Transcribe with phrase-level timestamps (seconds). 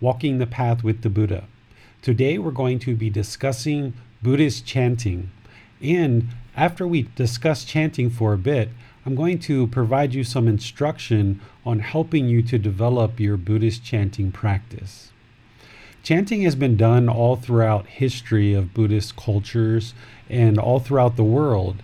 [0.00, 1.44] Walking the Path with the Buddha.
[2.00, 3.92] Today we're going to be discussing
[4.22, 5.30] Buddhist chanting.
[5.82, 8.70] And after we discuss chanting for a bit,
[9.04, 14.32] I'm going to provide you some instruction on helping you to develop your Buddhist chanting
[14.32, 15.12] practice.
[16.02, 19.92] Chanting has been done all throughout history of Buddhist cultures
[20.30, 21.82] and all throughout the world.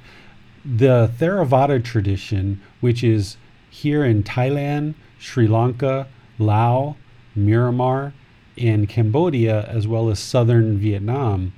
[0.64, 3.36] The Theravada tradition, which is
[3.68, 6.94] here in Thailand, Sri Lanka, Laos,
[7.36, 8.12] Myanmar,
[8.58, 11.52] and Cambodia, as well as southern Vietnam,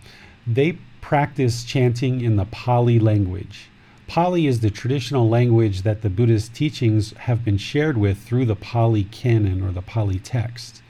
[0.46, 3.68] they practice chanting in the Pali language.
[4.06, 8.56] Pali is the traditional language that the Buddhist teachings have been shared with through the
[8.56, 10.82] Pali canon or the Pali text.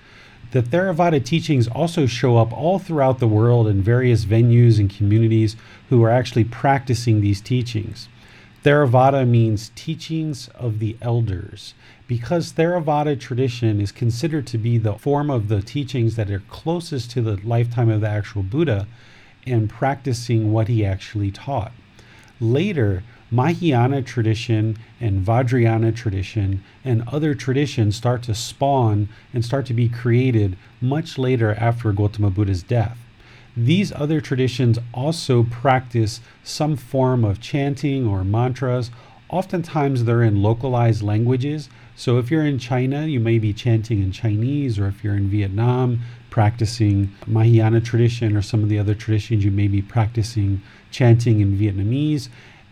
[0.53, 5.57] The Theravada teachings also show up all throughout the world in various venues and communities
[5.91, 8.09] who are actually practicing these teachings.
[8.65, 11.75] Theravada means teachings of the elders
[12.09, 17.11] because Theravada tradition is considered to be the form of the teachings that are closest
[17.13, 18.89] to the lifetime of the actual Buddha
[19.47, 21.71] and practicing what he actually taught.
[22.41, 29.75] Later, Mahayana tradition and Vajrayana tradition and other traditions start to spawn and start to
[29.75, 32.97] be created much later after Gautama Buddha's death.
[33.55, 38.91] These other traditions also practice some form of chanting or mantras.
[39.29, 41.69] Oftentimes, they're in localized languages
[41.99, 45.29] so if you're in China, you may be chanting in Chinese, or if you're in
[45.29, 45.99] Vietnam,
[46.31, 51.59] practicing Mahayana tradition or some of the other traditions, you may be practicing chanting in
[51.59, 52.29] Vietnamese.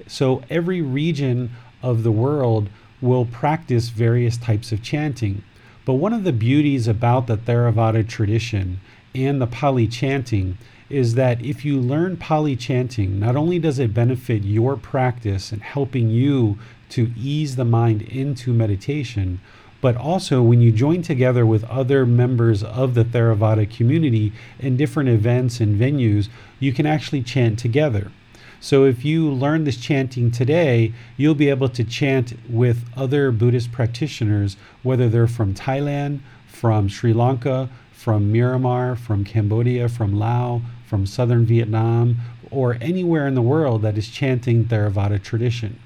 [0.06, 1.50] So every region
[1.82, 2.68] of the world
[3.00, 5.42] will practice various types of chanting.
[5.84, 8.78] But one of the beauties about the Theravada tradition
[9.12, 10.56] and the Pali chanting
[10.88, 15.62] is that if you learn Pali chanting, not only does it benefit your practice and
[15.62, 16.58] helping you
[16.90, 19.40] to ease the mind into meditation,
[19.80, 25.08] but also when you join together with other members of the Theravada community in different
[25.08, 28.10] events and venues, you can actually chant together.
[28.58, 33.70] So if you learn this chanting today, you'll be able to chant with other Buddhist
[33.70, 41.06] practitioners, whether they're from Thailand, from Sri Lanka, from Myanmar, from Cambodia, from Laos, from
[41.06, 42.16] southern Vietnam,
[42.50, 45.78] or anywhere in the world that is chanting Theravada tradition.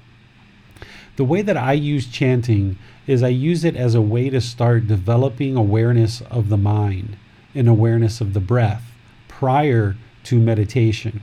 [1.21, 4.87] The way that I use chanting is I use it as a way to start
[4.87, 7.15] developing awareness of the mind
[7.53, 8.91] and awareness of the breath
[9.27, 11.21] prior to meditation.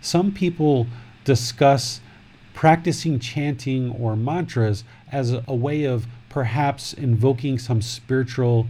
[0.00, 0.88] Some people
[1.22, 2.00] discuss
[2.54, 4.82] practicing chanting or mantras
[5.12, 8.66] as a, way of perhaps invoking some spiritual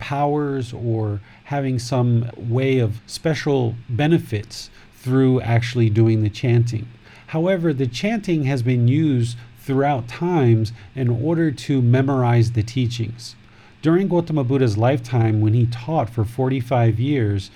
[0.00, 6.88] powers or having some way of special benefits through actually doing the chanting.
[7.28, 13.34] However, the chanting has been used throughout times in order to memorize the teachings.
[13.82, 17.50] During Gautama Buddha's lifetime, when he taught for 45 years,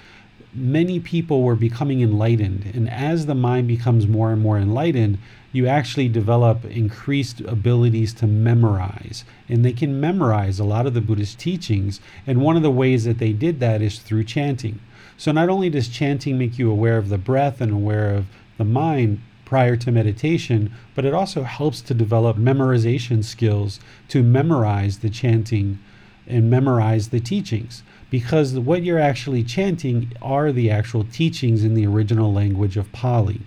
[0.55, 2.71] many people were becoming enlightened.
[2.75, 5.19] And as the mind becomes more and more enlightened,
[5.53, 9.25] you actually develop increased abilities to memorize.
[9.49, 12.01] And they can memorize a lot of the Buddhist teachings.
[12.27, 14.81] And one of the ways that they did that is through chanting.
[15.17, 18.27] So not only does chanting make you aware of the breath and aware of
[18.57, 24.99] the mind, prior to meditation, but it also helps to develop memorization skills to memorize
[24.99, 25.79] the chanting
[26.27, 31.87] and memorize the teachings because what you're actually chanting are the actual teachings in the
[31.87, 33.41] original language of Pali.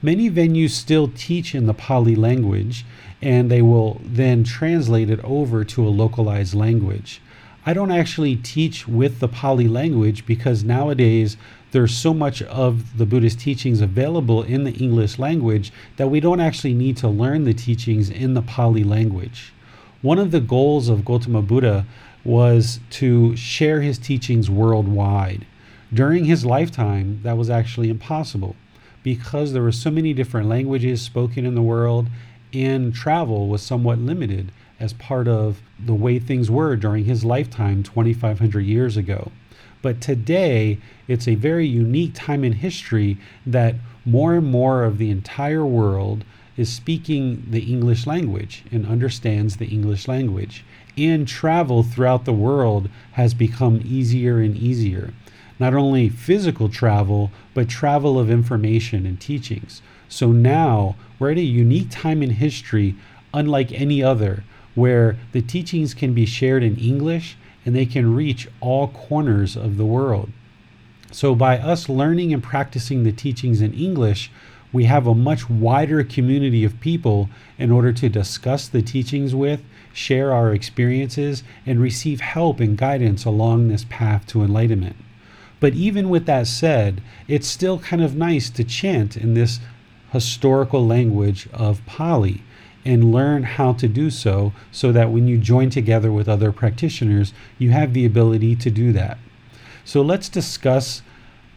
[0.00, 2.84] Many venues still teach in the Pali language
[3.20, 7.20] and they will then translate it over to a localized language.
[7.66, 11.36] I don't actually teach with the Pali language because nowadays
[11.70, 16.40] there's so much of the Buddhist teachings available in the English language that we don't
[16.40, 19.52] actually need to learn the teachings in the Pali language.
[20.00, 21.84] One of the goals of Gautama Buddha
[22.24, 25.46] was to share his teachings worldwide.
[25.92, 28.56] During his lifetime, that was actually impossible
[29.02, 32.08] because there were so many different languages spoken in the world
[32.52, 37.82] and travel was somewhat limited as part of the way things were during his lifetime
[37.82, 39.30] 2,500 years ago.
[39.80, 43.16] But today, it's a very unique time in history
[43.46, 46.24] that more and more of the entire world
[46.56, 50.64] is speaking the English language and understands the English language.
[50.96, 55.12] And travel throughout the world has become easier and easier.
[55.60, 59.82] Not only physical travel, but travel of information and teachings.
[60.08, 62.96] So now we're at a unique time in history,
[63.32, 64.42] unlike any other,
[64.74, 67.36] where the teachings can be shared in English
[67.68, 70.30] and they can reach all corners of the world.
[71.12, 74.30] So, by us learning and practicing the teachings in English,
[74.72, 77.28] we have a much wider community of people
[77.58, 79.60] in order to discuss the teachings with,
[79.92, 84.96] share our experiences, and receive help and guidance along this path to enlightenment.
[85.60, 89.60] But even with that said, it's still kind of nice to chant in this
[90.10, 92.40] historical language of Pali
[92.84, 97.32] and learn how to do so so that when you join together with other practitioners,
[97.58, 99.18] you have the ability to do that.
[99.84, 101.02] So let's discuss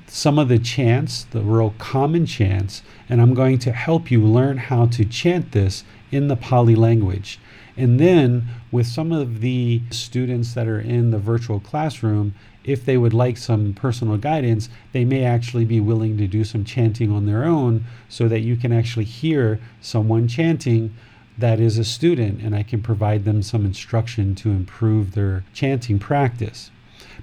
[0.07, 4.57] some of the chants, the real common chants, and I'm going to help you learn
[4.57, 7.39] how to chant this in the Pali language.
[7.77, 12.33] And then, with some of the students that are in the virtual classroom,
[12.63, 16.65] if they would like some personal guidance, they may actually be willing to do some
[16.65, 20.93] chanting on their own so that you can actually hear someone chanting
[21.41, 25.99] that is a student and I can provide them some instruction to improve their chanting
[25.99, 26.71] practice.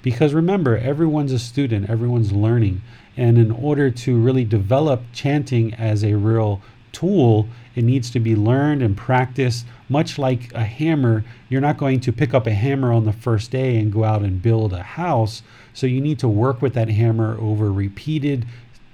[0.02, 2.82] Because remember, everyone's a student, everyone's learning.
[3.16, 6.60] And in order to really develop chanting as a real
[6.92, 9.66] tool, it needs to be learned and practiced.
[9.88, 13.50] Much like a hammer, you're not going to pick up a hammer on the first
[13.50, 15.42] day and go out and build a house.
[15.74, 18.46] So you need to work with that hammer over repeated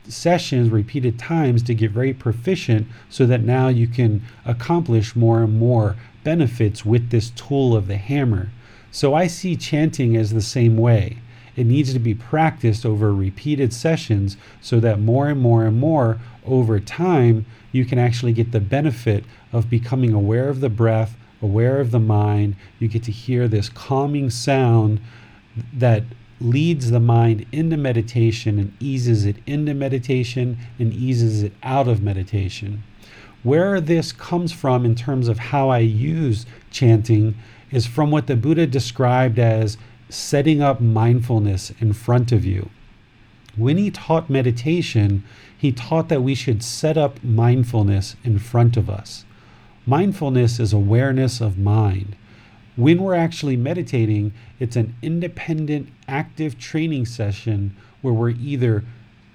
[0.09, 5.59] sessions, repeated times to get very proficient so that now you can accomplish more and
[5.59, 8.51] more benefits with this tool of the hammer.
[8.91, 11.19] So I see chanting as the same way.
[11.57, 16.19] It needs to be practiced over repeated sessions so that more and more and more
[16.45, 21.81] over time you can actually get the benefit of becoming aware of the breath, aware
[21.81, 22.57] of the mind.
[22.79, 25.01] You get to hear this calming sound
[25.73, 26.03] that
[26.45, 32.03] leads the mind into meditation and eases it into meditation and eases it out of
[32.03, 32.83] meditation.
[33.43, 37.35] Where this comes from in terms of how I use chanting
[37.71, 39.77] is from what the Buddha described as
[40.09, 42.71] setting up mindfulness in front of you.
[43.57, 45.25] When he taught meditation,
[45.57, 49.25] he taught that we should set up mindfulness in front of us.
[49.87, 52.17] Mindfulness is awareness of mind.
[52.77, 58.85] When we're actually meditating, it's an independent, active training session where we're either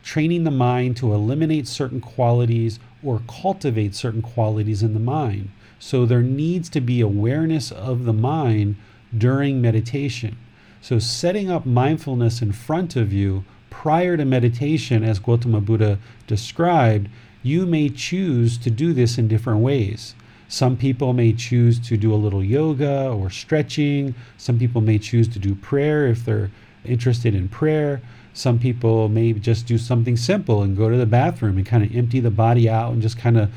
[0.03, 5.49] training the mind to eliminate certain qualities or cultivate certain qualities in the mind.
[5.79, 8.75] So there needs to be awareness of the mind
[9.17, 10.37] during meditation.
[10.81, 17.09] So setting up mindfulness in front of you prior to meditation, as Gautama Buddha described,
[17.41, 20.13] you may choose to do this in different ways.
[20.49, 24.15] Some people may choose to do a little yoga or stretching.
[24.37, 26.49] Some people may choose to do prayer if they're
[26.83, 28.01] interested in prayer.
[28.33, 31.95] Some people may just do something simple and go to the bathroom and kind of
[31.95, 33.51] empty the body out and just kind of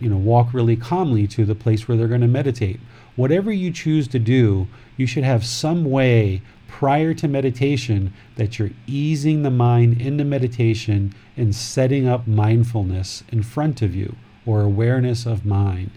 [0.00, 2.80] you know, walk really calmly to the place where they're going to meditate.
[3.14, 8.70] Whatever you choose to do, you should have some way prior to meditation that you're
[8.86, 15.26] easing the mind into meditation and setting up mindfulness in front of you or awareness
[15.26, 15.90] of mind.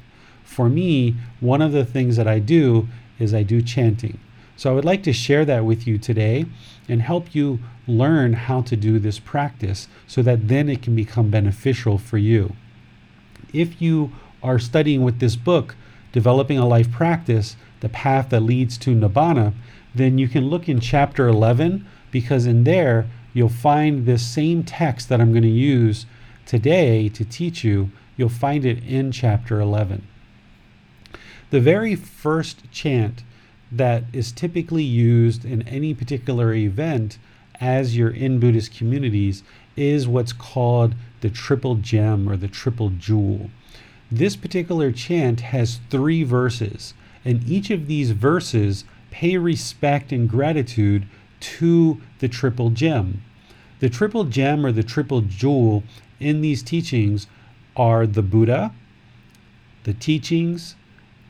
[0.55, 2.87] For me, one of the things that I do
[3.19, 4.19] is I do chanting.
[4.57, 6.45] So I would like to share that with you today
[6.87, 11.29] and help you learn how to do this practice so that then it can become
[11.29, 12.55] beneficial for you
[13.55, 14.11] if you
[14.43, 15.75] are studying with this book,
[16.11, 19.53] Developing a Life Practice, the path that leads to Nibbana,
[19.93, 25.09] then you can look in chapter 11 because in there you'll find this same text
[25.09, 26.05] that I'm going to use
[26.45, 27.91] today to teach you.
[28.17, 30.05] You'll find it in chapter 11.
[31.51, 33.23] The very first chant
[33.71, 37.17] that is typically used in any particular event
[37.59, 39.43] as you're in Buddhist communities
[39.75, 43.49] is what's called the triple gem or the triple jewel.
[44.11, 51.07] This particular chant has three verses, and each of these verses pay respect and gratitude
[51.39, 53.21] to the triple gem.
[53.79, 55.83] The triple gem or the triple jewel
[56.19, 57.27] in these teachings
[57.75, 58.73] are the Buddha,
[59.83, 60.75] the teachings,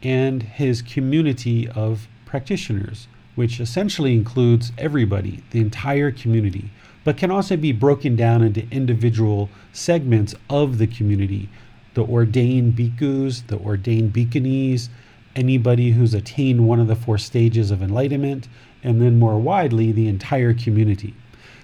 [0.06, 6.70] and his community of practitioners, which essentially includes everybody, the entire community,
[7.04, 11.50] but can also be broken down into individual segments of the community.
[11.96, 14.90] The ordained bhikkhus, the ordained bhikkhunis,
[15.36, 18.48] anybody who's attained one of the four stages of enlightenment,
[18.84, 21.16] and then more widely, the entire community.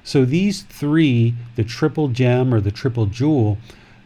[0.03, 3.59] So these three, the triple gem or the triple jewel,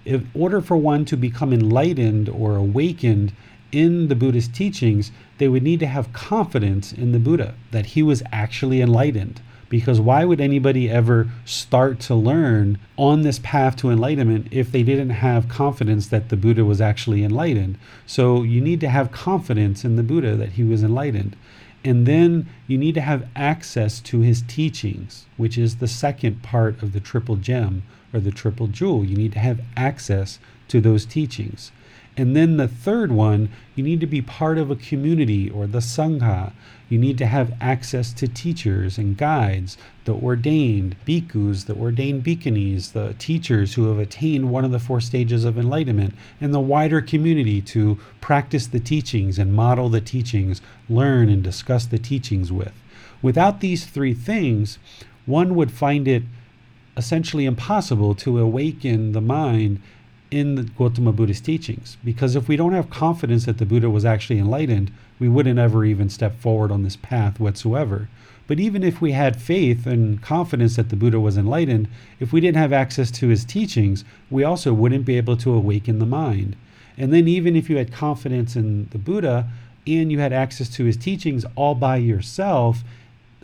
[0.04, 3.32] in order for one to become enlightened or awakened
[3.76, 8.02] in the Buddhist teachings, they would need to have confidence in the Buddha that he
[8.02, 9.42] was actually enlightened.
[9.68, 14.82] Because why would anybody ever start to learn on this path to enlightenment if they
[14.82, 17.78] didn't have confidence that the Buddha was actually enlightened?
[18.06, 21.36] So you need to have confidence in the Buddha that he was enlightened.
[21.84, 26.82] And then you need to have access to his teachings, which is the second part
[26.82, 29.04] of the triple gem or the triple jewel.
[29.04, 30.40] You need to have access
[30.70, 31.72] to those teachings.
[32.18, 35.80] And then the third one, you need to be part of a community or the
[35.80, 36.54] Sangha.
[36.88, 42.94] You need to have access to teachers and guides, the ordained bhikkhus, the ordained bhikkhunis,
[42.94, 47.02] the teachers who have attained one of the four stages of enlightenment, and the wider
[47.02, 52.74] community to practice the teachings and model the teachings, learn and discuss the teachings with.
[53.22, 54.78] Without these three things,
[55.26, 56.24] one would find it
[56.96, 59.82] essentially impossible to awaken the mind
[60.36, 61.96] in the Gautama Buddhist teachings.
[62.04, 65.86] Because if we don't have confidence that the Buddha was actually enlightened, we wouldn't ever
[65.86, 68.10] even step forward on this path whatsoever.
[68.46, 71.88] But even if we had faith and confidence that the Buddha was enlightened,
[72.20, 76.00] if we didn't have access to his teachings, we also wouldn't be able to awaken
[76.00, 76.58] the mind.
[76.98, 79.48] And then, even if you had confidence in the Buddha
[79.88, 82.84] and you had access to his teachings all by yourself,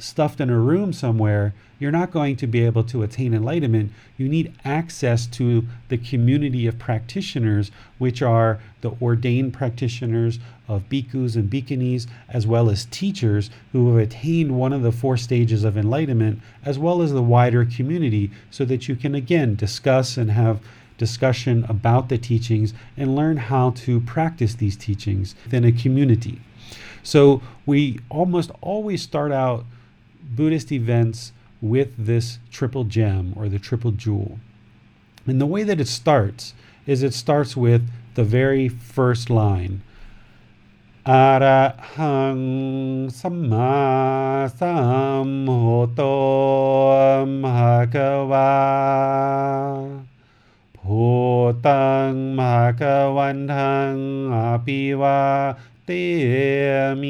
[0.01, 3.91] stuffed in a room somewhere, you're not going to be able to attain enlightenment.
[4.17, 11.35] You need access to the community of practitioners, which are the ordained practitioners of bhikkhus
[11.35, 15.77] and bhikkhunis, as well as teachers who have attained one of the four stages of
[15.77, 20.59] enlightenment, as well as the wider community, so that you can again discuss and have
[20.97, 26.39] discussion about the teachings and learn how to practice these teachings within a community.
[27.01, 29.65] So we almost always start out
[30.23, 34.39] Buddhist events with this triple gem or the triple jewel.
[35.27, 39.83] And the way that it starts is it starts with the very first line.
[41.05, 45.95] Arahang Samma Samhoto
[47.41, 48.45] Bhagava
[50.77, 57.01] Bhutang Bhagavantang Apiva Temi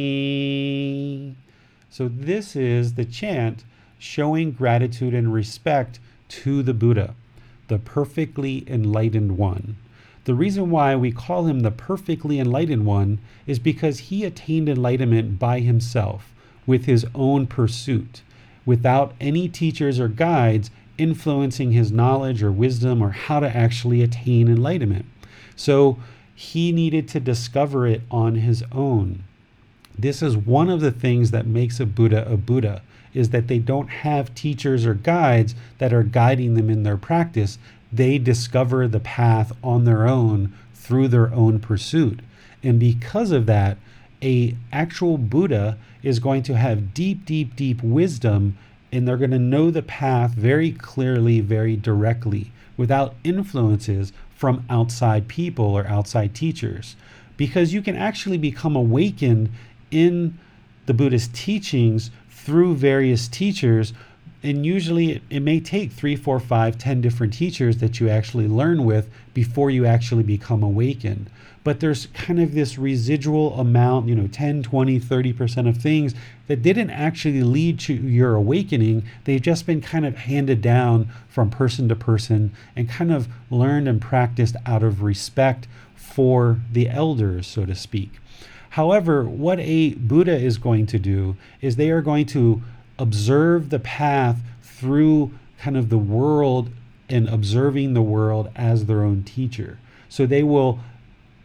[1.93, 3.65] so, this is the chant
[3.99, 7.15] showing gratitude and respect to the Buddha,
[7.67, 9.75] the perfectly enlightened one.
[10.23, 15.37] The reason why we call him the perfectly enlightened one is because he attained enlightenment
[15.37, 16.33] by himself,
[16.65, 18.21] with his own pursuit,
[18.65, 24.47] without any teachers or guides influencing his knowledge or wisdom or how to actually attain
[24.47, 25.05] enlightenment.
[25.57, 25.99] So
[26.33, 29.25] he needed to discover it on his own.
[29.97, 32.81] This is one of the things that makes a Buddha a Buddha
[33.13, 37.57] is that they don't have teachers or guides that are guiding them in their practice.
[37.91, 42.21] They discover the path on their own through their own pursuit.
[42.63, 43.77] And because of that,
[44.21, 48.57] a actual Buddha is going to have deep, deep, deep wisdom
[48.91, 55.27] and they're going to know the path very clearly, very directly, without influences from outside
[55.27, 56.95] people or outside teachers.
[57.37, 59.49] Because you can actually become awakened
[59.91, 60.37] in
[60.85, 63.93] the Buddhist teachings through various teachers.
[64.43, 68.47] And usually it, it may take three, four, five, ten different teachers that you actually
[68.47, 71.29] learn with before you actually become awakened.
[71.63, 76.15] But there's kind of this residual amount, you know, 10, 20, 30% of things
[76.47, 79.03] that didn't actually lead to your awakening.
[79.25, 83.87] They've just been kind of handed down from person to person and kind of learned
[83.87, 88.20] and practiced out of respect for the elders, so to speak.
[88.71, 92.61] However, what a Buddha is going to do is they are going to
[92.97, 96.69] observe the path through kind of the world
[97.09, 99.77] and observing the world as their own teacher.
[100.07, 100.79] So they will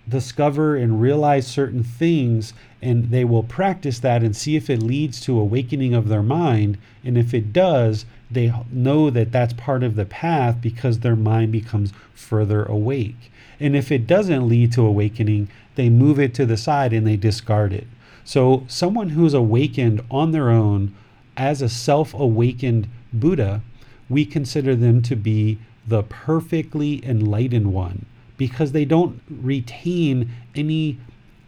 [0.09, 5.21] discover and realize certain things and they will practice that and see if it leads
[5.23, 9.97] to awakening of their mind and if it does they know that that's part of
[9.97, 15.49] the path because their mind becomes further awake and if it doesn't lead to awakening
[15.76, 17.87] they move it to the side and they discard it.
[18.25, 20.95] So, someone who's awakened on their own
[21.37, 23.62] as a self awakened Buddha,
[24.09, 28.06] we consider them to be the perfectly enlightened one
[28.37, 30.99] because they don't retain any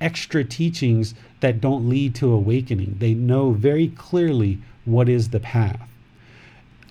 [0.00, 2.96] extra teachings that don't lead to awakening.
[2.98, 5.88] They know very clearly what is the path.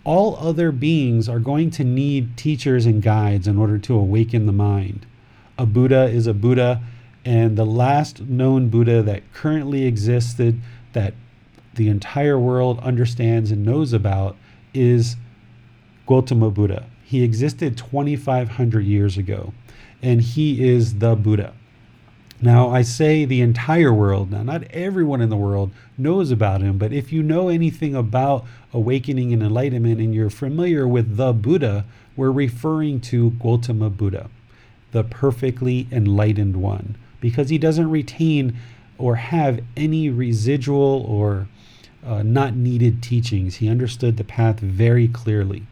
[0.04, 4.54] All other beings are going to need teachers and guides in order to awaken the
[4.54, 5.06] mind.
[5.58, 6.82] A Buddha is a Buddha,
[7.28, 10.62] and the last known Buddha that currently existed
[10.94, 11.14] that
[11.76, 14.38] the entire world understands and knows about
[14.74, 15.18] is
[16.06, 16.86] Gautama Buddha.
[17.04, 19.54] He existed 2,500 years ago,
[20.02, 21.54] and he is the Buddha.
[22.40, 26.78] Now, I say the entire world, now, not everyone in the world knows about him,
[26.78, 31.84] but if you know anything about awakening and enlightenment and you're familiar with the Buddha,
[32.16, 34.30] we're referring to Gautama Buddha,
[34.94, 38.58] the perfectly enlightened one, because he doesn't retain
[38.98, 41.48] or have any residual or
[42.06, 43.56] uh, not needed teachings.
[43.56, 45.68] He understood the path very clearly.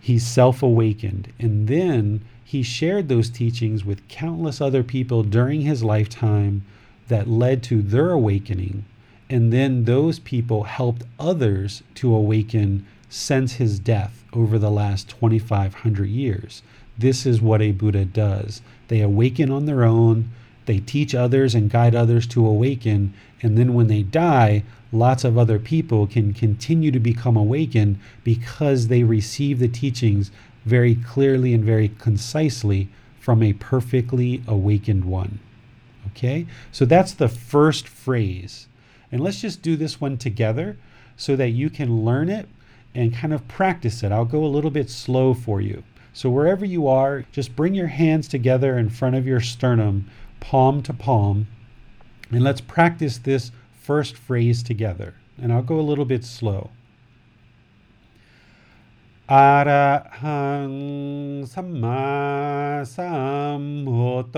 [0.00, 1.32] He's self awakened.
[1.38, 6.64] And then he shared those teachings with countless other people during his lifetime
[7.08, 8.84] that led to their awakening.
[9.28, 16.08] And then those people helped others to awaken since his death over the last 2,500
[16.08, 16.62] years.
[16.96, 18.62] This is what a Buddha does.
[18.88, 20.30] They awaken on their own,
[20.66, 25.38] they teach others and guide others to awaken, and then when they die, lots of
[25.38, 30.30] other people can continue to become awakened because they receive the teachings
[30.64, 32.88] very clearly and very concisely
[33.20, 35.38] from a perfectly awakened one.
[36.08, 36.46] Okay?
[36.72, 38.66] So that's the first phrase.
[39.12, 40.76] And let's just do this one together
[41.16, 42.48] so that you can learn it
[42.94, 44.12] and kind of practice it.
[44.12, 45.84] I'll go a little bit slow for you.
[46.16, 50.08] So, wherever you are, just bring your hands together in front of your sternum,
[50.40, 51.46] palm to palm,
[52.30, 55.12] and let's practice this first phrase together.
[55.36, 56.70] And I'll go a little bit slow.
[59.28, 60.66] Arahang
[61.46, 64.32] sama Sambuddho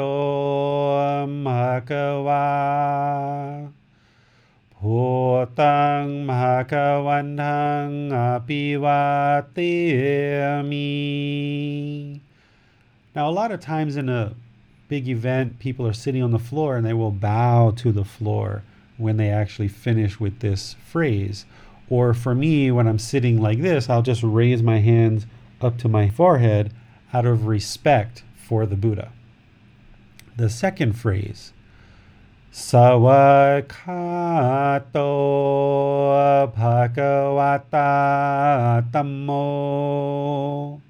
[1.45, 2.89] Bhagavah
[13.13, 14.37] now, a lot of times in a
[14.87, 18.63] big event, people are sitting on the floor and they will bow to the floor
[18.99, 21.45] when they actually finish with this phrase.
[21.91, 25.27] Or for me, when I'm sitting like this, I'll just raise my hands
[25.61, 26.73] up to my forehead
[27.13, 29.11] out of respect for the Buddha.
[30.37, 31.53] The second phrase,
[32.59, 33.71] Sawakato
[36.53, 37.71] Bhagavata
[38.91, 40.81] Tammo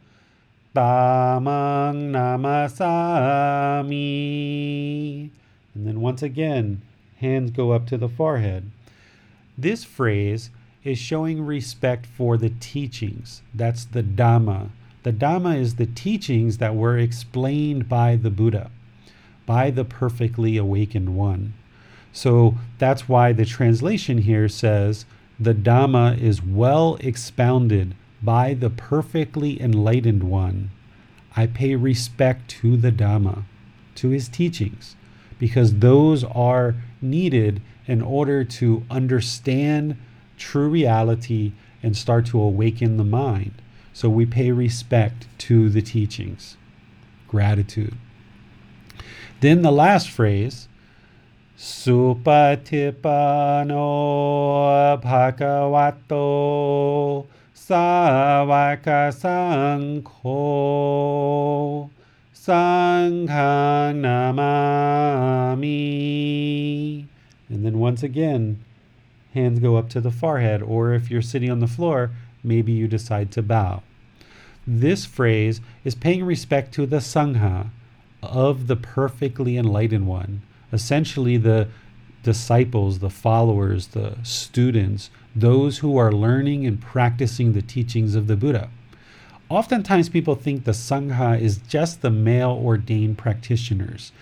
[0.75, 3.99] Tamang Namasami.
[5.75, 6.81] And then once again,
[7.19, 8.71] hands go up to the forehead.
[9.59, 10.49] This phrase
[10.83, 13.43] is showing respect for the teachings.
[13.55, 14.71] That's the Dhamma.
[15.03, 18.71] The Dhamma is the teachings that were explained by the Buddha,
[19.45, 21.53] by the perfectly awakened one.
[22.19, 25.07] So that's why the translation here says
[25.39, 30.73] the Dhamma is well expounded by the perfectly enlightened one.
[31.37, 33.45] I pay respect to the Dhamma,
[33.95, 34.97] to his teachings,
[35.39, 39.97] because those are needed in order to understand
[40.37, 41.53] true reality
[41.85, 43.63] and start to awaken the mind.
[43.93, 46.57] So we pay respect to the teachings.
[47.29, 47.95] Gratitude.
[49.39, 50.67] Then the last phrase,
[57.53, 60.21] Savaka Sankho
[62.33, 65.79] Sanghang Namami.
[67.49, 68.65] And then once again,
[69.35, 72.13] hands go up to the forehead, or if you're sitting on the floor,
[72.45, 73.83] maybe you decide to bow.
[74.65, 77.71] This phrase is paying respect to the Sangha
[78.23, 81.69] of the perfectly enlightened one, essentially the
[82.23, 88.37] disciples, the followers, the students, those who are learning and practicing the teachings of the
[88.37, 88.71] Buddha.
[89.49, 94.13] Oftentimes, people think the Sangha is just the male ordained practitioners.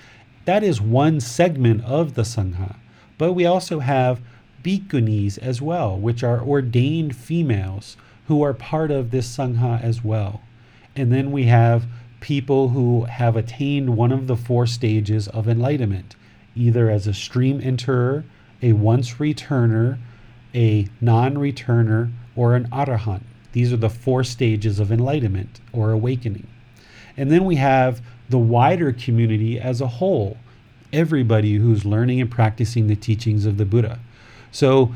[0.44, 2.76] That is one segment of the Sangha.
[3.18, 4.20] But we also have
[4.62, 10.42] bhikkhunis as well, which are ordained females who are part of this sangha as well.
[10.96, 11.86] And then we have
[12.20, 16.16] people who have attained one of the four stages of enlightenment,
[16.56, 18.24] either as a stream enterer,
[18.62, 19.98] a once returner,
[20.54, 23.22] a non returner, or an arahant.
[23.52, 26.46] These are the four stages of enlightenment or awakening.
[27.16, 30.36] And then we have the wider community as a whole,
[30.92, 33.98] everybody who's learning and practicing the teachings of the Buddha.
[34.50, 34.94] So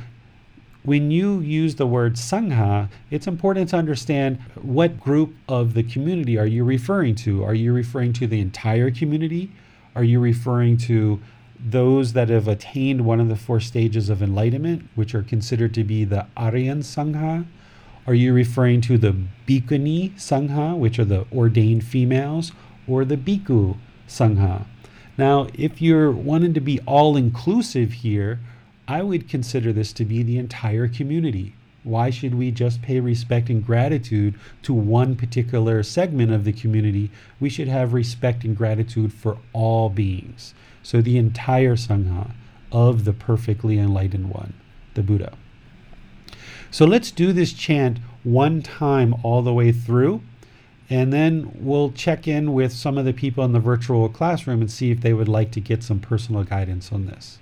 [0.82, 6.38] when you use the word sangha, it's important to understand what group of the community
[6.38, 7.44] are you referring to?
[7.44, 9.50] Are you referring to the entire community?
[9.94, 11.20] Are you referring to
[11.64, 15.84] those that have attained one of the four stages of enlightenment, which are considered to
[15.84, 17.46] be the Aryan Sangha?
[18.06, 19.14] Are you referring to the
[19.46, 22.52] Bhikkhuni Sangha, which are the ordained females,
[22.88, 23.76] or the Bhikkhu
[24.08, 24.66] Sangha?
[25.18, 28.40] Now, if you're wanting to be all inclusive here,
[28.88, 31.54] I would consider this to be the entire community.
[31.84, 37.10] Why should we just pay respect and gratitude to one particular segment of the community?
[37.38, 40.54] We should have respect and gratitude for all beings.
[40.82, 42.32] So, the entire Sangha
[42.72, 44.54] of the perfectly enlightened one,
[44.94, 45.32] the Buddha.
[46.70, 50.22] So, let's do this chant one time all the way through,
[50.88, 54.70] and then we'll check in with some of the people in the virtual classroom and
[54.70, 57.38] see if they would like to get some personal guidance on this.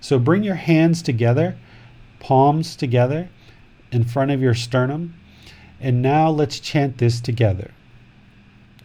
[0.00, 1.56] So, bring your hands together,
[2.20, 3.28] palms together
[3.90, 5.14] in front of your sternum.
[5.80, 7.70] And now let's chant this together.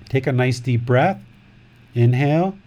[0.10, 1.20] Take a nice deep breath.
[1.96, 2.58] Inhale.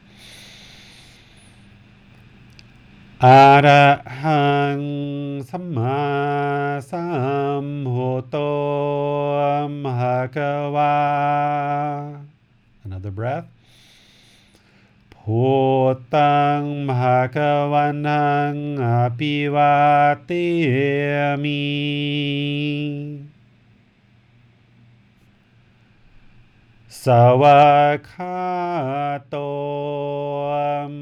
[3.24, 3.86] อะระ
[4.22, 4.46] หั
[4.78, 4.80] ง
[5.50, 6.02] สัมมา
[6.90, 7.06] สั
[7.64, 8.36] มพุทโธ
[9.84, 10.38] มหาก
[10.74, 10.96] วา
[12.84, 13.48] another breath
[15.14, 15.44] พุ
[16.14, 17.38] ตังมหาก
[17.72, 18.86] วันังอ
[19.18, 19.76] ภิวา
[20.24, 20.30] เต
[21.42, 21.62] มิ
[27.06, 27.62] สวะ
[28.10, 28.40] คา
[29.28, 29.36] โต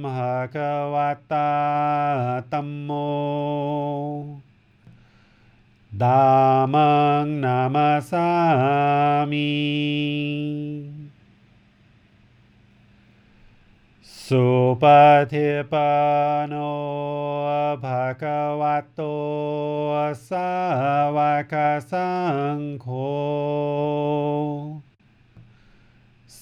[0.03, 0.19] มห
[0.55, 0.57] ก
[0.95, 0.97] ว
[1.33, 1.53] ตา
[2.53, 2.91] ตัมโม
[6.03, 6.27] ดา
[6.75, 6.91] มั
[7.25, 8.31] งนามาสา
[9.31, 9.53] มี
[14.27, 14.47] สุ
[14.83, 14.85] ป
[15.29, 15.35] เท
[15.73, 15.93] ปั
[16.49, 16.55] โน
[17.85, 19.01] ภะคะวะโต
[20.29, 20.51] สา
[21.17, 21.19] ว
[21.53, 21.55] ก
[21.91, 22.11] สั
[22.57, 22.87] งโฆ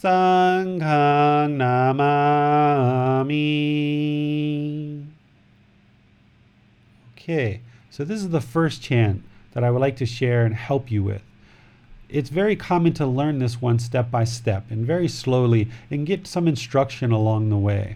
[0.03, 2.67] Sanghang Namami.
[7.17, 10.91] Okay, so this is the first chant that I would like to share and help
[10.91, 11.23] you with.
[12.09, 16.27] It's very common to learn this one step by step and very slowly and get
[16.27, 17.95] some instruction along the way.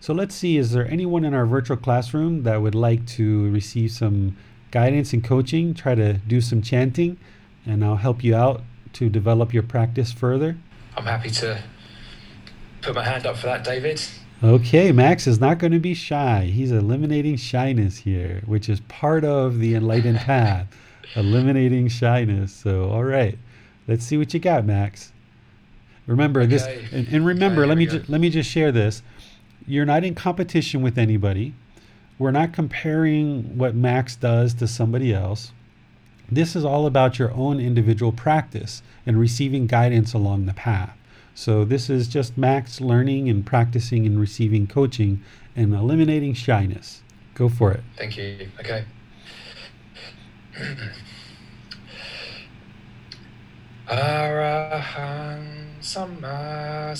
[0.00, 3.92] So let's see, is there anyone in our virtual classroom that would like to receive
[3.92, 4.36] some
[4.70, 7.16] guidance and coaching, try to do some chanting,
[7.64, 8.60] and I'll help you out
[8.92, 10.58] to develop your practice further?
[10.96, 11.62] I'm happy to
[12.82, 14.00] put my hand up for that, David.
[14.42, 16.44] Okay, Max is not going to be shy.
[16.44, 20.66] He's eliminating shyness here, which is part of the enlightened path,
[21.16, 22.52] eliminating shyness.
[22.52, 23.38] So, all right,
[23.88, 25.12] let's see what you got, Max.
[26.06, 29.02] Remember this, and, and remember, Okay, let me ju- let me just share this.
[29.66, 31.54] You're not in competition with anybody.
[32.18, 35.52] We're not comparing what Max does to somebody else.
[36.30, 40.96] This is all about your own individual practice and receiving guidance along the path.
[41.34, 45.22] So, this is just Max learning and practicing and receiving coaching
[45.56, 47.02] and eliminating shyness.
[47.34, 47.82] Go for it.
[47.96, 48.48] Thank you.
[48.60, 48.84] Okay.
[53.88, 56.94] Arahang Samma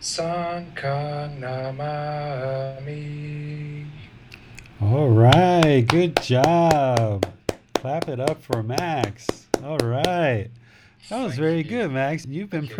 [0.00, 2.96] Sanghang Namami
[4.80, 7.26] All right, good job.
[7.74, 9.26] Clap it up for Max.
[9.62, 10.48] All right.
[11.10, 11.64] That was Thank very you.
[11.64, 12.24] good, Max.
[12.26, 12.76] You've been Thank you.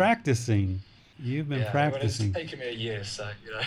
[1.21, 2.27] You've been Yeah, well, practicing.
[2.27, 3.61] it's taken me a year, so you know.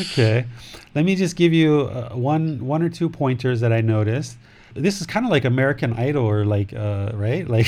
[0.00, 0.46] Okay.
[0.94, 4.36] Let me just give you uh, one one or two pointers that I noticed.
[4.74, 7.46] This is kind of like American Idol or like uh, right?
[7.54, 7.66] Like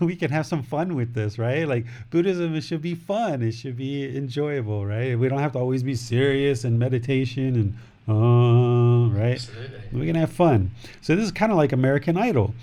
[0.00, 1.66] we can have some fun with this, right?
[1.66, 3.42] Like Buddhism it should be fun.
[3.42, 5.18] It should be enjoyable, right?
[5.18, 7.76] We don't have to always be serious and meditation and
[8.08, 9.34] uh, right?
[9.34, 10.00] Absolutely.
[10.00, 10.70] we can have fun.
[11.00, 12.54] So this is kind of like American Idol.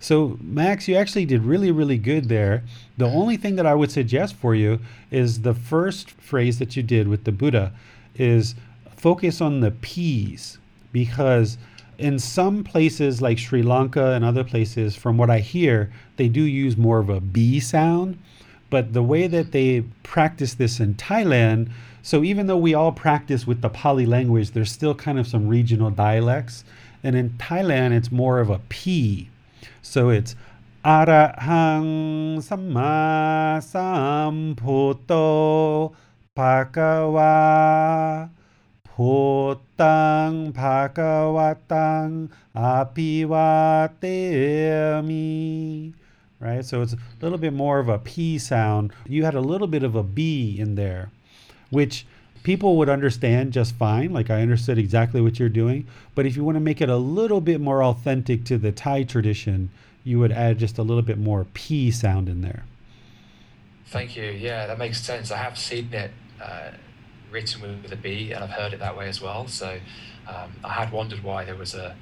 [0.00, 2.64] So Max, you actually did really, really good there.
[2.96, 6.82] The only thing that I would suggest for you is the first phrase that you
[6.82, 7.72] did with the Buddha
[8.14, 8.54] is
[8.96, 10.58] focus on the P's
[10.90, 11.58] because
[11.98, 16.42] in some places like Sri Lanka and other places, from what I hear, they do
[16.42, 18.18] use more of a B sound.
[18.70, 21.70] But the way that they practice this in Thailand,
[22.02, 25.46] so even though we all practice with the Pali language, there's still kind of some
[25.46, 26.64] regional dialects.
[27.04, 29.28] And in Thailand, it's more of a P.
[29.82, 30.36] So it's
[30.84, 35.14] Arahang Samma Samputo
[36.36, 38.28] Bhagava
[38.86, 43.14] Bhutang Bhagavatam Apivatemi.
[46.38, 46.64] Right?
[46.64, 48.92] So it's a little bit more of a P sound.
[49.08, 51.10] You had a little bit of a B in there,
[51.70, 52.06] which
[52.42, 54.12] people would understand just fine.
[54.12, 55.86] Like I understood exactly what you're doing.
[56.14, 59.04] But if you want to make it a little bit more authentic to the Thai
[59.04, 59.70] tradition,
[60.04, 62.64] you would add just a little bit more P sound in there.
[63.86, 64.24] Thank you.
[64.24, 65.30] Yeah, that makes sense.
[65.30, 66.70] I have seen it uh,
[67.30, 69.48] written with a B, and I've heard it that way as well.
[69.48, 69.78] So
[70.28, 71.96] um, I had wondered why there was a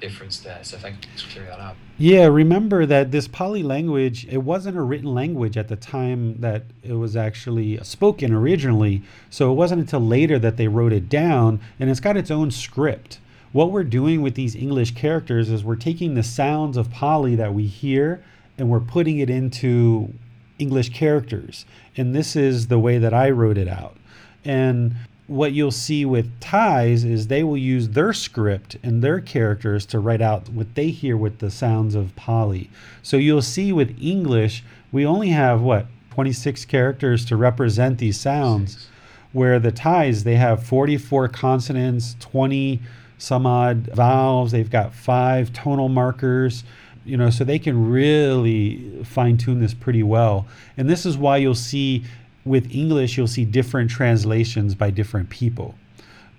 [0.00, 0.58] difference there.
[0.62, 1.76] So thanks for clearing that up.
[1.98, 6.64] Yeah, remember that this Pali language, it wasn't a written language at the time that
[6.82, 9.02] it was actually spoken originally.
[9.30, 12.50] So it wasn't until later that they wrote it down, and it's got its own
[12.50, 13.18] script.
[13.52, 17.54] What we're doing with these English characters is we're taking the sounds of Pali that
[17.54, 18.22] we hear
[18.58, 20.12] and we're putting it into
[20.58, 21.64] English characters.
[21.96, 23.96] And this is the way that I wrote it out.
[24.44, 29.84] And what you'll see with Thais is they will use their script and their characters
[29.86, 32.70] to write out what they hear with the sounds of Pali.
[33.02, 34.62] So you'll see with English,
[34.92, 38.88] we only have what 26 characters to represent these sounds,
[39.32, 42.80] where the Thais they have 44 consonants, 20
[43.18, 44.52] some odd vowels.
[44.52, 46.64] They've got five tonal markers.
[47.04, 50.46] You know, so they can really fine tune this pretty well.
[50.76, 52.04] And this is why you'll see
[52.46, 55.74] with English, you'll see different translations by different people.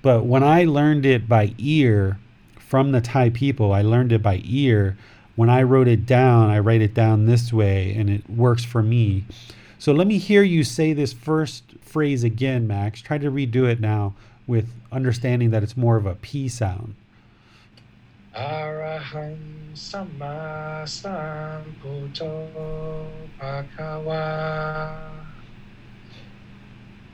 [0.02, 2.18] But when I learned it by ear
[2.60, 4.98] from the Thai people, I learned it by ear.
[5.36, 8.82] When I wrote it down, I write it down this way and it works for
[8.82, 9.26] me.
[9.80, 13.02] So let me hear you say this first phrase again, Max.
[13.02, 14.16] Try to redo it now
[14.48, 16.96] with understanding that it's more of a P sound.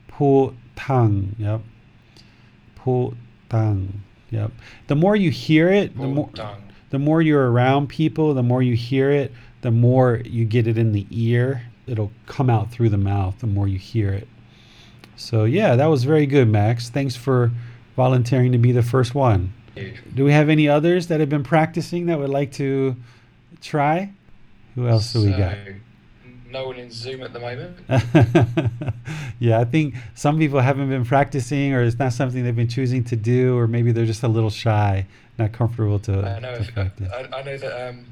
[0.09, 1.35] Putang.
[1.37, 1.61] Yep.
[2.77, 3.87] Putang.
[4.31, 4.51] Yep.
[4.87, 6.29] The more you hear it, the more
[6.89, 10.77] the more you're around people, the more you hear it, the more you get it
[10.77, 11.63] in the ear.
[11.87, 14.27] It'll come out through the mouth the more you hear it.
[15.15, 16.89] So yeah, that was very good, Max.
[16.89, 17.51] Thanks for
[17.95, 19.53] volunteering to be the first one.
[20.13, 22.95] Do we have any others that have been practicing that would like to
[23.61, 24.11] try?
[24.75, 25.57] Who else do we got?
[26.49, 27.77] No one in Zoom at the moment.
[29.39, 33.03] yeah, I think some people haven't been practicing, or it's not something they've been choosing
[33.05, 35.05] to do, or maybe they're just a little shy,
[35.37, 36.55] not comfortable to, I know.
[36.55, 37.11] to If.
[37.11, 38.05] I, I know that um,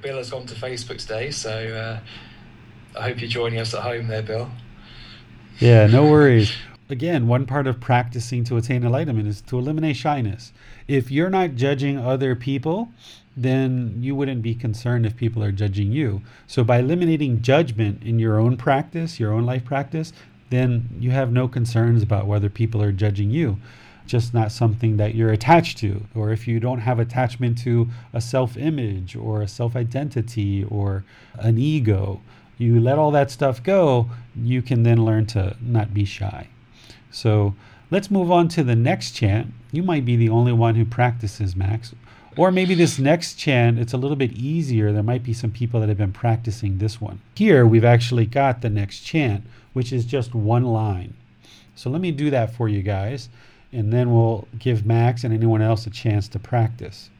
[0.00, 2.00] Bill has gone to Facebook today, so uh,
[2.96, 4.50] I hope you're joining us at home there, Bill.
[5.58, 6.52] Yeah, no worries.
[6.90, 10.52] Again, one part of practicing to attain enlightenment is to eliminate shyness.
[10.88, 12.90] If you're not judging other people,
[13.34, 16.20] then you wouldn't be concerned if people are judging you.
[16.46, 20.12] So by eliminating judgment in your own practice, your own life practice,
[20.50, 23.58] then you have no concerns about whether people are judging you.
[24.04, 26.04] Just not something that you're attached to.
[26.14, 31.04] Or if you don't have attachment to a self image or a self identity or
[31.38, 32.20] an ego,
[32.58, 36.48] you let all that stuff go, you can then learn to not be shy.
[37.10, 37.54] So
[37.90, 39.52] let's move on to the next chant.
[39.70, 41.94] You might be the only one who practices, Max.
[42.36, 44.90] Or maybe this next chant, it's a little bit easier.
[44.90, 47.20] There might be some people that have been practicing this one.
[47.34, 51.14] Here, we've actually got the next chant, which is just one line.
[51.74, 53.28] So let me do that for you guys,
[53.72, 57.10] and then we'll give Max and anyone else a chance to practice.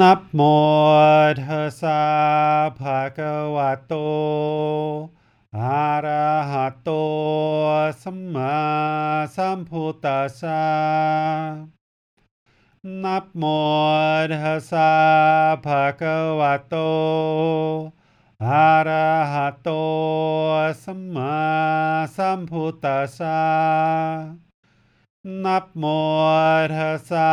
[0.00, 0.40] นับโม
[1.44, 2.02] ทัสสะ
[2.80, 3.94] ภะคะวะโต
[5.58, 6.90] อะระหะโต
[8.02, 8.56] สัมมา
[9.36, 10.64] สัมพุทธัสสะ
[13.02, 13.44] นับโม
[14.42, 14.92] ทัสสะ
[15.66, 16.74] ภะคะวะโต
[18.46, 19.68] อะระหะโต
[20.84, 21.36] สัมมา
[22.16, 24.51] สัมพุทธัสสะ
[25.43, 25.83] นับโม
[26.75, 27.31] ทัสสะ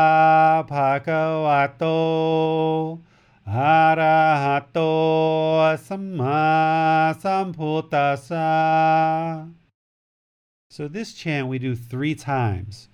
[0.70, 1.84] ภะคะวะโต
[3.52, 4.78] อะระหะโต
[5.86, 6.44] สัมมา
[7.22, 8.50] สัมพุทธัสสะ
[10.76, 12.88] So this chant we do three times.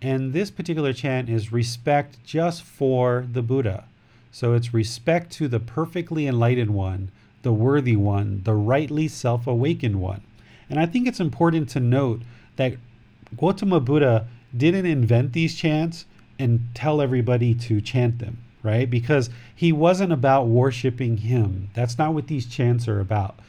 [0.00, 3.84] And this particular chant is respect just for the Buddha.
[4.30, 7.10] So it's respect to the perfectly enlightened one,
[7.42, 10.22] the worthy one, the rightly self awakened one.
[10.70, 12.22] And I think it's important to note
[12.56, 12.76] that
[13.36, 16.05] Gautama Buddha didn't invent these chants
[16.39, 18.89] and tell everybody to chant them, right?
[18.89, 21.69] Because he wasn't about worshiping him.
[21.73, 23.39] That's not what these chants are about.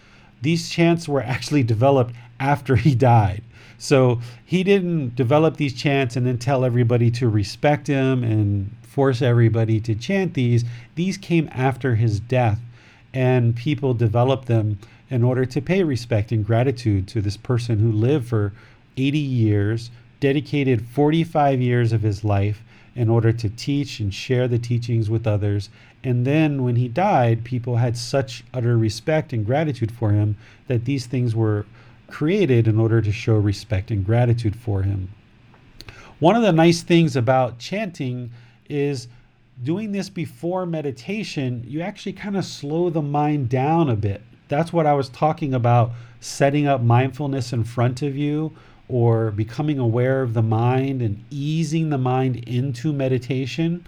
[0.42, 3.42] These chants were actually developed after he died.
[3.78, 9.22] So he didn't develop these chants and then tell everybody to respect him and force
[9.22, 10.64] everybody to chant these.
[10.94, 12.60] These came after his death,
[13.14, 14.78] and people developed them
[15.10, 18.52] in order to pay respect and gratitude to this person who lived for
[18.96, 19.90] 80 years,
[20.22, 22.62] dedicated 45 years of his life
[22.94, 25.68] in order to teach and share the teachings with others.
[26.04, 30.36] And then when he died, people had such utter respect and gratitude for him
[30.68, 31.66] that these things were
[32.06, 35.08] created in order to show respect and gratitude for him.
[36.20, 38.30] One of the nice things about chanting
[38.68, 39.08] is
[39.60, 44.22] doing this before meditation, you actually kind of slow the mind down a bit.
[44.46, 48.52] That's what I was talking about setting up mindfulness in front of you
[48.92, 53.84] or becoming aware of the mind and easing the mind into meditation.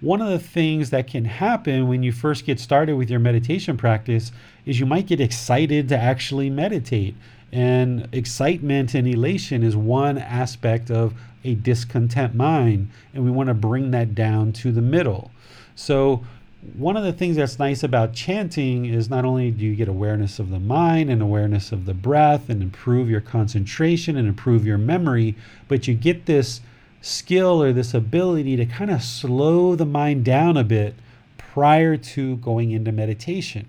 [0.00, 3.76] One of the things that can happen when you first get started with your meditation
[3.76, 4.32] practice
[4.64, 7.14] is you might get excited to actually meditate.
[7.52, 11.12] And excitement and elation is one aspect of
[11.44, 15.30] a discontent mind, and we want to bring that down to the middle.
[15.74, 16.24] So,
[16.60, 20.38] one of the things that's nice about chanting is not only do you get awareness
[20.38, 24.78] of the mind and awareness of the breath and improve your concentration and improve your
[24.78, 25.36] memory,
[25.68, 26.60] but you get this
[27.00, 30.94] skill or this ability to kind of slow the mind down a bit
[31.36, 33.68] prior to going into meditation.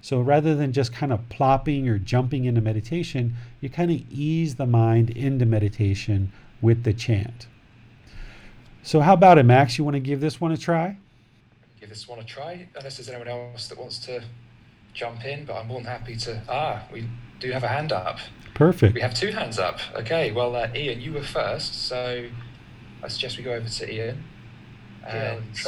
[0.00, 4.54] So rather than just kind of plopping or jumping into meditation, you kind of ease
[4.54, 7.46] the mind into meditation with the chant.
[8.82, 9.76] So, how about it, Max?
[9.76, 10.96] You want to give this one a try?
[11.80, 14.22] Give this one a try, unless there's anyone else that wants to
[14.92, 16.42] jump in, but I'm more than happy to.
[16.46, 18.18] Ah, we do have a hand up.
[18.54, 18.94] Perfect.
[18.94, 19.80] We have two hands up.
[19.94, 22.26] Okay, well, uh, Ian, you were first, so
[23.02, 24.22] I suggest we go over to Ian.
[25.06, 25.58] And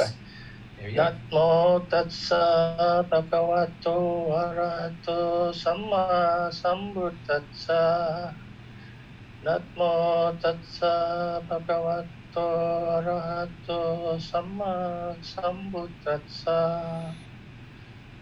[0.91, 8.35] yeah, Namo tassa bhagavato arahato samma sambuddhassa
[9.43, 17.13] Namo tassa bhagavato arahato samma sambuddhassa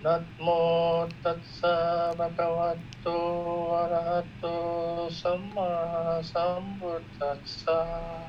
[0.04, 8.28] Namo tassa bhagavato arahato samma sambuddhassa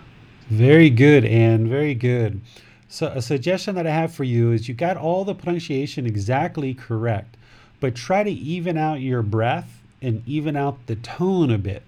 [0.49, 1.69] Very good, Anne.
[1.69, 2.41] Very good.
[2.89, 6.75] So, a suggestion that I have for you is you got all the pronunciation exactly
[6.75, 7.39] correct,
[7.81, 11.83] but try to even out your breath and even out the tone a bit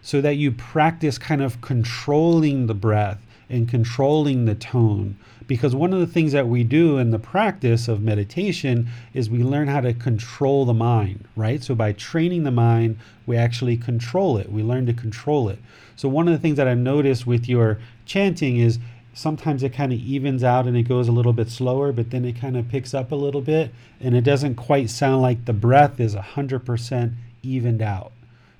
[0.00, 5.16] so that you practice kind of controlling the breath and controlling the tone.
[5.46, 9.42] Because one of the things that we do in the practice of meditation is we
[9.42, 11.62] learn how to control the mind, right?
[11.62, 14.50] So by training the mind, we actually control it.
[14.50, 15.58] We learn to control it.
[15.96, 18.78] So one of the things that I noticed with your chanting is
[19.12, 22.24] sometimes it kind of evens out and it goes a little bit slower, but then
[22.24, 25.52] it kind of picks up a little bit and it doesn't quite sound like the
[25.52, 28.12] breath is 100% evened out.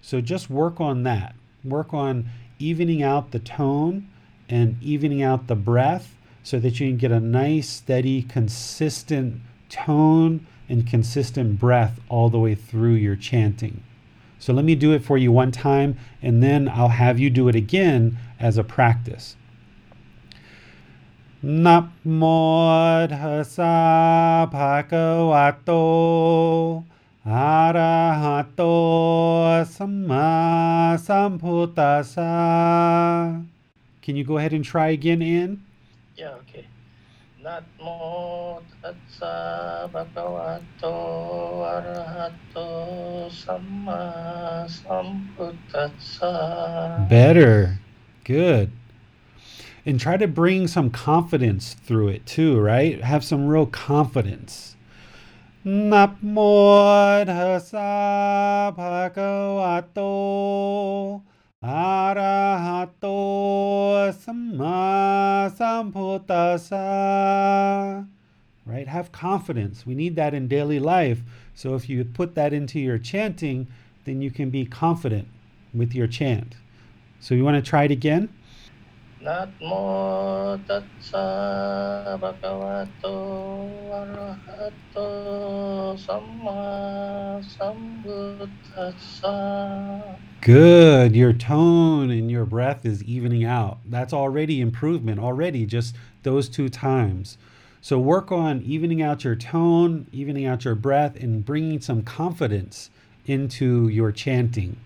[0.02, 1.34] So just work on that.
[1.64, 4.08] Work on evening out the tone
[4.48, 10.46] and evening out the breath so that you can get a nice, steady, consistent tone
[10.68, 13.83] and consistent breath all the way through your chanting.
[14.38, 17.48] So let me do it for you one time, and then I'll have you do
[17.48, 19.37] it again as a practice.
[21.42, 23.64] Nap mo bhagavato
[27.26, 28.54] arahato
[30.98, 32.14] samputasa
[34.04, 35.64] can you go ahead and try again, Anne?
[36.14, 36.66] Yeah, okay.
[37.42, 44.68] Nat tatsa bhagavato arahato samma.
[47.08, 47.78] Better.
[48.24, 48.72] Good.
[49.86, 53.02] And try to bring some confidence through it too, right?
[53.02, 54.76] Have some real confidence.
[55.64, 57.56] Nap tatsa
[58.76, 60.04] bhagavato
[61.65, 63.08] arahato
[64.12, 68.06] samma sambuddhassa.
[68.67, 68.88] Right?
[68.88, 69.87] Have confidence.
[69.87, 71.23] We need that in daily life.
[71.54, 73.67] So if you put that into your chanting,
[74.04, 75.29] then you can be confident
[75.73, 76.56] with your chant.
[77.21, 78.29] So you want to try it again?
[79.25, 79.71] นะโม
[80.67, 81.27] ตัสสะ
[82.21, 83.06] ภะคะวะโต
[83.91, 84.97] อะระหะโต
[86.06, 86.63] สัมมา
[87.56, 88.19] สัมพุ
[88.50, 89.37] ทธัสสะ
[90.41, 91.15] Good.
[91.15, 93.79] Your tone and your breath is evening out.
[93.85, 97.37] That's already improvement, already, just those two times.
[97.81, 102.89] So work on evening out your tone, evening out your breath, and bringing some confidence
[103.25, 104.77] into your chanting.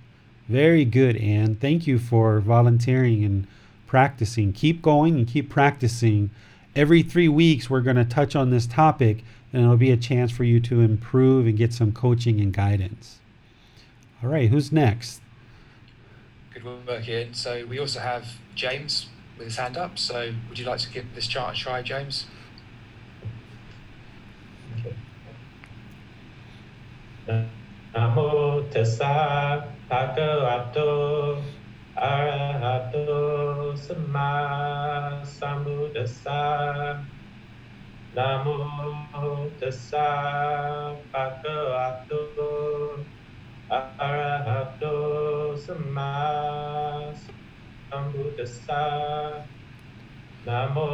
[0.47, 1.55] Very good, Anne.
[1.55, 3.47] Thank you for volunteering and
[3.88, 4.52] practicing.
[4.52, 6.30] Keep going and keep practicing.
[6.76, 10.30] Every three weeks, we're going to touch on this topic, and it'll be a chance
[10.30, 13.18] for you to improve and get some coaching and guidance.
[14.22, 15.20] All right, who's next?
[16.54, 17.34] Good work, Ian.
[17.34, 19.98] So we also have James with his hand up.
[19.98, 22.26] So would you like to give this chart a try, James?
[27.94, 31.42] Namo tassa bhagavato
[31.98, 34.30] arahato sama
[35.24, 37.04] sambuddhassa.
[38.14, 42.22] Namo tassa bhagavato
[43.68, 44.94] arahato
[45.58, 47.12] sama
[47.90, 48.84] sambuddhassa.
[50.46, 50.88] Namo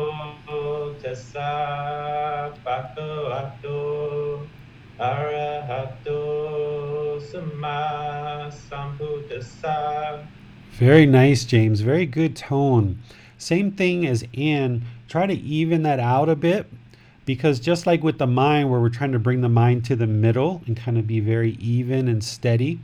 [0.98, 1.52] tassa
[2.64, 3.80] bhagavato
[4.98, 6.20] arahato
[7.20, 9.76] sama sambuddhassa.
[10.78, 11.82] Very nice, James.
[11.82, 12.98] Very good tone.
[13.38, 14.82] Same thing as Anne.
[15.08, 16.66] Try to even that out a bit
[17.24, 20.08] because just like with the mind, where we're trying to bring the mind to the
[20.08, 22.80] middle and kind of be very even and steady,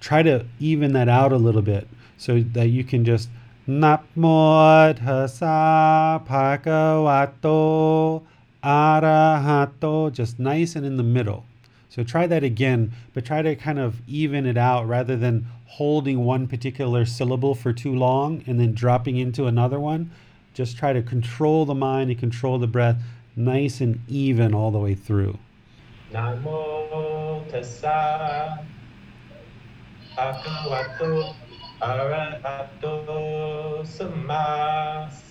[0.00, 3.28] try to even that out a little bit so that you can just
[3.68, 8.22] Namo tassa bhagavato
[8.64, 11.44] arahato, just nice and in the middle.
[11.90, 16.24] So try that again, but try to kind of even it out rather than holding
[16.24, 20.10] one particular syllable for too long and then dropping into another one.
[20.54, 22.96] Just try to control the mind and control the breath
[23.36, 25.38] nice and even all the way through.
[26.12, 28.64] Namo tassa
[30.16, 31.34] bhagavato
[31.80, 33.84] arahato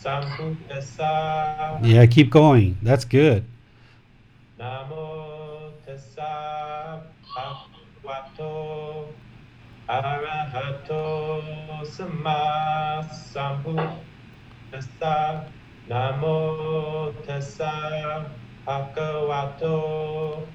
[0.03, 1.79] sambuddhassa.
[1.83, 2.77] Yeah, keep going.
[2.83, 3.43] That's good.
[4.59, 7.01] Namo tassa
[7.35, 8.86] bhagavato
[9.89, 11.41] arahato
[11.85, 13.93] sama sambuddhassa.
[15.89, 18.25] Namo tassa
[18.65, 20.45] bhagavato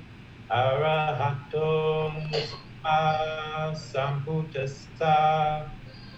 [0.50, 5.70] arahato sama sambuddhassa.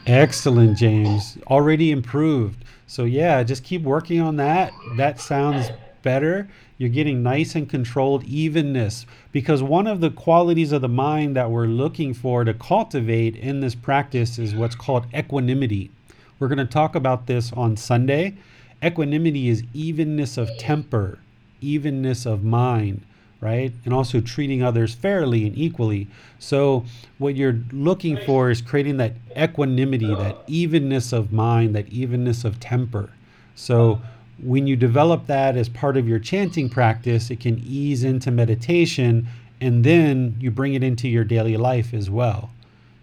[0.07, 1.39] Excellent, James.
[1.47, 2.65] Already improved.
[2.87, 4.73] So, yeah, just keep working on that.
[4.97, 5.71] That sounds
[6.03, 6.49] better.
[6.77, 11.51] You're getting nice and controlled evenness because one of the qualities of the mind that
[11.51, 15.91] we're looking for to cultivate in this practice is what's called equanimity.
[16.39, 18.35] We're going to talk about this on Sunday.
[18.83, 21.19] Equanimity is evenness of temper,
[21.61, 23.03] evenness of mind
[23.45, 23.75] right?
[23.85, 26.09] And also treating others fairly and equally.
[26.39, 26.87] So,
[27.19, 32.59] what you're looking for is creating that equanimity, that evenness of mind, that evenness of
[32.59, 33.11] temper.
[33.55, 34.01] So,
[34.43, 39.27] when you develop that as part of your chanting practice, it can ease into meditation
[39.61, 42.51] and then you bring it into your daily life as well.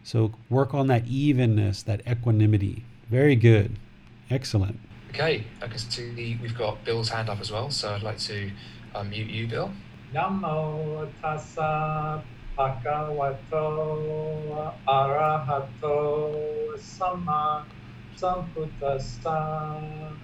[0.03, 2.83] So, work on that evenness, that equanimity.
[3.09, 3.77] Very good.
[4.29, 4.79] Excellent.
[5.09, 7.69] Okay, I can see we've got Bill's hand up as well.
[7.69, 8.49] So I'd like to
[8.95, 9.73] uh, unmute you, Bill.
[10.13, 12.23] Namo tassa
[12.57, 13.43] bhagavato
[14.87, 17.65] arahato sama
[18.15, 20.15] sambuddhassa.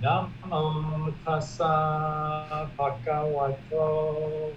[0.00, 4.56] Namo tassa bhagavato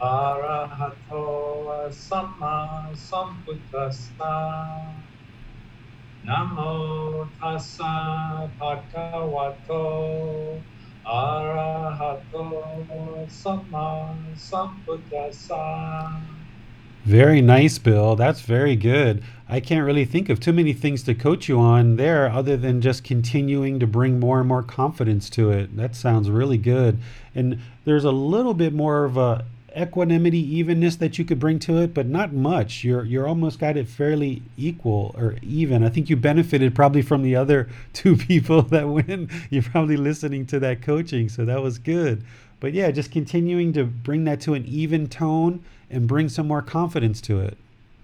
[0.00, 4.30] arahato sama sambuddhassa.
[6.22, 10.62] Namo tassa bhagavato
[11.04, 16.39] arahato sama sambuddhassa.
[17.04, 18.14] Very nice, Bill.
[18.14, 19.22] That's very good.
[19.48, 22.80] I can't really think of too many things to coach you on there other than
[22.80, 25.76] just continuing to bring more and more confidence to it.
[25.76, 26.98] That sounds really good.
[27.34, 29.44] And there's a little bit more of a
[29.76, 32.84] equanimity, evenness that you could bring to it, but not much.
[32.84, 35.82] You're you're almost got it fairly equal or even.
[35.82, 39.30] I think you benefited probably from the other two people that win.
[39.48, 42.24] You're probably listening to that coaching, so that was good.
[42.60, 46.62] But yeah, just continuing to bring that to an even tone and bring some more
[46.62, 47.58] confidence to it.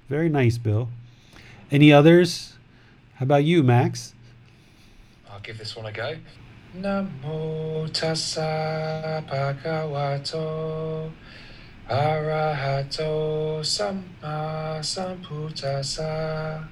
[0.09, 0.89] Very nice, Bill.
[1.71, 2.55] Any others?
[3.15, 4.15] How about you, Max?
[5.31, 6.17] I'll give this one a go.
[6.77, 11.11] Namo tassa bhagavato
[11.89, 16.69] arahato sama sambuddhassa.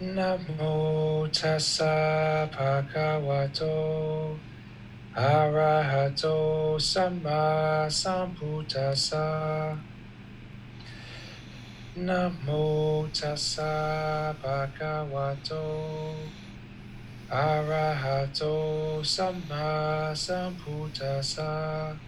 [0.00, 4.38] Namo tassa bhagavato
[5.16, 9.78] arahato sama sambuddhassa.
[11.96, 16.14] Namo tassa bhagavato
[17.30, 21.98] Arahato Sama Sambuddhasa.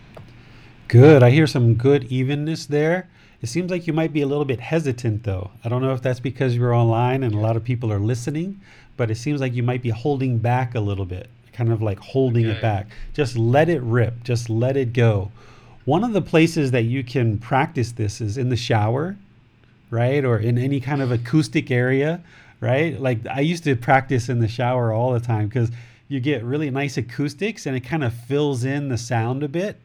[0.88, 1.22] Good.
[1.22, 3.10] I hear some good evenness there.
[3.42, 5.50] It seems like you might be a little bit hesitant, though.
[5.62, 8.62] I don't know if that's because you're online and a lot of people are listening,
[8.96, 11.28] but it seems like you might be holding back a little bit,
[11.60, 12.86] kind of like holding it back.
[13.12, 15.30] Just let it rip, just let it go.
[15.84, 19.18] One of the places that you can practice this is in the shower,
[19.90, 20.24] right?
[20.24, 22.22] Or in any kind of acoustic area,
[22.60, 22.98] right?
[22.98, 25.70] Like I used to practice in the shower all the time because
[26.08, 29.78] you get really nice acoustics and it kind of fills in the sound a bit.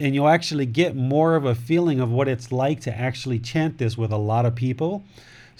[0.00, 3.76] And you'll actually get more of a feeling of what it's like to actually chant
[3.76, 5.04] this with a lot of people.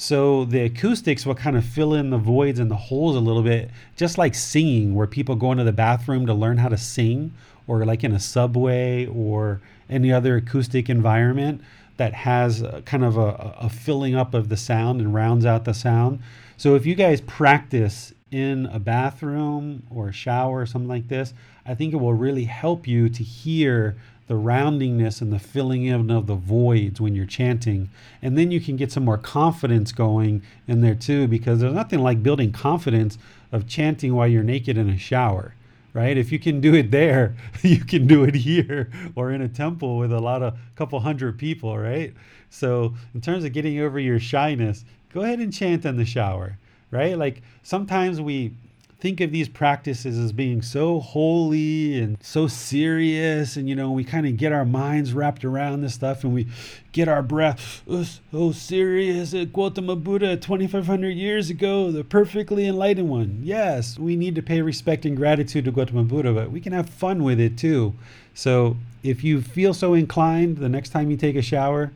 [0.00, 3.42] So the acoustics will kind of fill in the voids and the holes a little
[3.42, 7.34] bit, just like singing, where people go into the bathroom to learn how to sing,
[7.66, 11.60] or like in a subway or any other acoustic environment
[11.96, 15.74] that has kind of a, a filling up of the sound and rounds out the
[15.74, 16.20] sound.
[16.56, 21.34] So if you guys practice in a bathroom or a shower or something like this,
[21.66, 23.96] I think it will really help you to hear
[24.28, 27.90] the roundingness and the filling in of the voids when you're chanting.
[28.22, 32.00] And then you can get some more confidence going in there too, because there's nothing
[32.00, 33.18] like building confidence
[33.50, 35.54] of chanting while you're naked in a shower
[35.94, 36.16] right?
[36.16, 39.98] If you can do it there, you can do it here or in a temple
[39.98, 42.14] with a lot of couple hundred people, right?
[42.50, 46.56] So, in terms of getting over your shyness, go ahead and chant in the shower,
[46.90, 47.16] right?
[47.16, 48.54] Like sometimes we
[49.00, 54.02] think of these practices as being so holy and so serious and you know we
[54.02, 56.48] kind of get our minds wrapped around this stuff and we
[56.90, 57.82] get our breath.
[57.88, 63.38] Oh, so serious gautama buddha 2500 years ago the perfectly enlightened one.
[63.42, 66.90] Yes we need to pay respect and gratitude to gautama buddha but we can have
[66.90, 67.94] fun with it too.
[68.34, 71.92] So if you feel so inclined the next time you take a shower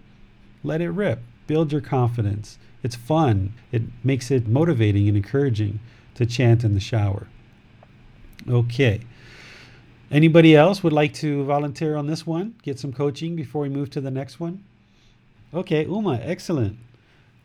[0.63, 1.21] let it rip.
[1.49, 2.59] Build your confidence.
[2.85, 3.55] It's fun.
[3.73, 5.81] It makes it motivating and encouraging
[6.23, 7.29] to chant in the shower.
[8.49, 9.01] Okay.
[10.11, 12.55] Anybody else would like to volunteer on this one?
[12.63, 14.63] Get some coaching before we move to the next one?
[15.55, 16.79] Okay, Uma, excellent.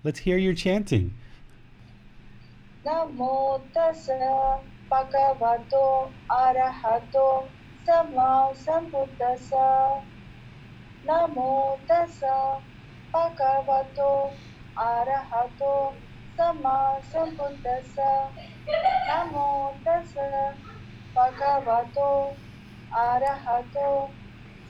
[0.03, 1.13] Let's hear your chanting.
[2.86, 4.59] Namo tassa
[4.91, 7.47] bhagavato arahato
[7.86, 10.01] sama sambuddhasa.
[11.05, 12.61] Namo tassa
[13.13, 14.32] bhagavato
[14.75, 15.93] arahato
[16.38, 18.30] sama sambuddhasa.
[18.68, 20.53] Namo tassa
[21.15, 22.36] bhagavato
[22.93, 24.09] arahato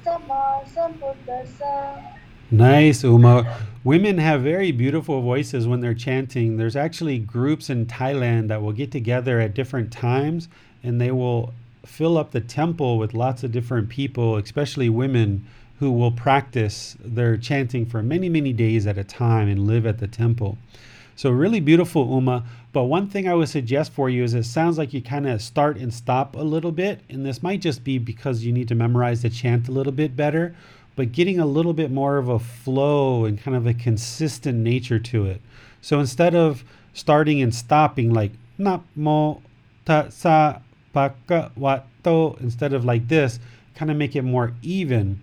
[0.05, 2.03] sammasambuddhassa.
[2.49, 3.57] Nice, Uma.
[3.83, 6.55] Women have very beautiful voices when they're chanting.
[6.57, 10.47] There's actually groups in Thailand that will get together at different times
[10.83, 11.53] and they will
[11.85, 15.45] fill up the temple with lots of different people, especially women
[15.79, 19.99] who will practice their chanting for many, many days at a time and live at
[19.99, 20.57] the temple.
[21.17, 22.45] So, really beautiful, Uma.
[22.71, 25.41] But one thing I would suggest for you is it sounds like you kind of
[25.41, 27.01] start and stop a little bit.
[27.09, 30.15] And this might just be because you need to memorize the chant a little bit
[30.15, 30.55] better
[30.97, 34.97] but getting a little bit more of a flow and kind of a consistent nature
[34.97, 35.39] to it.
[35.79, 39.41] So instead of starting and stopping like Namo
[39.85, 40.61] Tassa
[40.93, 43.39] Bhagavato, instead of like this,
[43.75, 45.21] kind of make it more even.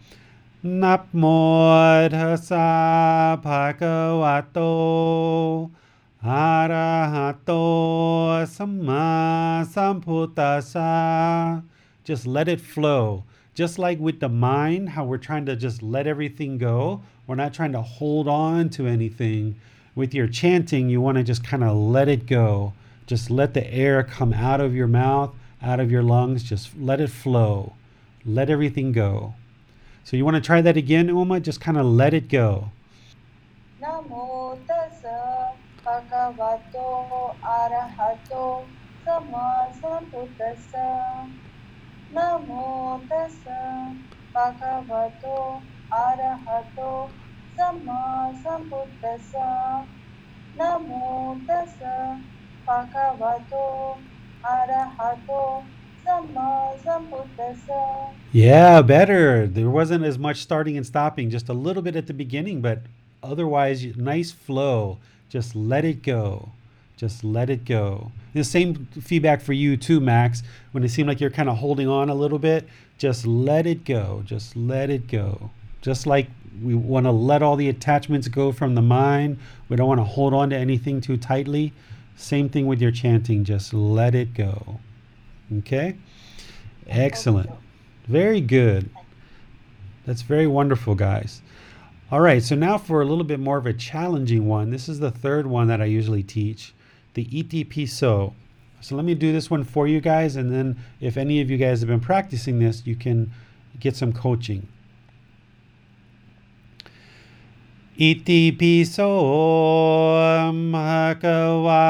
[6.24, 11.64] Namo Tassa Bhagavato Arahato Samma Sambuddhasa.
[12.04, 13.24] Just let it flow
[13.60, 17.54] just like with the mind, how we're trying to just let everything go, we're not
[17.54, 19.60] trying to hold on to anything.
[19.96, 22.72] With your chanting, you want to just kind of let it go.
[23.06, 26.42] Just let the air come out of your mouth, out of your lungs.
[26.42, 27.74] Just let it flow.
[28.26, 29.34] Let everything go.
[30.06, 31.42] So you want to try that again, Uma?
[31.42, 32.72] Just kind of let it go.
[33.84, 34.14] นะโม
[34.70, 35.18] ตัสสะ
[35.87, 36.87] भगवतो
[37.55, 38.47] अरहतो
[39.09, 40.73] समासपुटस
[42.17, 42.69] नमो
[43.13, 43.43] तस
[44.37, 45.37] भगवतो
[46.01, 46.91] अरहतो
[47.59, 49.33] समासपुटस
[50.61, 51.13] नमो
[51.51, 51.79] तस
[52.69, 53.65] भगवतो
[54.55, 55.43] अरहतो
[58.33, 59.47] yeah, better.
[59.47, 62.81] There wasn't as much starting and stopping, just a little bit at the beginning, but
[63.23, 64.99] otherwise, nice flow.
[65.29, 66.53] Just let it go.
[66.97, 68.13] Just let it go.
[68.35, 70.43] The same feedback for you too, Max.
[70.73, 72.69] When it seemed like you're kind of holding on a little bit,
[72.99, 74.23] just let it go.
[74.25, 75.51] Just let it go.
[75.83, 76.29] Just like
[76.63, 80.05] we want to let all the attachments go from the mind, we don't want to
[80.05, 81.73] hold on to anything too tightly.
[82.17, 83.45] Same thing with your chanting.
[83.45, 84.79] Just let it go.
[85.59, 85.97] Okay?
[86.87, 87.51] Excellent.
[88.07, 88.89] Very good.
[90.07, 91.43] That's very wonderful, guys.
[92.15, 94.71] All right, so now for a little bit more of a challenging one.
[94.71, 96.73] This is the third one that I usually teach,
[97.15, 98.37] the Iti piso.
[98.81, 101.57] So let me do this one for you guys, and then if any of you
[101.57, 103.33] guys have been practicing this, you can
[103.81, 104.69] get some coaching.
[107.97, 109.03] Iti piso,
[110.53, 111.81] bhagava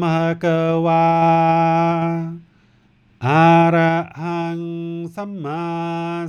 [0.00, 0.44] มหก
[0.86, 1.08] วา
[3.26, 4.60] อาระหัง
[5.14, 5.66] สัมมา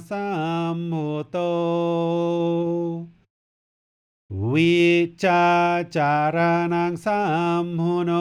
[0.09, 0.27] สั
[0.75, 1.37] มพุทโต
[4.51, 4.77] วิ
[5.23, 5.45] จา
[5.95, 6.37] จาร
[6.73, 7.21] ณังสั
[7.63, 8.11] มพุโน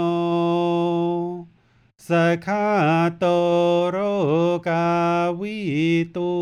[2.08, 2.10] ส
[2.46, 2.66] ขา
[3.18, 3.24] โต
[3.90, 3.96] โร
[4.68, 4.88] กา
[5.40, 5.58] วิ
[6.16, 6.32] ตู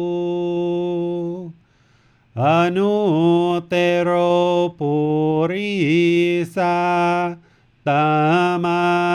[2.37, 3.71] Anutero
[4.77, 6.59] purisa
[7.87, 9.15] tamasati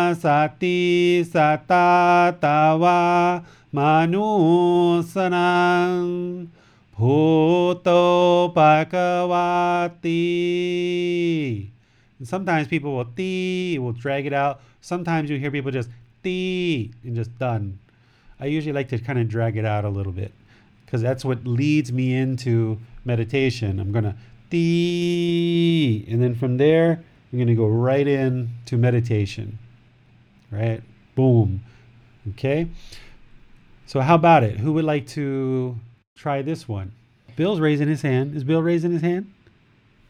[1.28, 2.98] satatawa
[3.76, 5.28] manusanang
[6.98, 10.18] bhuto bhagavati.
[12.24, 14.62] Sometimes people will ti, will drag it out.
[14.80, 15.90] Sometimes you hear people just
[16.24, 17.80] ti and just done.
[18.40, 20.32] I usually like to kind of drag it out a little bit
[20.90, 23.80] because that's what leads me into meditation.
[23.80, 24.16] I'm going to
[24.50, 29.60] ti, and then from there, I'm going to go right in to meditation.
[30.50, 30.82] Right?
[31.14, 31.64] Boom.
[32.30, 32.68] Okay?
[33.86, 34.58] So, how about it?
[34.58, 35.80] Who would like to
[36.16, 36.92] try this one.
[37.36, 38.36] Bill's raising his hand.
[38.36, 39.32] Is Bill raising his hand?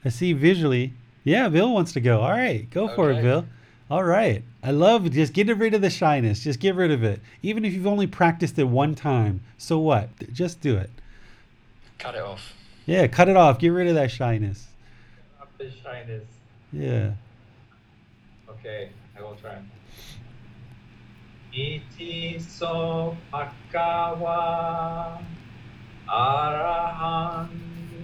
[0.03, 0.93] I see visually.
[1.23, 2.21] Yeah, Bill wants to go.
[2.21, 3.45] All right, go for it, Bill.
[3.91, 4.43] All right.
[4.62, 6.43] I love just get rid of the shyness.
[6.43, 7.22] Just get rid of it.
[7.41, 10.10] Even if you've only practiced it one time, so what?
[10.34, 10.89] Just do it.
[11.97, 12.53] Cut it off.
[12.86, 13.60] Yeah, cut it off.
[13.60, 14.68] Get rid of that shyness.
[15.39, 16.26] Up the shyness.
[16.74, 17.12] Yeah.
[18.49, 19.57] Okay, I will try.
[21.53, 25.24] Iti so pakawa
[26.07, 27.49] arahan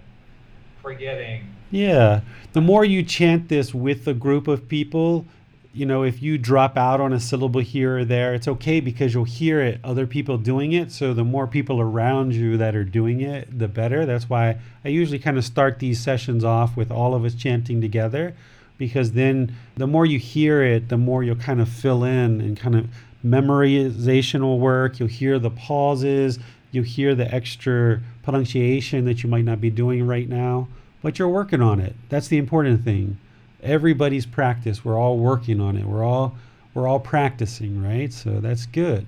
[0.82, 1.55] forgetting.
[1.72, 2.22] Yeah.
[2.53, 5.26] The more you chant this with a group of people,
[5.74, 9.13] you know, if you drop out on a syllable here or there, it's okay because
[9.13, 10.91] you'll hear it, other people doing it.
[10.91, 14.05] So the more people around you that are doing it, the better.
[14.05, 17.80] That's why I usually kind of start these sessions off with all of us chanting
[17.80, 18.36] together
[18.78, 22.57] because then the more you hear it, the more you'll kind of fill in and
[22.57, 22.88] kind of
[23.24, 24.99] memorization will work.
[24.99, 26.39] You'll hear the pauses,
[26.72, 30.67] you'll hear the extra pronunciation that you might not be doing right now,
[31.01, 31.95] but you're working on it.
[32.09, 33.17] That's the important thing.
[33.62, 34.84] Everybody's practice.
[34.84, 35.86] We're all working on it.
[35.86, 36.36] We're all
[36.74, 38.12] we're all practicing, right?
[38.12, 39.05] So that's good.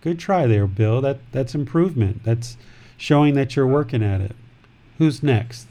[0.00, 1.00] Good try there, Bill.
[1.00, 2.22] That that's improvement.
[2.24, 2.56] That's
[2.96, 4.36] showing that you're working at it.
[4.98, 5.66] Who's next?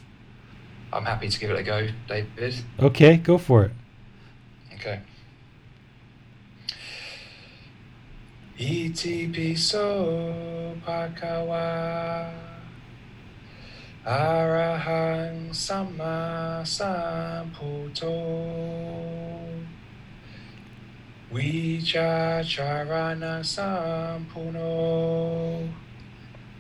[0.94, 2.56] I'm happy to give it a go, David.
[2.80, 3.72] Okay, go for it.
[4.76, 5.02] Okay.
[8.58, 12.32] Iti piso pakawa
[14.06, 18.16] arahang sama samputo.
[21.34, 24.66] Vichacharana sampuno.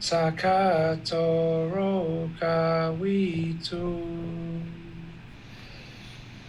[0.06, 3.90] Sakato Rokawitu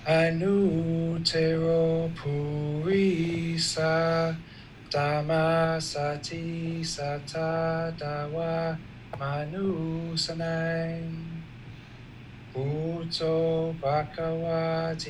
[0.07, 3.95] Anutero Purisa
[4.91, 8.77] Damasati Satadawa
[9.15, 11.03] Manusanai
[12.55, 15.03] Uto Bhagavati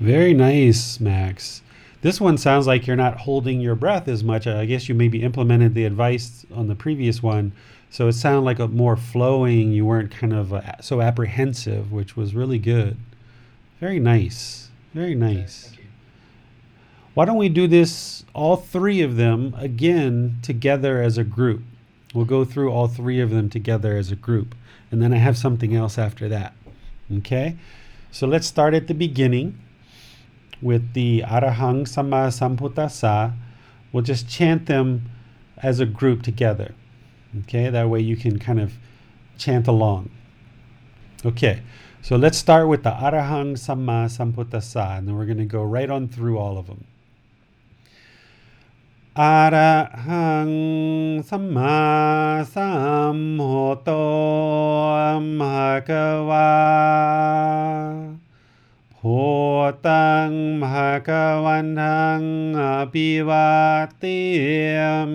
[0.00, 1.62] Very nice, Max.
[2.02, 4.46] This one sounds like you're not holding your breath as much.
[4.46, 7.52] I guess you maybe implemented the advice on the previous one.
[7.90, 9.72] So it sounded like a more flowing.
[9.72, 12.96] You weren't kind of uh, so apprehensive, which was really good.
[13.80, 14.70] Very nice.
[14.92, 15.72] Very nice.
[15.76, 15.84] You.
[17.14, 21.62] Why don't we do this, all three of them, again together as a group?
[22.14, 24.54] We'll go through all three of them together as a group.
[24.90, 26.54] And then I have something else after that.
[27.12, 27.56] Okay?
[28.12, 29.58] So let's start at the beginning
[30.62, 33.34] with the Arahang Sama Sambuddhasa.
[33.92, 35.10] We'll just chant them
[35.58, 36.74] as a group together.
[37.40, 37.68] Okay?
[37.68, 38.74] That way you can kind of
[39.36, 40.10] chant along.
[41.26, 41.62] Okay.
[42.02, 45.88] So let's start with the Arahang Sama Sambuddhasa, and then we're going to go right
[45.88, 46.84] on through all of them.
[49.20, 50.50] อะระหัง
[51.28, 51.82] สัมมา
[52.54, 52.70] สั
[53.16, 53.90] มพุทโธ
[55.38, 55.90] มหาก
[56.28, 56.54] วา
[58.96, 59.04] โห
[59.86, 61.10] ตังมหาก
[61.44, 62.22] วันทัง
[62.60, 62.62] อ
[62.92, 63.50] ภิวา
[63.98, 64.04] เต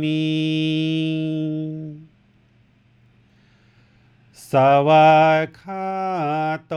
[0.02, 0.26] มี
[4.50, 4.52] ส
[4.88, 5.12] วา
[5.60, 5.90] กา
[6.68, 6.76] โต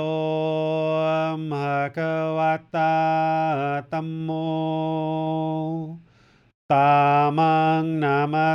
[1.51, 1.99] มหาก
[2.37, 2.97] วัตา
[3.93, 4.31] ตัมโม
[6.73, 8.49] Tamang namasami.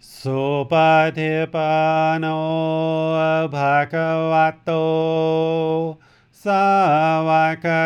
[0.00, 1.12] Supatipano
[3.52, 4.80] bhagavato
[6.32, 7.84] sāvaka-saṅkho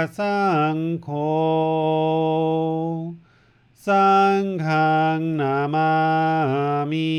[3.74, 7.10] saṅkhaṁ namāmi.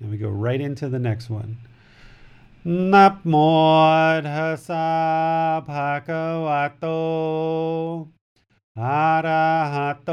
[0.00, 1.58] And we go right into the next one.
[2.92, 3.34] นับโม
[4.30, 4.88] ทัสสะ
[5.68, 6.86] ภะคะวะโต
[8.80, 10.10] อะระหะโต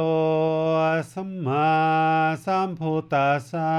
[1.12, 1.72] สัมมา
[2.46, 3.76] สัมพุทธัสสะ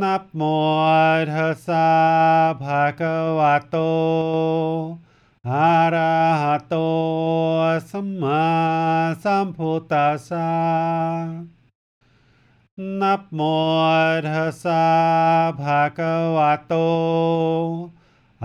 [0.00, 0.42] นับโม
[1.32, 1.88] ทัสสะ
[2.62, 3.76] ภะคะวะโต
[5.50, 6.74] อะระหะโต
[7.90, 8.44] สัมมา
[9.22, 11.51] สัมพุทธัสสะ
[13.00, 13.40] นับโม
[14.28, 14.86] ทัสสะ
[15.60, 16.74] ภะคะวะโต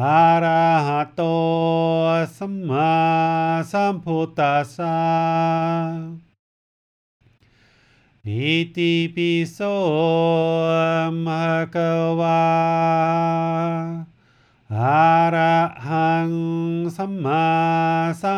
[0.02, 1.22] อะระหะโต
[2.38, 2.94] สัมมา
[3.72, 5.00] สัมพุทธัสสะ
[8.28, 9.60] อิติปิโส
[11.26, 12.44] ภะคะวะ
[14.76, 15.58] อะระ
[15.88, 16.32] หัง
[16.96, 17.48] สัมมา
[18.22, 18.38] สั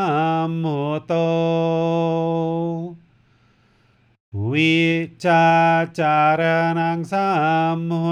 [0.49, 1.13] มพุทโต
[4.50, 4.82] วิ
[5.24, 5.46] จา
[5.98, 6.42] จาร
[6.78, 7.28] นังสั
[7.74, 8.04] มมุ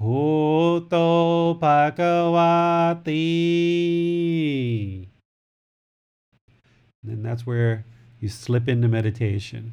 [0.00, 3.08] भूतो Bhagwati.
[7.06, 7.84] And that's where
[8.20, 9.72] you slip into meditation.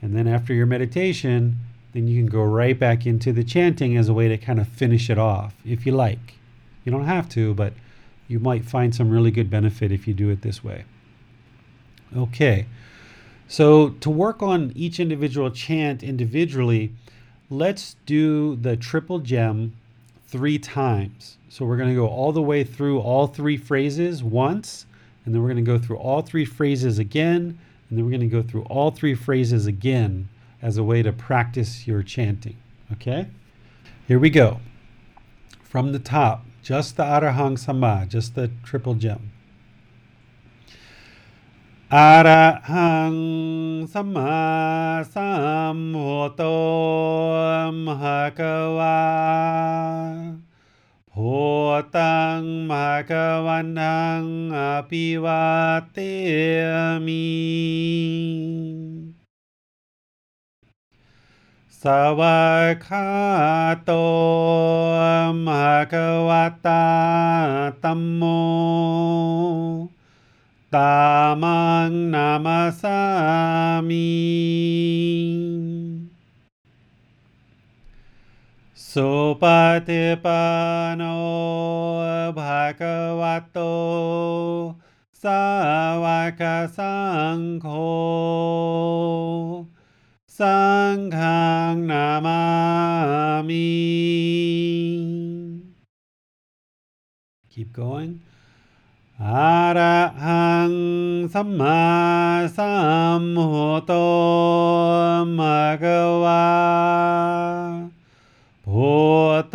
[0.00, 1.56] And then after your meditation,
[1.92, 4.68] then you can go right back into the chanting as a way to kind of
[4.68, 6.34] finish it off, if you like.
[6.84, 7.72] You don't have to, but
[8.26, 10.84] you might find some really good benefit if you do it this way.
[12.16, 12.66] Okay,
[13.48, 16.92] so to work on each individual chant individually,
[17.50, 19.74] let's do the triple gem
[20.26, 21.36] three times.
[21.48, 24.86] So we're going to go all the way through all three phrases once,
[25.24, 28.20] and then we're going to go through all three phrases again, and then we're going
[28.20, 30.28] to go through all three phrases again
[30.60, 32.56] as a way to practice your chanting.
[32.92, 33.28] Okay?
[34.08, 34.60] Here we go.
[35.62, 39.30] From the top, just the Arahang Sama, just the triple gem.
[41.92, 43.14] อะระหัง
[43.92, 44.42] สัมมา
[45.14, 45.30] สั
[45.76, 46.42] มพุทโธ
[47.86, 48.40] มหาก
[48.78, 49.02] วา
[51.08, 51.14] โพ
[51.96, 53.12] ตังมหาก
[53.46, 54.22] วันนัง
[54.56, 54.60] อ
[54.90, 55.46] ภิวา
[55.92, 55.98] เต
[57.06, 57.26] มิ
[61.80, 61.84] ส
[62.18, 62.42] วะ
[62.86, 63.08] คา
[63.84, 63.92] โต
[65.46, 65.94] มหาก
[66.28, 66.30] ว
[66.66, 66.86] ตา
[67.82, 68.22] ตัมโม
[70.74, 74.00] तामां नमसामि
[78.94, 80.00] सुपतिपनो
[82.38, 83.70] भगवतो
[85.22, 86.18] सवकसङ्घो
[90.38, 93.62] सङ्घं Namami
[97.54, 98.33] Keep going.
[99.28, 100.72] อะระหัง
[101.34, 101.84] สัมมา
[102.56, 102.72] สั
[103.20, 103.92] มพุทโธ
[105.38, 105.84] มะก
[106.24, 106.46] วา
[108.66, 108.92] พุ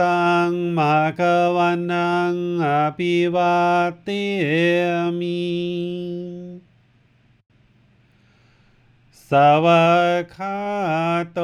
[0.01, 1.22] ตังมะก
[1.55, 2.67] วันังอ
[2.97, 3.57] ภิวา
[4.03, 4.09] เต
[5.20, 5.47] มิ
[9.30, 9.32] ส
[9.63, 10.59] วากขา
[11.34, 11.39] โต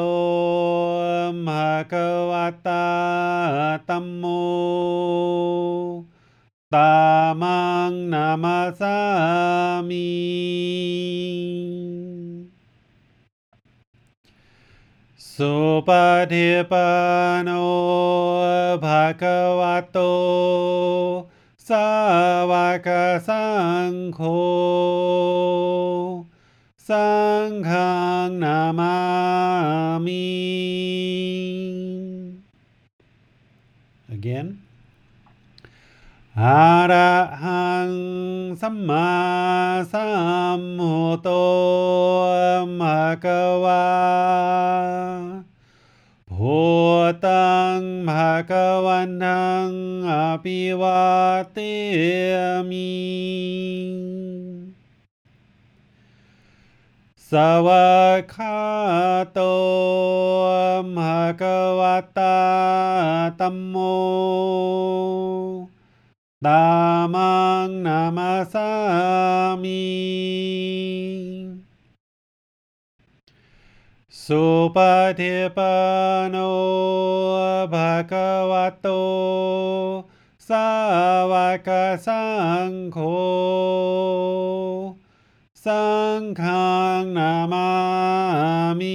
[1.47, 1.93] มะก
[2.29, 2.33] ว
[2.67, 2.87] ตา
[3.89, 4.23] ตัมโม
[6.73, 10.01] Tamang namasami.
[15.13, 16.39] Supadipano
[18.81, 20.09] bhagavato
[21.61, 24.33] savaka sangho
[26.81, 30.09] sanghang namami.
[34.09, 34.64] Again.
[36.41, 37.13] อะระ
[37.43, 37.91] หัง
[38.61, 39.11] สัมมา
[39.91, 40.07] สั
[40.59, 41.29] มพุทโธ
[42.79, 43.25] มะก
[43.63, 43.87] วา
[46.31, 46.57] พุ
[47.25, 49.69] ตังภะคะวันนัง
[50.09, 50.13] อ
[50.43, 51.05] ภิวา
[51.53, 51.57] เต
[52.69, 52.95] มิ
[57.29, 57.31] ส
[57.65, 58.59] วากขา
[59.33, 59.39] โต
[60.95, 61.81] มะกะว
[62.17, 62.39] ตา
[63.39, 63.75] ตัมโม
[66.45, 69.83] தாமாங் நமசாமி
[74.13, 75.31] सुपथिपनो
[77.73, 79.01] भगवतो
[80.49, 81.51] सवकसङ्घो
[85.65, 88.93] सङ्घं Namami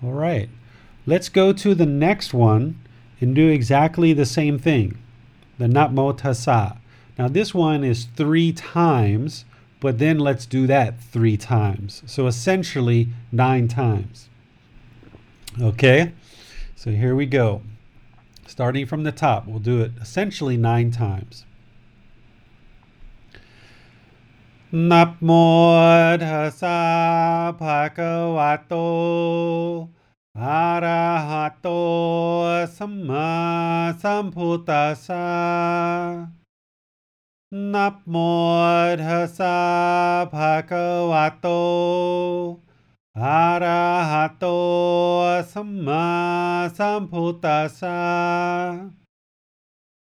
[0.00, 0.50] All right.
[1.06, 2.80] Let's go to the next one
[3.20, 4.96] and do exactly the same thing,
[5.58, 6.78] the Natmo
[7.18, 9.44] Now this one is three times,
[9.80, 12.02] but then let's do that three times.
[12.06, 14.30] So essentially nine times.
[15.60, 16.12] Okay,
[16.74, 17.62] so here we go.
[18.46, 21.44] Starting from the top, we'll do it essentially nine times.
[24.72, 26.16] Nap mo
[27.60, 28.74] pakawato.
[30.36, 31.72] अरहतो
[34.02, 35.06] सम्भूतस
[37.74, 39.50] नमोर्हसा
[40.32, 41.58] भगवतो
[43.16, 44.56] अरहतो
[46.78, 47.80] सम्भूतस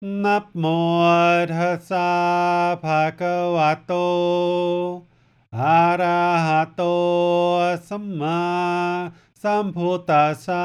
[0.02, 2.04] नमोर्हसा
[2.84, 4.04] भगवतो
[5.52, 6.92] अरहतो
[7.88, 8.36] सम्मा
[9.42, 10.62] सम्भूतसा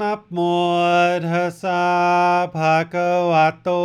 [0.00, 1.80] नमोर्हसा
[2.54, 3.80] भगवतो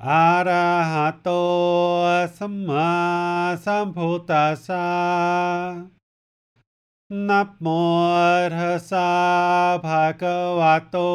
[0.00, 1.40] आरहतो
[2.36, 2.86] सम्मा
[3.64, 4.84] सम्भूतसा
[7.10, 9.04] नमोर्हसा
[9.84, 11.08] भगवतो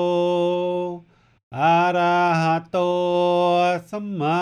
[1.51, 2.85] आरहतो
[3.91, 4.37] सम्मा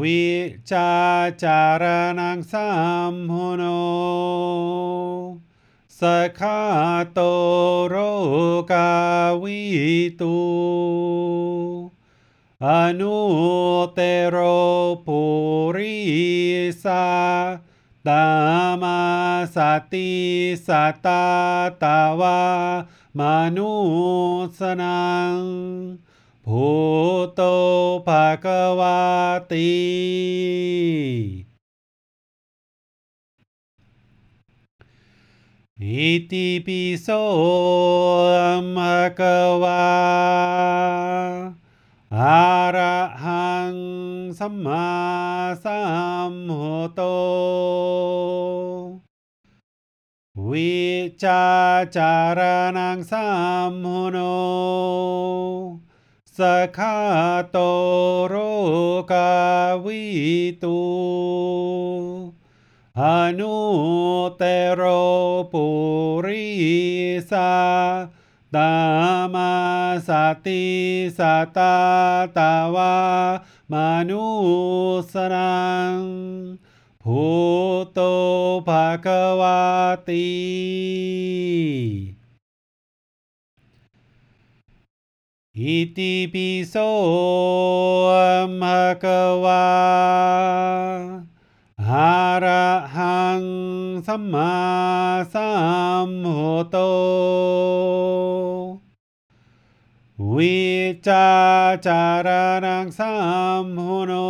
[0.00, 0.26] วิ
[0.72, 0.92] จา
[1.42, 1.84] จาร
[2.18, 2.68] นังสั
[3.12, 3.64] มโหโน
[6.00, 6.02] ส
[6.38, 6.60] คา
[7.12, 7.20] โต
[7.88, 7.94] โร
[8.72, 8.90] กา
[9.42, 9.62] วิ
[10.20, 10.38] ตู
[12.66, 12.68] อ
[13.00, 13.18] นุ
[13.94, 14.36] เตโร
[15.06, 15.20] ปุ
[15.76, 15.98] ริ
[16.84, 17.06] สา
[18.06, 18.26] ตา
[18.82, 19.00] มา
[19.54, 19.56] ส
[19.92, 20.10] ติ
[20.66, 20.68] ส
[21.06, 21.24] ตา
[21.82, 22.40] ตาวา
[23.18, 23.20] ม
[23.56, 23.72] นุ
[24.58, 25.36] สนัง
[26.45, 26.65] ภู
[27.35, 27.41] โต
[28.07, 28.99] ภะคะวา
[29.51, 29.71] ติ
[35.81, 37.07] อิติปิโส
[38.75, 39.85] ภะคะวา
[42.17, 42.43] อะ
[42.75, 43.73] ระหัง
[44.39, 44.89] สัมมา
[45.63, 45.79] สั
[46.31, 47.01] มพุทโธ
[50.49, 50.81] วิ
[51.23, 51.45] จา
[51.95, 52.39] จาร
[52.77, 53.25] นังสั
[53.69, 54.17] มโหโน
[56.38, 56.40] ส
[56.78, 56.98] คา
[57.50, 57.58] โต
[58.28, 58.34] โร
[59.12, 59.32] กา
[59.84, 60.04] วิ
[60.62, 60.80] ตู
[63.00, 63.02] อ
[63.38, 63.56] นุ
[64.36, 64.42] เต
[64.74, 64.82] โร
[65.52, 65.66] ปุ
[66.26, 66.46] ริ
[67.30, 67.54] สา
[68.54, 68.72] ตา
[69.34, 69.52] มา
[70.08, 70.10] ส
[70.46, 70.64] ติ
[71.18, 71.20] ส
[71.56, 71.76] ตา
[72.36, 72.96] ตาวา
[73.72, 73.74] ม
[74.10, 74.26] นุ
[75.12, 75.60] สนั
[75.92, 75.96] ง
[77.02, 77.22] ภู
[77.92, 78.00] โต
[78.68, 79.06] ภะค
[79.40, 79.60] วา
[80.08, 80.26] ติ
[85.58, 86.82] इति पिसोऽम्भकवा
[91.78, 93.44] हरहं
[94.06, 95.30] सम्मासंहतो
[100.36, 104.28] विचाचरणं संहुनो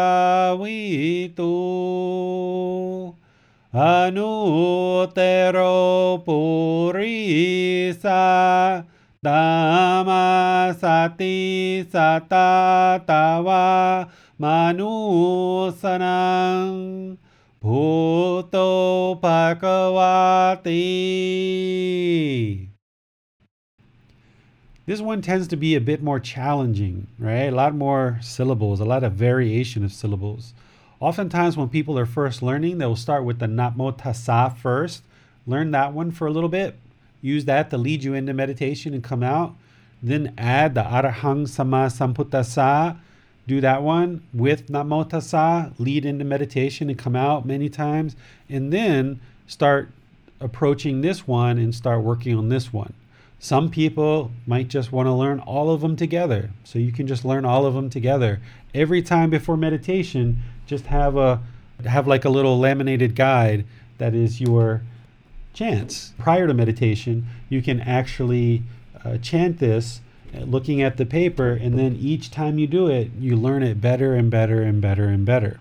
[3.74, 5.70] Ανούτερο
[6.24, 8.10] πουρίσα
[9.24, 15.86] Dhamma sati sata tava manusanam
[17.62, 20.72] bhuto bhagavati.
[24.86, 27.44] This one tends to be a bit more challenging, right?
[27.44, 30.52] A lot more syllables, a lot of variation of syllables.
[31.02, 35.02] Oftentimes, when people are first learning, they'll start with the Tassa first.
[35.48, 36.78] Learn that one for a little bit.
[37.20, 39.56] Use that to lead you into meditation and come out.
[40.00, 42.98] Then add the Arahang Sama Samputtasa.
[43.48, 45.72] Do that one with Tassa.
[45.76, 48.14] Lead into meditation and come out many times.
[48.48, 49.90] And then start
[50.38, 52.94] approaching this one and start working on this one.
[53.40, 56.50] Some people might just want to learn all of them together.
[56.62, 58.40] So you can just learn all of them together.
[58.74, 61.40] Every time before meditation, just have a
[61.84, 63.64] have like a little laminated guide
[63.98, 64.82] that is your
[65.52, 66.12] chants.
[66.18, 68.62] Prior to meditation, you can actually
[69.04, 70.00] uh, chant this
[70.34, 73.80] uh, looking at the paper and then each time you do it, you learn it
[73.80, 75.60] better and better and better and better.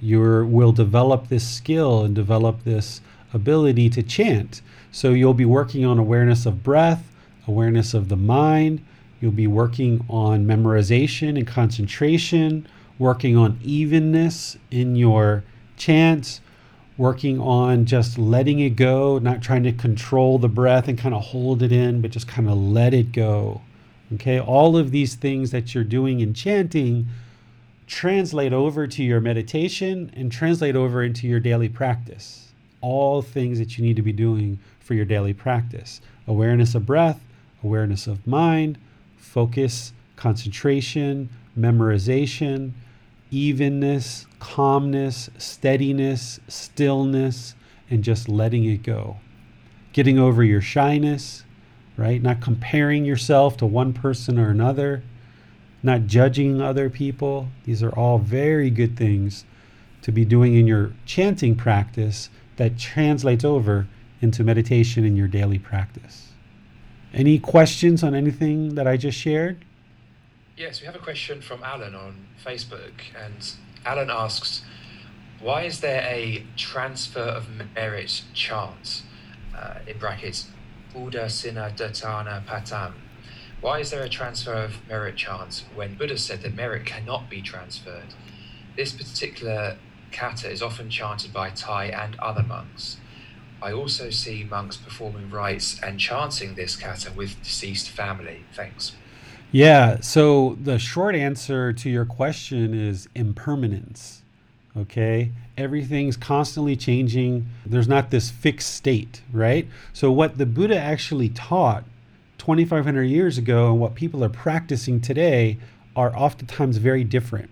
[0.00, 3.00] You will develop this skill and develop this
[3.32, 4.60] ability to chant.
[4.90, 7.12] So you'll be working on awareness of breath,
[7.46, 8.84] awareness of the mind.
[9.22, 12.66] You'll be working on memorization and concentration,
[12.98, 15.44] working on evenness in your
[15.76, 16.40] chants,
[16.96, 21.22] working on just letting it go, not trying to control the breath and kind of
[21.22, 23.60] hold it in, but just kind of let it go.
[24.14, 27.06] Okay, all of these things that you're doing in chanting
[27.86, 32.52] translate over to your meditation and translate over into your daily practice.
[32.80, 37.20] All things that you need to be doing for your daily practice awareness of breath,
[37.62, 38.78] awareness of mind,
[39.22, 42.72] focus, concentration, memorization,
[43.30, 47.54] evenness, calmness, steadiness, stillness,
[47.88, 49.16] and just letting it go.
[49.92, 51.44] Getting over your shyness,
[51.96, 52.20] right?
[52.20, 55.02] Not comparing yourself to one person or another,
[55.82, 57.48] not judging other people.
[57.64, 59.44] These are all very good things
[60.02, 63.86] to be doing in your chanting practice that translates over
[64.20, 66.31] into meditation in your daily practice.
[67.14, 69.64] Any questions on anything that I just shared?
[70.56, 73.54] Yes, we have a question from Alan on Facebook, and
[73.84, 74.62] Alan asks,
[75.40, 79.02] "Why is there a transfer of merit chant?
[79.62, 80.48] uh, in brackets,
[80.92, 82.94] Buddha Sina Datana Patam.
[83.60, 87.40] Why is there a transfer of merit chants when Buddha said that merit cannot be
[87.40, 88.14] transferred?
[88.76, 89.76] This particular
[90.10, 92.96] kata is often chanted by Thai and other monks.
[93.62, 98.44] I also see monks performing rites and chanting this kata with deceased family.
[98.54, 98.92] Thanks.
[99.52, 104.22] Yeah, so the short answer to your question is impermanence.
[104.76, 105.30] Okay?
[105.56, 107.46] Everything's constantly changing.
[107.64, 109.68] There's not this fixed state, right?
[109.92, 111.84] So, what the Buddha actually taught
[112.38, 115.58] 2,500 years ago and what people are practicing today
[115.94, 117.50] are oftentimes very different.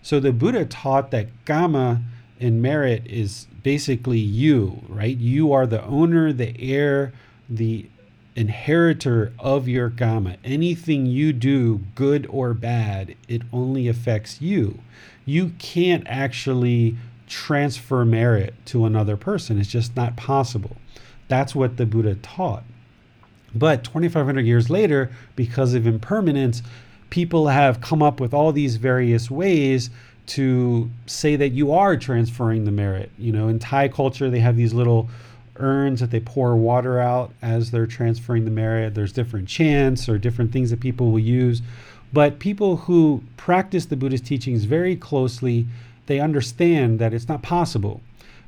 [0.00, 2.02] So, the Buddha taught that Kama
[2.40, 5.16] and merit is basically you, right?
[5.16, 7.12] You are the owner, the heir,
[7.48, 7.86] the
[8.34, 10.36] inheritor of your karma.
[10.44, 14.78] Anything you do, good or bad, it only affects you.
[15.24, 19.58] You can't actually transfer merit to another person.
[19.58, 20.76] It's just not possible.
[21.28, 22.64] That's what the Buddha taught.
[23.54, 26.62] But 2,500 years later, because of impermanence,
[27.10, 29.90] people have come up with all these various ways
[30.30, 33.10] to say that you are transferring the merit.
[33.18, 35.08] You know, in Thai culture, they have these little
[35.56, 38.94] urns that they pour water out as they're transferring the merit.
[38.94, 41.62] There's different chants or different things that people will use.
[42.12, 45.66] But people who practice the Buddhist teachings very closely,
[46.06, 48.00] they understand that it's not possible.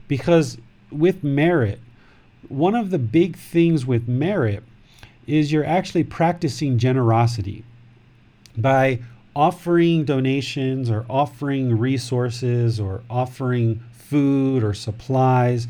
[0.07, 0.59] Because
[0.91, 1.81] with merit,
[2.49, 4.63] one of the big things with merit
[5.27, 7.65] is you're actually practicing generosity
[8.57, 9.01] by
[9.35, 15.69] offering donations or offering resources or offering food or supplies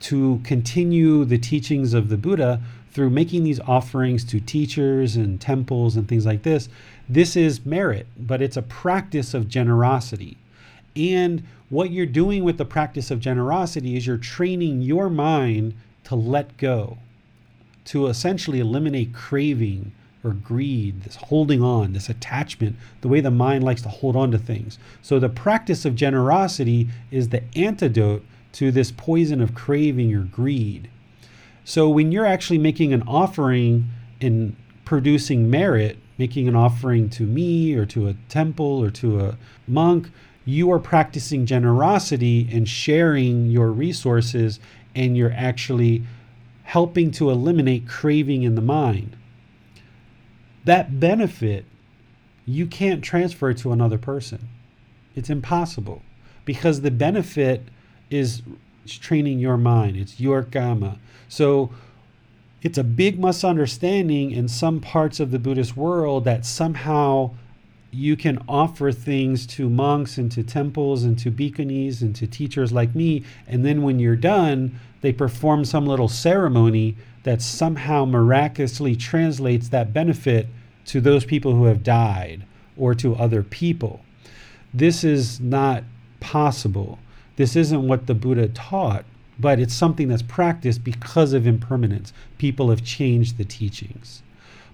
[0.00, 2.60] to continue the teachings of the Buddha
[2.92, 6.68] through making these offerings to teachers and temples and things like this.
[7.08, 10.36] This is merit, but it's a practice of generosity.
[10.96, 15.74] And what you're doing with the practice of generosity is you're training your mind
[16.04, 16.98] to let go,
[17.86, 19.92] to essentially eliminate craving
[20.22, 24.30] or greed, this holding on, this attachment, the way the mind likes to hold on
[24.30, 24.78] to things.
[25.02, 30.90] So the practice of generosity is the antidote to this poison of craving or greed.
[31.64, 33.88] So when you're actually making an offering
[34.20, 39.38] and producing merit, making an offering to me or to a temple or to a
[39.66, 40.10] monk,
[40.44, 44.58] you are practicing generosity and sharing your resources,
[44.94, 46.02] and you're actually
[46.64, 49.16] helping to eliminate craving in the mind
[50.70, 51.64] that benefit
[52.46, 54.48] you can't transfer to another person.
[55.16, 56.00] It's impossible
[56.44, 57.64] because the benefit
[58.08, 58.42] is
[58.86, 61.00] training your mind, it's your karma.
[61.28, 61.70] So
[62.62, 67.32] it's a big misunderstanding in some parts of the Buddhist world that somehow
[67.90, 72.72] you can offer things to monks and to temples and to bhikkhunis and to teachers
[72.72, 78.94] like me, and then when you're done, they perform some little ceremony that somehow miraculously
[78.94, 80.46] translates that benefit
[80.90, 82.44] to those people who have died
[82.76, 84.00] or to other people.
[84.74, 85.84] This is not
[86.18, 86.98] possible.
[87.36, 89.04] This isn't what the Buddha taught,
[89.38, 92.12] but it's something that's practiced because of impermanence.
[92.38, 94.22] People have changed the teachings.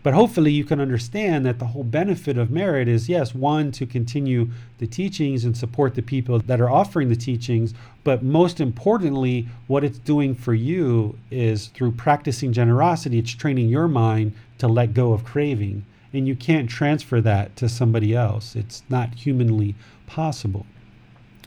[0.03, 3.85] But hopefully, you can understand that the whole benefit of merit is yes, one, to
[3.85, 7.75] continue the teachings and support the people that are offering the teachings.
[8.05, 13.89] But most importantly, what it's doing for you is through practicing generosity, it's training your
[13.89, 15.85] mind to let go of craving.
[16.13, 19.75] And you can't transfer that to somebody else, it's not humanly
[20.07, 20.67] possible.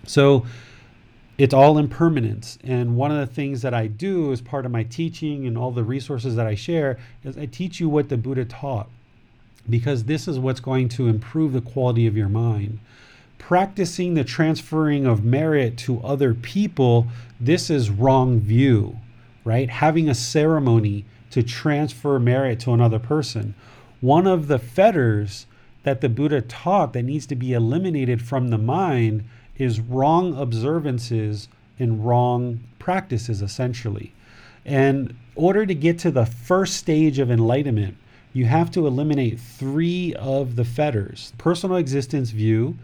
[0.05, 0.45] So,
[1.39, 2.59] it's all impermanence.
[2.65, 5.71] And one of the things that I do as part of my teaching and all
[5.71, 8.89] the resources that I share is I teach you what the Buddha taught
[9.69, 12.79] because this is what's going to improve the quality of your mind.
[13.37, 17.07] Practicing the transferring of merit to other people,
[17.39, 18.97] this is wrong view,
[19.45, 19.69] right?
[19.69, 23.55] Having a ceremony to transfer merit to another person.
[24.01, 25.45] One of the fetters
[25.83, 29.25] that the Buddha taught that needs to be eliminated from the mind
[29.57, 31.47] is wrong observances
[31.77, 34.13] and wrong practices, essentially.
[34.65, 37.97] And in order to get to the first stage of enlightenment,
[38.33, 42.77] you have to eliminate three of the fetters personal existence view,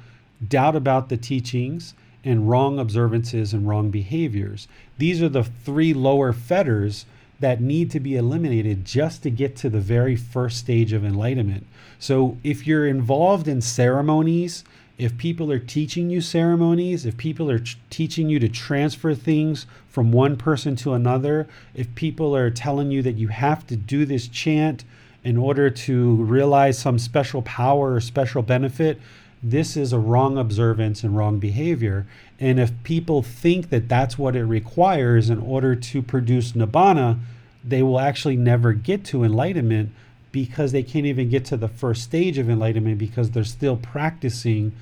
[0.45, 1.93] doubt about the teachings,
[2.23, 4.67] and wrong observances and wrong behaviors.
[4.97, 7.05] These are the three lower fetters
[7.39, 11.65] that need to be eliminated just to get to the very first stage of enlightenment.
[11.99, 14.63] So if you're involved in ceremonies,
[14.97, 19.67] if people are teaching you ceremonies, if people are ch- teaching you to transfer things
[19.89, 24.05] from one person to another, if people are telling you that you have to do
[24.05, 24.85] this chant
[25.23, 29.01] in order to realize some special power or special benefit,
[29.43, 32.07] this is a wrong observance and wrong behavior.
[32.39, 37.19] And if people think that that's what it requires in order to produce nibbana,
[37.63, 39.91] they will actually never get to enlightenment
[40.31, 44.73] because they can't even get to the first stage of enlightenment because they're still practicing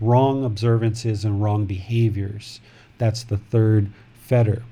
[0.00, 2.60] wrong observances and wrong behaviors.
[2.98, 4.62] That's the third fetter.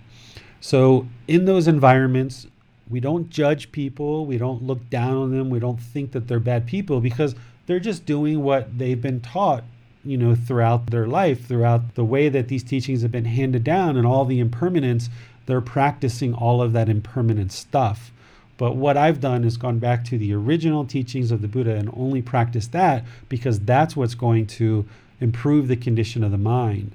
[0.61, 2.47] So, in those environments,
[2.89, 6.41] we don't judge people, we don't look down on them, we don't think that they're
[6.41, 7.35] bad people because
[7.67, 9.65] they're just doing what they've been taught,
[10.05, 13.97] you know, throughout their life, throughout the way that these teachings have been handed down
[13.97, 15.11] and all the impermanence,
[15.47, 18.11] they're practicing all of that impermanent stuff.
[18.57, 21.91] But what I've done is gone back to the original teachings of the Buddha and
[21.95, 24.87] only practice that because that's what's going to
[25.21, 26.93] improve the condition of the mind.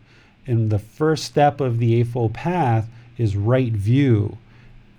[0.47, 2.87] And the first step of the Eightfold Path
[3.17, 4.37] is right view.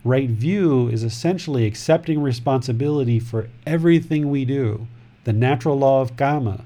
[0.04, 4.86] Right view is essentially accepting responsibility for everything we do,
[5.24, 6.64] the natural law of karma.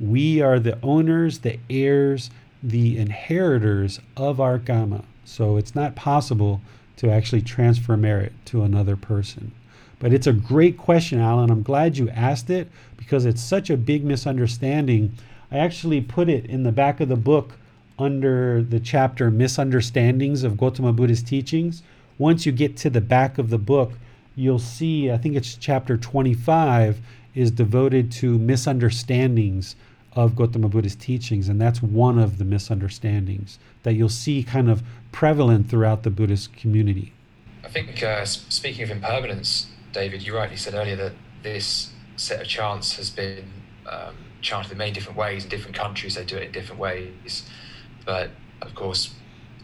[0.00, 2.30] We are the owners, the heirs,
[2.62, 5.04] the inheritors of our karma.
[5.26, 6.62] So it's not possible
[6.96, 9.52] to actually transfer merit to another person.
[9.98, 11.50] But it's a great question, Alan.
[11.50, 15.12] I'm glad you asked it because it's such a big misunderstanding.
[15.52, 17.58] I actually put it in the back of the book
[17.98, 21.82] under the chapter Misunderstandings of Gautama Buddha's Teachings.
[22.16, 23.92] Once you get to the back of the book,
[24.34, 27.00] you'll see, I think it's chapter 25,
[27.34, 29.76] is devoted to misunderstandings
[30.14, 31.48] of Gautama Buddha's teachings.
[31.48, 34.82] And that's one of the misunderstandings that you'll see kind of
[35.12, 37.12] prevalent throughout the Buddhist community.
[37.64, 41.12] I think, uh, speaking of impermanence, David, you rightly said earlier that
[41.42, 43.50] this set of chants has been
[43.86, 46.14] um, chanted in many different ways in different countries.
[46.14, 47.48] They do it in different ways.
[48.04, 48.30] But
[48.62, 49.14] of course,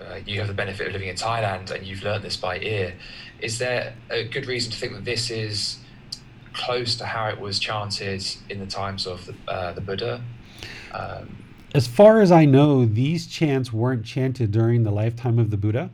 [0.01, 2.95] uh, you have the benefit of living in Thailand and you've learned this by ear.
[3.41, 5.79] Is there a good reason to think that this is
[6.53, 10.23] close to how it was chanted in the times of the, uh, the Buddha?
[11.75, 15.91] As far as I know, these chants weren't chanted during the lifetime of the Buddha.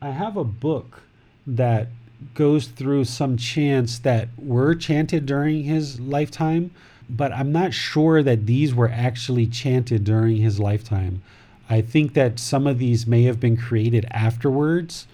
[0.00, 1.02] I have a book
[1.46, 1.88] that
[2.34, 6.70] goes through some chants that were chanted during his lifetime,
[7.10, 11.22] but I'm not sure that these were actually chanted during his lifetime.
[11.68, 15.06] I think that some of these may have been created afterwards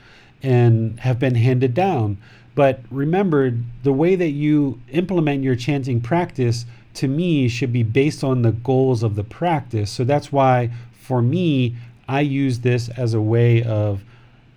[0.42, 2.18] and have been handed down.
[2.54, 8.22] But remember, the way that you implement your chanting practice to me should be based
[8.22, 9.90] on the goals of the practice.
[9.90, 11.76] So that's why for me,
[12.08, 14.02] I use this as a way of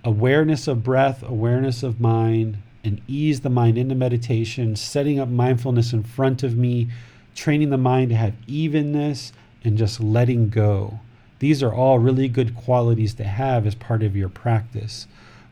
[0.03, 5.93] awareness of breath, awareness of mind, and ease the mind into meditation, setting up mindfulness
[5.93, 6.87] in front of me,
[7.33, 9.33] training the mind to have evenness,
[9.63, 10.99] and just letting go.
[11.39, 15.07] These are all really good qualities to have as part of your practice.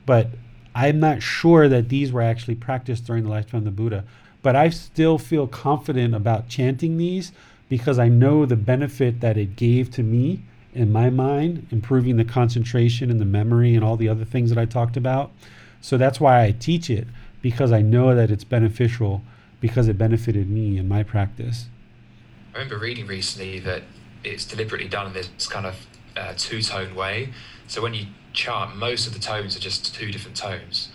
[0.05, 0.27] But
[0.75, 4.03] I'm not sure that these were actually practiced during the lifetime of the Buddha.
[4.43, 7.31] But I still feel confident about chanting these
[7.69, 10.43] because I know the benefit that it gave to me
[10.73, 14.59] in my mind, improving the concentration and the memory and all the other things that
[14.59, 15.31] I talked about.
[15.81, 17.07] So that's why I teach it
[17.41, 19.21] because I know that it's beneficial
[19.59, 21.67] because it benefited me in my practice.
[22.53, 23.83] I remember reading recently that
[24.23, 27.29] it's deliberately done in this kind of uh, two tone way.
[27.67, 30.89] So when you chant, most of the tones are just two different tones.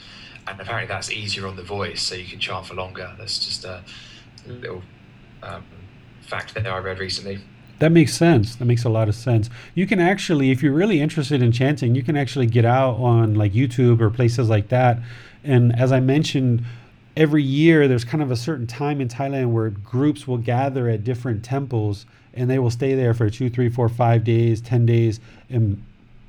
[0.53, 3.13] And apparently that's easier on the voice, so you can chant for longer.
[3.19, 3.83] That's just a
[4.47, 4.83] little
[5.43, 5.65] um,
[6.23, 7.41] fact that I read recently.
[7.79, 8.57] That makes sense.
[8.57, 9.49] That makes a lot of sense.
[9.75, 13.35] You can actually, if you're really interested in chanting, you can actually get out on
[13.35, 14.99] like YouTube or places like that.
[15.45, 16.65] And as I mentioned,
[17.17, 21.05] every year there's kind of a certain time in Thailand where groups will gather at
[21.05, 22.05] different temples
[22.35, 25.19] and they will stay there for two, three, four, five days, 10 days,
[25.51, 25.85] and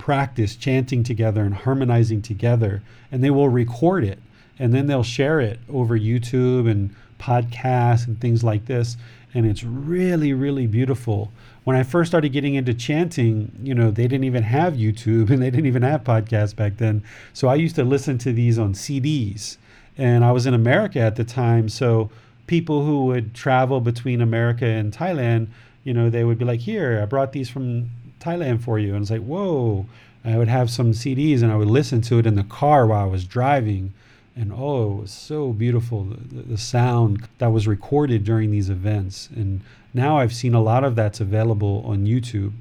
[0.10, 2.82] practice chanting together and harmonizing together.
[3.12, 4.18] And they will record it
[4.58, 8.98] and then they'll share it over YouTube and podcasts and things like this.
[9.36, 11.32] And it's really, really beautiful.
[11.64, 15.44] When I first started getting into chanting, you know, they didn't even have YouTube and
[15.44, 17.04] they didn't even have podcasts back then.
[17.32, 19.58] So I used to listen to these on CDs.
[19.96, 21.70] And I was in America at the time.
[21.70, 22.10] So
[22.48, 25.50] people who would travel between America and Thailand
[25.84, 28.94] you know, they would be like, here, I brought these from Thailand for you.
[28.94, 29.86] And it's like, whoa.
[30.24, 33.04] I would have some CDs and I would listen to it in the car while
[33.04, 33.94] I was driving.
[34.36, 39.30] And oh, it was so beautiful, the, the sound that was recorded during these events.
[39.36, 39.62] And
[39.94, 42.54] now I've seen a lot of that's available on YouTube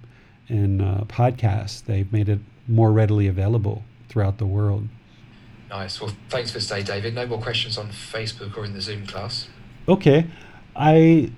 [0.48, 1.84] and uh, podcasts.
[1.84, 4.88] They've made it more readily available throughout the world.
[5.68, 6.00] Nice.
[6.00, 7.14] Well, thanks for today, David.
[7.14, 9.48] No more questions on Facebook or in the Zoom class.
[9.86, 10.26] Okay.
[10.74, 11.30] I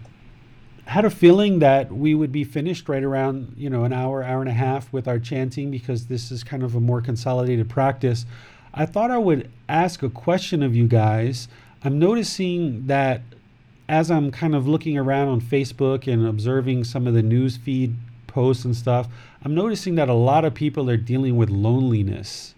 [0.90, 4.40] had a feeling that we would be finished right around you know an hour hour
[4.40, 8.26] and a half with our chanting because this is kind of a more consolidated practice.
[8.74, 11.46] I thought i would ask a question of you guys.
[11.84, 13.22] I'm noticing that
[13.88, 17.94] as i'm kind of looking around on facebook and observing some of the news feed
[18.26, 19.08] posts and stuff
[19.44, 22.54] i'm noticing that a lot of people are dealing with loneliness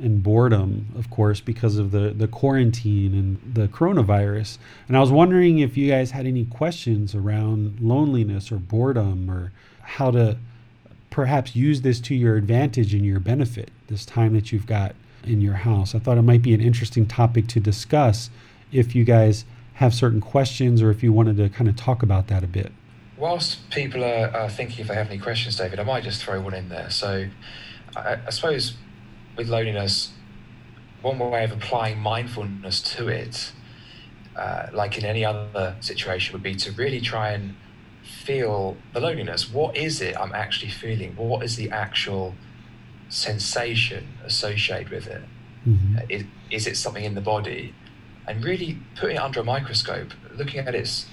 [0.00, 4.58] and boredom, of course, because of the, the quarantine and the coronavirus.
[4.86, 9.52] And I was wondering if you guys had any questions around loneliness or boredom or
[9.82, 10.38] how to
[11.10, 14.94] perhaps use this to your advantage and your benefit this time that you've got
[15.24, 15.94] in your house.
[15.94, 18.30] I thought it might be an interesting topic to discuss
[18.70, 19.44] if you guys
[19.74, 22.72] have certain questions or if you wanted to kind of talk about that a bit.
[23.16, 26.40] Whilst people are, are thinking if they have any questions, David, I might just throw
[26.40, 26.90] one in there.
[26.90, 27.28] So
[27.96, 28.74] I, I suppose
[29.38, 30.10] with loneliness,
[31.00, 33.52] one way of applying mindfulness to it,
[34.36, 37.54] uh, like in any other situation, would be to really try and
[38.02, 39.50] feel the loneliness.
[39.50, 41.14] What is it I'm actually feeling?
[41.16, 42.34] What is the actual
[43.08, 45.22] sensation associated with it?
[45.66, 45.98] Mm-hmm.
[45.98, 47.74] Uh, Is, is it something in the body?
[48.26, 51.06] And really putting it under a microscope, looking at its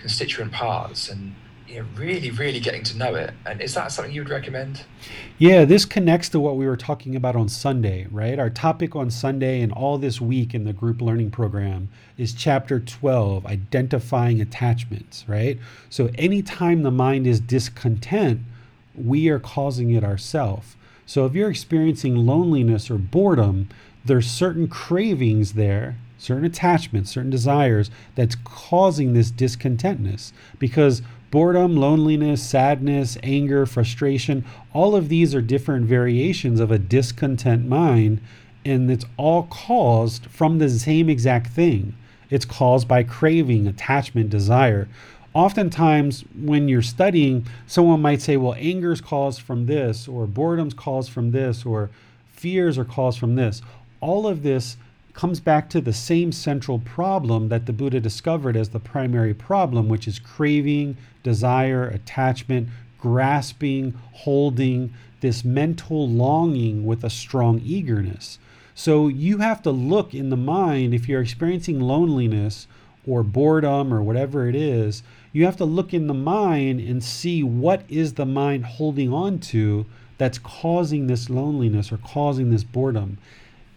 [0.00, 1.34] constituent parts and
[1.68, 3.32] you know, really, really getting to know it.
[3.44, 4.84] And is that something you would recommend?
[5.38, 8.38] Yeah, this connects to what we were talking about on Sunday, right?
[8.38, 12.78] Our topic on Sunday and all this week in the group learning program is chapter
[12.80, 15.58] 12, identifying attachments, right?
[15.90, 18.40] So anytime the mind is discontent,
[18.94, 20.76] we are causing it ourselves.
[21.04, 23.68] So if you're experiencing loneliness or boredom,
[24.04, 32.42] there's certain cravings there, certain attachments, certain desires that's causing this discontentness because boredom, loneliness,
[32.42, 38.20] sadness, anger, frustration, all of these are different variations of a discontent mind,
[38.64, 41.94] and it's all caused from the same exact thing.
[42.30, 44.88] It's caused by craving, attachment, desire.
[45.34, 50.74] Oftentimes, when you're studying, someone might say, well, anger is caused from this, or boredom's
[50.74, 51.90] caused from this, or
[52.32, 53.62] fears are caused from this.
[54.00, 54.76] All of this
[55.16, 59.88] comes back to the same central problem that the Buddha discovered as the primary problem,
[59.88, 62.68] which is craving, desire, attachment,
[62.98, 68.38] grasping, holding, this mental longing with a strong eagerness.
[68.74, 72.66] So you have to look in the mind if you're experiencing loneliness
[73.06, 75.02] or boredom or whatever it is,
[75.32, 79.38] you have to look in the mind and see what is the mind holding on
[79.38, 79.86] to
[80.18, 83.16] that's causing this loneliness or causing this boredom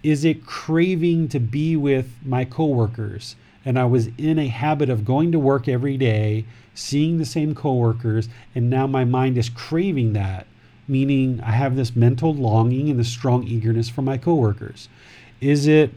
[0.03, 3.35] is it craving to be with my coworkers?
[3.65, 7.53] And I was in a habit of going to work every day, seeing the same
[7.53, 10.47] coworkers, and now my mind is craving that,
[10.87, 14.87] meaning I have this mental longing and this strong eagerness for my coworkers.
[15.41, 15.91] Is it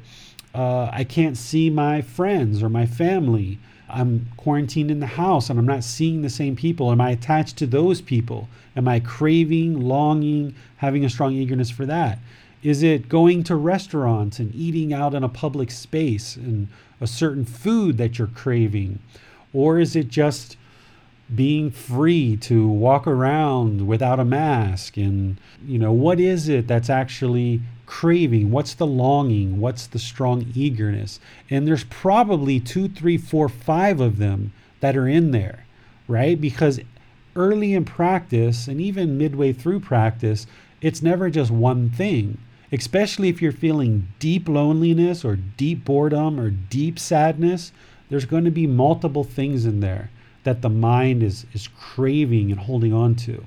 [0.55, 3.59] uh, I can't see my friends or my family?
[3.89, 6.91] I'm quarantined in the house and I'm not seeing the same people.
[6.91, 8.49] Am I attached to those people?
[8.75, 12.19] Am I craving, longing, having a strong eagerness for that?
[12.63, 16.69] Is it going to restaurants and eating out in a public space and
[17.01, 19.01] a certain food that you're craving?
[19.53, 20.57] Or is it just
[21.35, 24.97] being free to walk around without a mask?
[24.97, 28.53] And, you know, what is it that's actually craving?
[28.53, 29.61] What's the longing?
[29.61, 31.19] What's the strong eagerness?
[31.51, 35.67] And there's probably two, three, four, five of them that are in there,
[36.07, 36.41] right?
[36.41, 36.79] Because
[37.35, 40.47] early in practice and even midway through practice,
[40.81, 42.39] it's never just one thing
[42.73, 47.71] especially if you're feeling deep loneliness or deep boredom or deep sadness,
[48.09, 50.11] there's going to be multiple things in there
[50.45, 53.45] that the mind is, is craving and holding on to.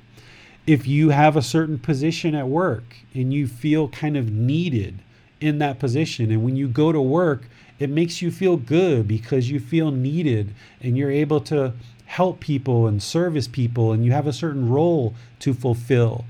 [0.65, 4.99] If you have a certain position at work and you feel kind of needed
[5.41, 9.49] in that position, and when you go to work, it makes you feel good because
[9.49, 11.73] you feel needed and you're able to
[12.05, 16.23] help people and service people, and you have a certain role to fulfill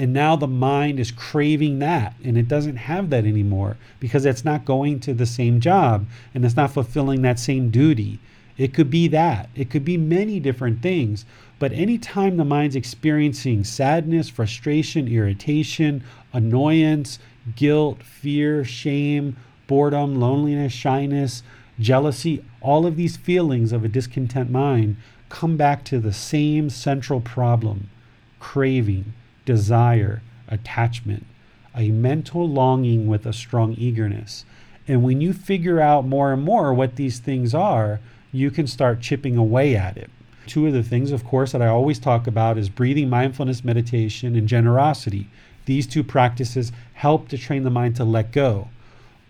[0.00, 4.46] and now the mind is craving that and it doesn't have that anymore because it's
[4.46, 8.18] not going to the same job and it's not fulfilling that same duty.
[8.56, 9.50] It could be that.
[9.54, 11.26] It could be many different things.
[11.58, 16.02] But anytime the mind's experiencing sadness, frustration, irritation,
[16.32, 17.18] annoyance,
[17.54, 19.36] guilt, fear, shame,
[19.66, 21.42] boredom, loneliness, shyness,
[21.78, 24.96] jealousy, all of these feelings of a discontent mind
[25.28, 27.90] come back to the same central problem
[28.38, 29.12] craving
[29.50, 31.26] desire, attachment,
[31.74, 34.44] a mental longing with a strong eagerness.
[34.86, 37.98] And when you figure out more and more what these things are,
[38.30, 40.08] you can start chipping away at it.
[40.46, 44.36] Two of the things, of course, that I always talk about is breathing, mindfulness, meditation,
[44.36, 45.26] and generosity.
[45.64, 48.68] These two practices help to train the mind to let go.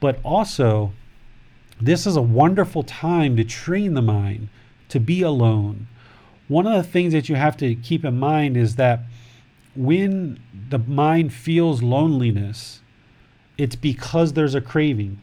[0.00, 0.92] But also,
[1.80, 4.48] this is a wonderful time to train the mind
[4.90, 5.86] to be alone.
[6.46, 9.00] One of the things that you have to keep in mind is that
[9.74, 12.80] when the mind feels loneliness,
[13.56, 15.20] it's because there's a craving.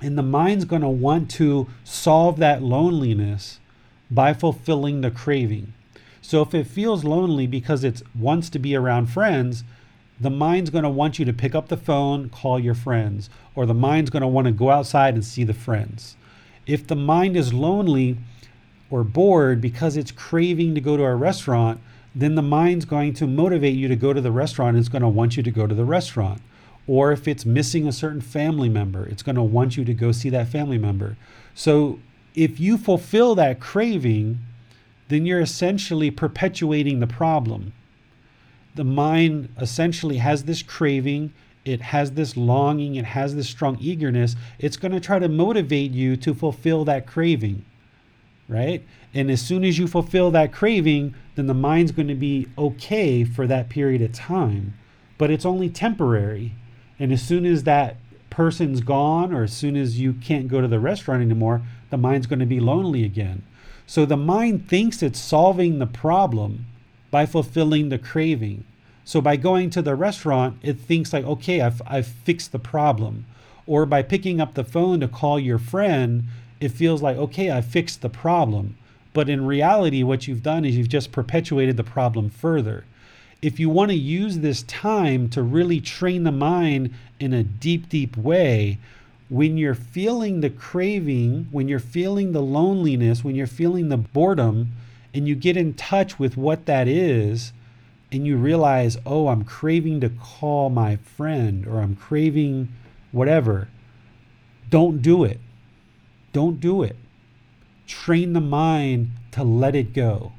[0.00, 3.60] And the mind's going to want to solve that loneliness
[4.10, 5.72] by fulfilling the craving.
[6.20, 9.64] So if it feels lonely because it wants to be around friends,
[10.20, 13.66] the mind's going to want you to pick up the phone, call your friends, or
[13.66, 16.16] the mind's going to want to go outside and see the friends.
[16.66, 18.18] If the mind is lonely
[18.90, 21.80] or bored because it's craving to go to a restaurant,
[22.14, 25.08] then the mind's going to motivate you to go to the restaurant it's going to
[25.08, 26.40] want you to go to the restaurant.
[26.86, 30.12] Or if it's missing a certain family member, it's going to want you to go
[30.12, 31.16] see that family member.
[31.54, 31.98] So
[32.34, 34.38] if you fulfill that craving,
[35.08, 37.72] then you're essentially perpetuating the problem.
[38.74, 41.32] The mind essentially has this craving,
[41.64, 44.36] it has this longing, it has this strong eagerness.
[44.58, 47.64] It's going to try to motivate you to fulfill that craving,
[48.48, 48.84] right?
[49.14, 53.24] And as soon as you fulfill that craving, then the mind's going to be okay
[53.24, 54.74] for that period of time.
[55.18, 56.52] But it's only temporary.
[56.98, 57.96] And as soon as that
[58.30, 62.26] person's gone, or as soon as you can't go to the restaurant anymore, the mind's
[62.26, 63.42] going to be lonely again.
[63.86, 66.66] So the mind thinks it's solving the problem
[67.10, 68.64] by fulfilling the craving.
[69.04, 73.26] So by going to the restaurant, it thinks like, okay, I've, I've fixed the problem.
[73.66, 76.24] Or by picking up the phone to call your friend,
[76.60, 78.76] it feels like, okay, I fixed the problem.
[79.14, 82.84] But in reality, what you've done is you've just perpetuated the problem further.
[83.40, 87.88] If you want to use this time to really train the mind in a deep,
[87.88, 88.78] deep way,
[89.30, 94.72] when you're feeling the craving, when you're feeling the loneliness, when you're feeling the boredom,
[95.14, 97.52] and you get in touch with what that is,
[98.10, 102.68] and you realize, oh, I'm craving to call my friend or I'm craving
[103.12, 103.68] whatever,
[104.70, 105.38] don't do it.
[106.32, 106.96] Don't do it
[107.86, 110.32] train the mind to let it go.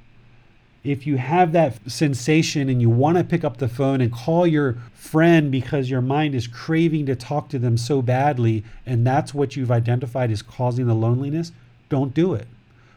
[0.83, 4.45] If you have that sensation and you want to pick up the phone and call
[4.45, 9.33] your friend because your mind is craving to talk to them so badly, and that's
[9.33, 11.51] what you've identified as causing the loneliness,
[11.89, 12.47] don't do it.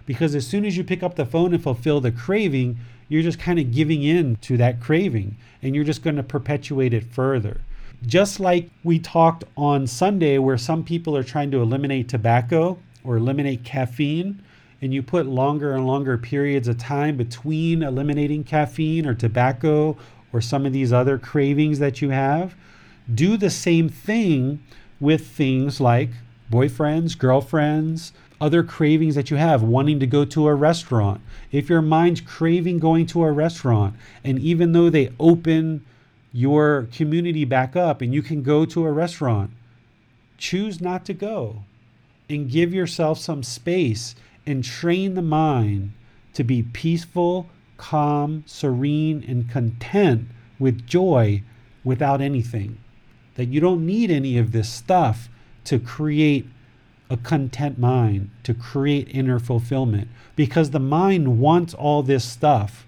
[0.04, 3.38] Because as soon as you pick up the phone and fulfill the craving, you're just
[3.38, 7.60] kind of giving in to that craving and you're just going to perpetuate it further.
[8.06, 13.16] Just like we talked on Sunday, where some people are trying to eliminate tobacco or
[13.16, 14.42] eliminate caffeine,
[14.80, 19.96] and you put longer and longer periods of time between eliminating caffeine or tobacco
[20.32, 22.54] or some of these other cravings that you have,
[23.12, 24.62] do the same thing
[25.00, 26.10] with things like
[26.50, 31.20] boyfriends, girlfriends, other cravings that you have, wanting to go to a restaurant.
[31.50, 35.84] If your mind's craving going to a restaurant, and even though they open
[36.32, 39.50] your community back up and you can go to a restaurant,
[40.36, 41.64] choose not to go
[42.28, 44.14] and give yourself some space
[44.46, 45.92] and train the mind
[46.34, 50.28] to be peaceful, calm, serene, and content
[50.58, 51.42] with joy
[51.84, 52.78] without anything.
[53.34, 55.28] That you don't need any of this stuff
[55.64, 56.46] to create
[57.10, 62.86] a content mind, to create inner fulfillment, because the mind wants all this stuff.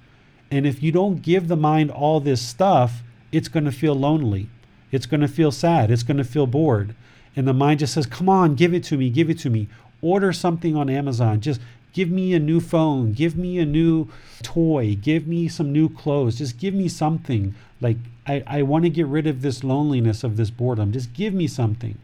[0.50, 3.02] And if you don't give the mind all this stuff,
[3.32, 4.48] it's going to feel lonely.
[4.90, 5.90] It's going to feel sad.
[5.90, 6.94] It's going to feel bored
[7.36, 9.68] and the mind just says, Come on, give it to me, give it to me.
[10.02, 11.40] Order something on Amazon.
[11.40, 11.60] Just
[11.92, 14.08] give me a new phone, give me a new
[14.42, 17.54] toy, give me some new clothes, just give me something.
[17.80, 17.96] Like,
[18.26, 20.92] I, I want to get rid of this loneliness of this boredom.
[20.92, 21.98] Just give me something.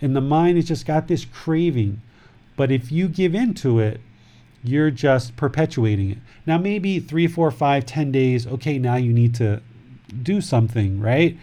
[0.00, 2.00] And the mind has just got this craving.
[2.56, 4.00] But if you give in to it,
[4.62, 6.18] you're just perpetuating it.
[6.46, 9.60] Now, maybe three, four, five, ten days, okay, now you need to
[10.22, 11.36] do something, right?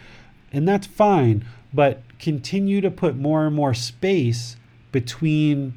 [0.51, 1.45] And that's fine.
[1.73, 4.55] But continue to put more and more space
[4.91, 5.73] between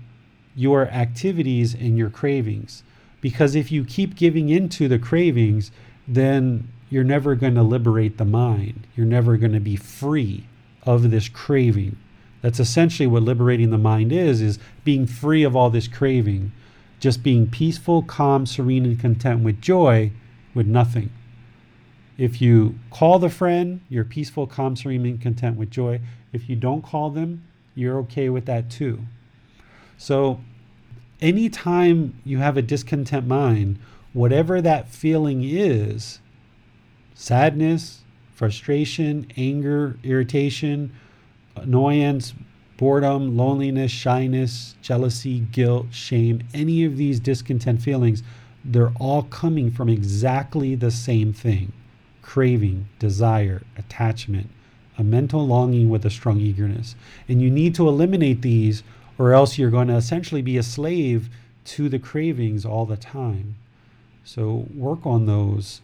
[0.55, 2.85] your activities and your cravings.
[3.21, 5.73] Because if you keep giving into the cravings,
[6.07, 8.87] then you're never going to liberate the mind.
[8.95, 10.47] You're never going to be free
[10.85, 11.97] of this craving.
[12.43, 16.53] That's essentially what liberating the mind is is being free of all this craving,
[17.01, 20.13] just being peaceful, calm, serene and content with joy
[20.53, 21.11] with nothing.
[22.19, 26.01] If you call the friend, you're peaceful, calm, serene, and content with joy.
[26.35, 27.45] If you don't call them,
[27.75, 29.01] you're okay with that too.
[29.97, 30.41] So,
[31.21, 33.79] anytime you have a discontent mind,
[34.13, 36.21] whatever that feeling is
[37.15, 38.03] sadness,
[38.35, 40.93] frustration, anger, irritation,
[41.57, 42.35] annoyance,
[42.77, 48.23] boredom, loneliness, shyness, jealousy, guilt, shame any of these discontent feelings
[48.65, 51.73] they're all coming from exactly the same thing
[52.23, 54.49] craving, desire, attachment,
[54.97, 56.95] a mental longing with a strong eagerness.
[57.29, 58.83] And you need to eliminate these,
[59.19, 61.29] or else you're going to essentially be a slave
[61.65, 63.57] to the cravings all the time.
[64.25, 65.81] So work on those.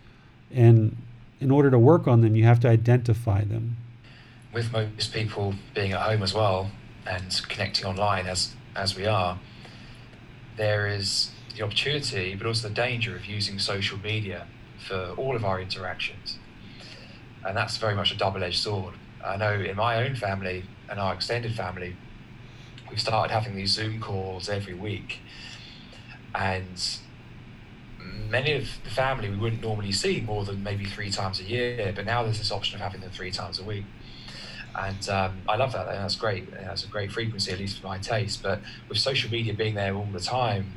[0.53, 0.97] And
[1.41, 3.77] in order to work on them, you have to identify them.
[4.53, 6.71] With most people being at home as well
[7.07, 9.39] and connecting online as, as we are,
[10.57, 14.47] there is the opportunity, but also the danger of using social media
[14.87, 16.39] for all of our interactions.
[17.47, 18.95] and that's very much a double-edged sword.
[19.25, 21.97] I know in my own family and our extended family,
[22.89, 25.21] we've started having these Zoom calls every week,
[26.35, 26.99] and
[28.29, 31.93] many of the family we wouldn't normally see more than maybe three times a year,
[31.95, 33.85] but now there's this option of having them three times a week.
[34.75, 36.51] And um, I love that, that's great.
[36.53, 38.43] That's a great frequency, at least for my taste.
[38.43, 40.75] But with social media being there all the time,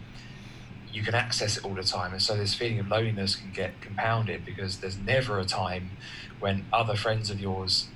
[0.92, 2.12] you can access it all the time.
[2.12, 5.92] And so this feeling of loneliness can get compounded because there's never a time
[6.40, 7.88] when other friends of yours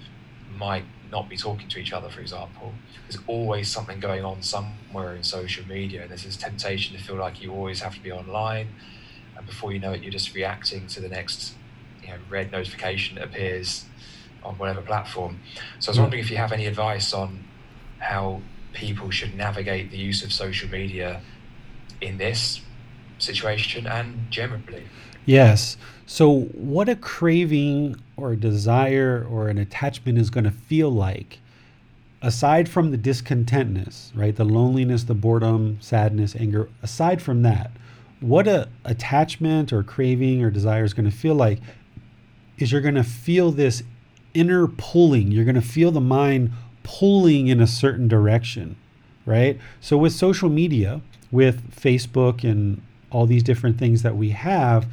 [0.58, 2.74] might not be talking to each other, for example.
[3.08, 7.16] There's always something going on somewhere in social media, and there's this temptation to feel
[7.16, 8.68] like you always have to be online
[9.38, 11.54] and before you know it, you're just reacting to the next
[12.02, 13.86] you know, red notification that appears
[14.44, 15.40] on whatever platform.
[15.80, 16.04] So I was hmm.
[16.04, 17.44] wondering if you have any advice on
[18.00, 18.42] how
[18.74, 21.22] people should navigate the use of social media
[22.02, 22.62] in this
[23.20, 24.84] situation and generally.
[25.26, 25.78] Yes.
[26.06, 31.40] So, what a craving or a desire or an attachment is going to feel like,
[32.22, 34.36] aside from the discontentness, right?
[34.36, 37.72] The loneliness, the boredom, sadness, anger, aside from that,
[38.20, 41.60] what a attachment or craving or desire is going to feel like
[42.58, 43.84] is you're going to feel this
[44.34, 46.52] inner pulling you're going to feel the mind
[46.84, 48.76] pulling in a certain direction
[49.26, 52.82] right so with social media with facebook and
[53.12, 54.88] all these different things that we have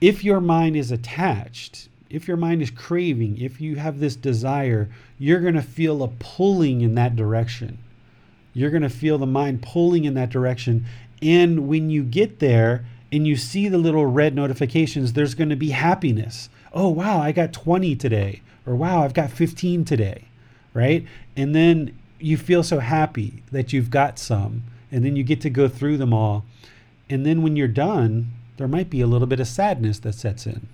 [0.00, 4.88] if your mind is attached if your mind is craving if you have this desire
[5.18, 7.78] you're going to feel a pulling in that direction
[8.52, 10.84] you're going to feel the mind pulling in that direction
[11.22, 15.56] and when you get there and you see the little red notifications, there's going to
[15.56, 16.48] be happiness.
[16.72, 18.42] Oh, wow, I got 20 today.
[18.66, 20.24] Or wow, I've got 15 today.
[20.74, 21.06] Right.
[21.36, 24.64] And then you feel so happy that you've got some.
[24.90, 26.44] And then you get to go through them all.
[27.08, 30.46] And then when you're done, there might be a little bit of sadness that sets
[30.46, 30.68] in.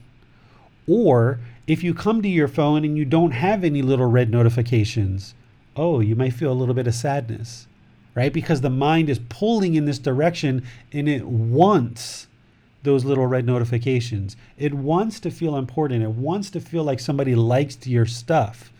[0.86, 5.34] Or if you come to your phone and you don't have any little red notifications,
[5.76, 7.66] oh, you might feel a little bit of sadness
[8.14, 8.32] right?
[8.32, 10.62] Because the mind is pulling in this direction
[10.92, 12.26] and it wants
[12.82, 14.36] those little red notifications.
[14.56, 16.02] It wants to feel important.
[16.02, 18.72] It wants to feel like somebody likes your stuff.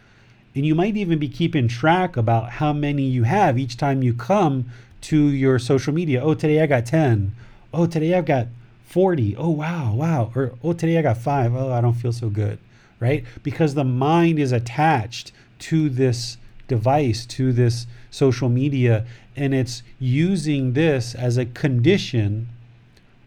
[0.54, 4.14] And you might even be keeping track about how many you have each time you
[4.14, 4.70] come
[5.02, 6.22] to your social media.
[6.22, 7.34] Oh, today I got 10.
[7.72, 8.48] Oh, today I've got
[8.84, 9.36] 40.
[9.36, 10.32] Oh, wow, wow.
[10.34, 11.54] Or, oh, today I got five.
[11.54, 12.58] Oh, I don't feel so good.
[12.98, 13.24] Right?
[13.42, 16.36] Because the mind is attached to this
[16.68, 19.06] device, to this social media,
[19.36, 22.48] and it's using this as a condition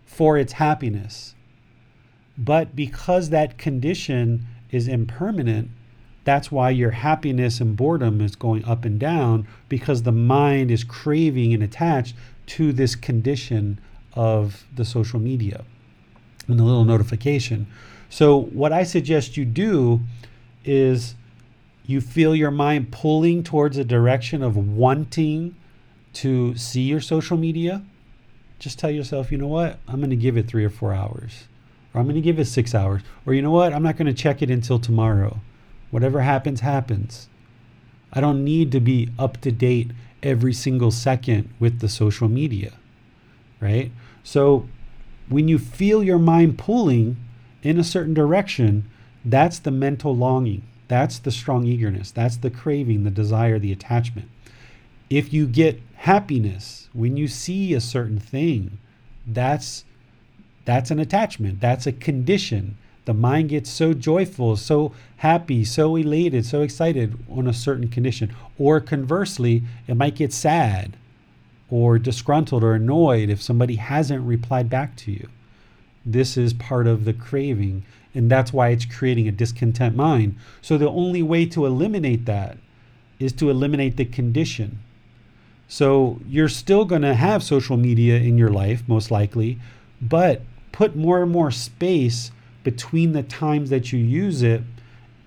[0.06, 1.34] for its happiness.
[2.38, 5.70] But because that condition is impermanent,
[6.24, 10.84] that's why your happiness and boredom is going up and down because the mind is
[10.84, 13.80] craving and attached to this condition
[14.14, 15.64] of the social media
[16.48, 17.68] and the little notification.
[18.10, 20.02] So, what I suggest you do
[20.64, 21.16] is
[21.86, 25.56] you feel your mind pulling towards a direction of wanting
[26.14, 27.84] to see your social media,
[28.60, 31.45] just tell yourself, you know what, I'm going to give it three or four hours,
[31.94, 34.08] or I'm going to give it six hours, or you know what, I'm not going
[34.08, 35.40] to check it until tomorrow.
[35.94, 37.30] Whatever happens, happens.
[38.11, 39.91] I don't need to be up to date
[40.24, 42.74] every single second with the social media,
[43.61, 43.91] right?
[44.24, 44.68] So
[45.30, 47.18] when you feel your mind pulling
[47.61, 48.90] in a certain direction,
[49.24, 50.64] that's the mental longing.
[50.88, 52.10] That's the strong eagerness.
[52.10, 54.32] That's the craving, the desire, the attachment.
[55.11, 58.80] If you get happiness when you see a certain thing,
[59.28, 59.86] that's
[60.65, 61.60] that's an attachment.
[61.61, 62.80] That's a condition.
[63.05, 68.34] The mind gets so joyful, so happy, so elated, so excited on a certain condition.
[68.57, 70.95] Or conversely, it might get sad
[71.69, 75.27] or disgruntled or annoyed if somebody hasn't replied back to you.
[76.05, 77.84] This is part of the craving
[78.15, 80.35] and that's why it's creating a discontent mind.
[80.61, 82.57] So the only way to eliminate that
[83.19, 84.80] is to eliminate the condition.
[85.67, 89.59] So you're still going to have social media in your life, most likely,
[90.01, 92.31] but put more and more space
[92.64, 94.61] between the times that you use it.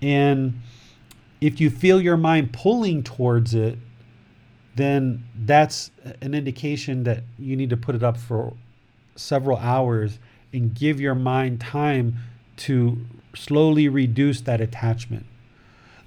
[0.01, 0.61] And
[1.39, 3.77] if you feel your mind pulling towards it,
[4.75, 5.91] then that's
[6.21, 8.53] an indication that you need to put it up for
[9.15, 10.19] several hours
[10.53, 12.15] and give your mind time
[12.57, 13.05] to
[13.35, 15.25] slowly reduce that attachment.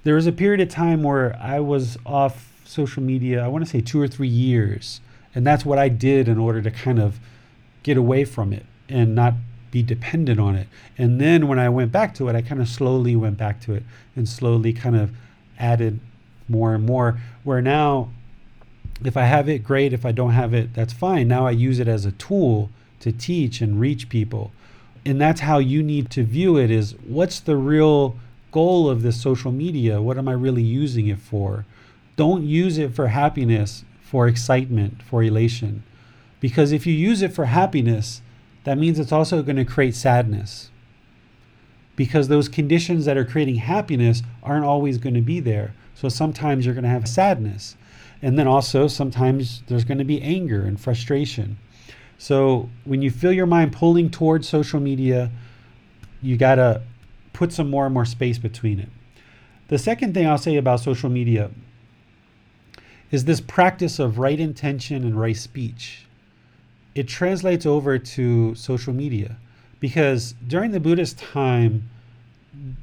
[0.03, 3.69] There was a period of time where I was off social media, I want to
[3.69, 5.01] say two or three years.
[5.35, 7.19] And that's what I did in order to kind of
[7.83, 9.33] get away from it and not
[9.71, 10.67] be dependent on it.
[10.97, 13.73] And then when I went back to it, I kind of slowly went back to
[13.73, 13.83] it
[14.15, 15.11] and slowly kind of
[15.57, 15.99] added
[16.47, 17.19] more and more.
[17.43, 18.11] Where now,
[19.03, 19.93] if I have it, great.
[19.93, 21.27] If I don't have it, that's fine.
[21.27, 22.69] Now I use it as a tool
[22.99, 24.51] to teach and reach people
[25.05, 28.17] and that's how you need to view it is what's the real
[28.51, 30.01] goal of this social media?
[30.01, 31.65] What am I really using it for?
[32.15, 35.83] Don't use it for happiness, for excitement, for elation.
[36.39, 38.21] Because if you use it for happiness,
[38.63, 40.69] that means it's also going to create sadness.
[41.95, 45.73] Because those conditions that are creating happiness aren't always going to be there.
[45.93, 47.75] So sometimes you're going to have sadness.
[48.21, 51.57] And then also sometimes there's going to be anger and frustration.
[52.17, 55.31] So when you feel your mind pulling towards social media,
[56.21, 56.81] you got to
[57.33, 58.89] put some more and more space between it.
[59.69, 61.49] The second thing I'll say about social media
[63.09, 66.05] is this practice of right intention and right speech.
[66.93, 69.37] It translates over to social media
[69.79, 71.89] because during the Buddhist time,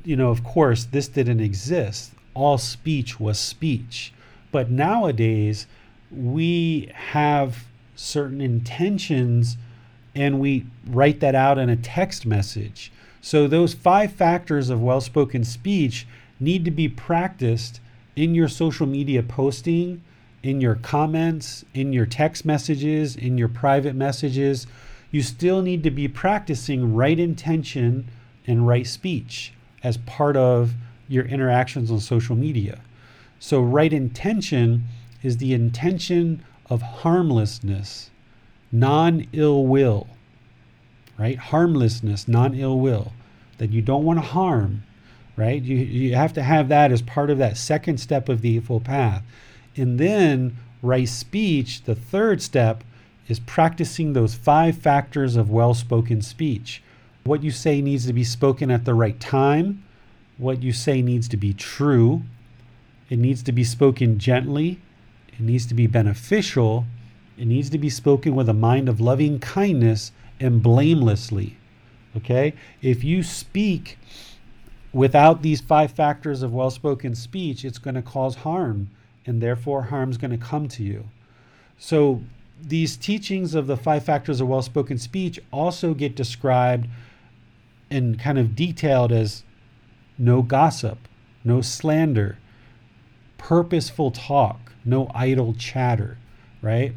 [0.05, 2.13] you know, of course, this didn't exist.
[2.35, 4.13] All speech was speech.
[4.51, 5.67] But nowadays,
[6.11, 7.65] we have
[7.97, 9.57] certain intentions
[10.15, 12.91] and we write that out in a text message.
[13.21, 16.07] So, those five factors of well spoken speech
[16.41, 17.81] need to be practiced
[18.17, 20.03] in your social media posting,
[20.49, 24.67] in your comments, in your text messages, in your private messages.
[25.11, 28.09] You still need to be practicing right intention
[28.47, 29.53] and right speech
[29.83, 30.73] as part of
[31.07, 32.81] your interactions on social media.
[33.39, 34.85] So, right intention
[35.23, 38.11] is the intention of harmlessness,
[38.73, 40.09] non ill will,
[41.19, 41.39] right?
[41.39, 43.13] Harmlessness, non ill will,
[43.59, 44.83] that you don't want to harm,
[45.37, 45.63] right?
[45.63, 48.85] You, you have to have that as part of that second step of the Eightfold
[48.85, 49.23] Path.
[49.79, 52.85] And then, right speech, the third step,
[53.29, 56.83] is practicing those five factors of well spoken speech.
[57.25, 59.85] What you say needs to be spoken at the right time,
[60.37, 62.23] what you say needs to be true
[63.11, 64.81] it needs to be spoken gently.
[65.33, 66.85] It needs to be beneficial.
[67.39, 71.57] It needs to be spoken with a mind of loving kindness and blamelessly.
[72.17, 72.55] Okay?
[72.83, 73.99] If you speak
[74.93, 78.91] without these five factors of well spoken speech, it's going to cause harm,
[79.29, 81.05] and therefore harm's going to come to you.
[81.79, 82.23] So,
[82.61, 86.89] these teachings of the five factors of well spoken speech also get described
[87.89, 89.45] and kind of detailed as
[90.19, 90.99] no gossip,
[91.45, 92.39] no slander,
[93.37, 96.19] purposeful talk, no idle chatter,
[96.61, 96.93] right?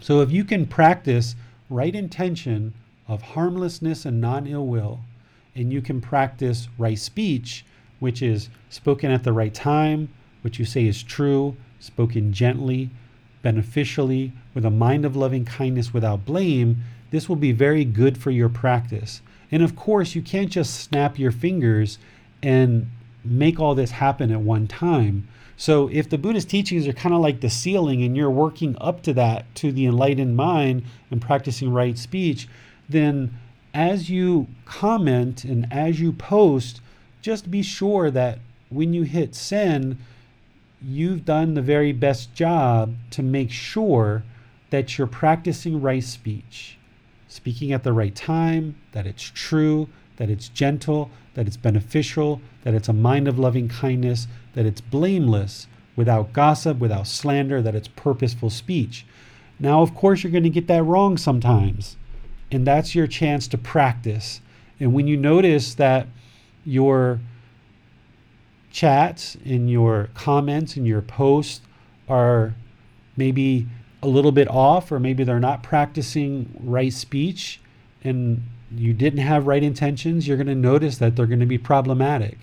[0.00, 1.34] So if you can practice
[1.70, 2.74] right intention
[3.08, 5.00] of harmlessness and non ill will,
[5.54, 7.64] and you can practice right speech,
[7.98, 10.10] which is spoken at the right time,
[10.46, 12.88] what you say is true, spoken gently,
[13.42, 18.30] beneficially, with a mind of loving kindness without blame, this will be very good for
[18.30, 19.22] your practice.
[19.50, 21.98] And of course, you can't just snap your fingers
[22.44, 22.88] and
[23.24, 25.26] make all this happen at one time.
[25.56, 29.02] So if the Buddhist teachings are kind of like the ceiling and you're working up
[29.02, 32.46] to that, to the enlightened mind and practicing right speech,
[32.88, 33.36] then
[33.74, 36.80] as you comment and as you post,
[37.20, 39.98] just be sure that when you hit send,
[40.82, 44.24] you've done the very best job to make sure
[44.70, 46.78] that you're practicing right speech,
[47.28, 52.74] speaking at the right time, that it's true, that it's gentle, that it's beneficial, that
[52.74, 57.88] it's a mind of loving kindness, that it's blameless, without gossip, without slander, that it's
[57.88, 59.06] purposeful speech.
[59.58, 61.96] Now, of course, you're going to get that wrong sometimes,
[62.50, 64.40] and that's your chance to practice.
[64.78, 66.06] And when you notice that
[66.64, 67.20] your
[68.76, 71.62] chats and your comments and your posts
[72.10, 72.54] are
[73.16, 73.66] maybe
[74.02, 77.58] a little bit off, or maybe they're not practicing right speech,
[78.04, 81.56] and you didn't have right intentions, you're going to notice that they're going to be
[81.56, 82.36] problematic.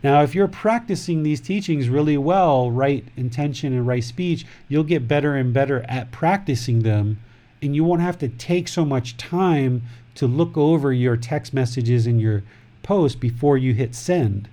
[0.00, 5.08] Now, if you're practicing these teachings really well, right intention and right speech, you'll get
[5.08, 7.18] better and better at practicing them,
[7.60, 9.82] and you won't have to take so much time
[10.14, 12.44] to look over your text messages and your
[12.84, 14.48] posts before you hit send.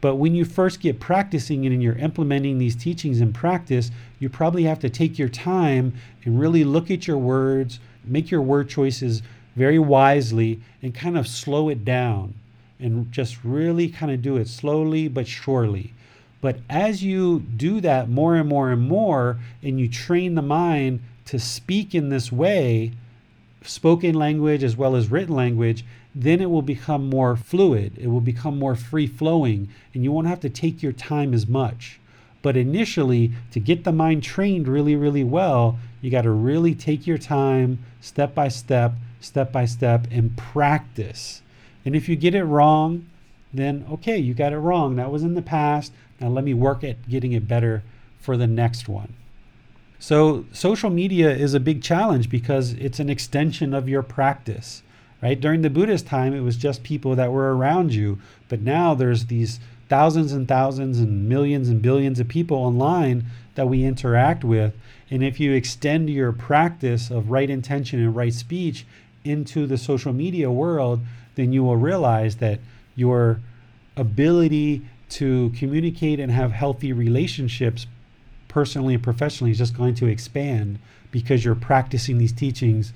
[0.00, 4.28] But when you first get practicing it and you're implementing these teachings in practice, you
[4.28, 5.94] probably have to take your time
[6.24, 9.22] and really look at your words, make your word choices
[9.56, 12.34] very wisely and kind of slow it down
[12.78, 15.92] and just really kind of do it slowly but surely.
[16.40, 21.00] But as you do that more and more and more, and you train the mind
[21.26, 22.92] to speak in this way,
[23.62, 25.84] spoken language as well as written language,
[26.18, 27.96] then it will become more fluid.
[27.96, 31.46] It will become more free flowing, and you won't have to take your time as
[31.46, 32.00] much.
[32.42, 37.06] But initially, to get the mind trained really, really well, you got to really take
[37.06, 41.42] your time, step by step, step by step, and practice.
[41.84, 43.06] And if you get it wrong,
[43.54, 44.96] then okay, you got it wrong.
[44.96, 45.92] That was in the past.
[46.20, 47.84] Now let me work at getting it better
[48.18, 49.14] for the next one.
[50.00, 54.82] So, social media is a big challenge because it's an extension of your practice.
[55.22, 55.40] Right?
[55.40, 58.18] During the Buddhist time, it was just people that were around you.
[58.48, 63.24] But now there's these thousands and thousands and millions and billions of people online
[63.54, 64.74] that we interact with.
[65.10, 68.86] And if you extend your practice of right intention and right speech
[69.24, 71.00] into the social media world,
[71.34, 72.60] then you will realize that
[72.94, 73.40] your
[73.96, 77.86] ability to communicate and have healthy relationships
[78.48, 80.78] personally and professionally is just going to expand
[81.10, 82.92] because you're practicing these teachings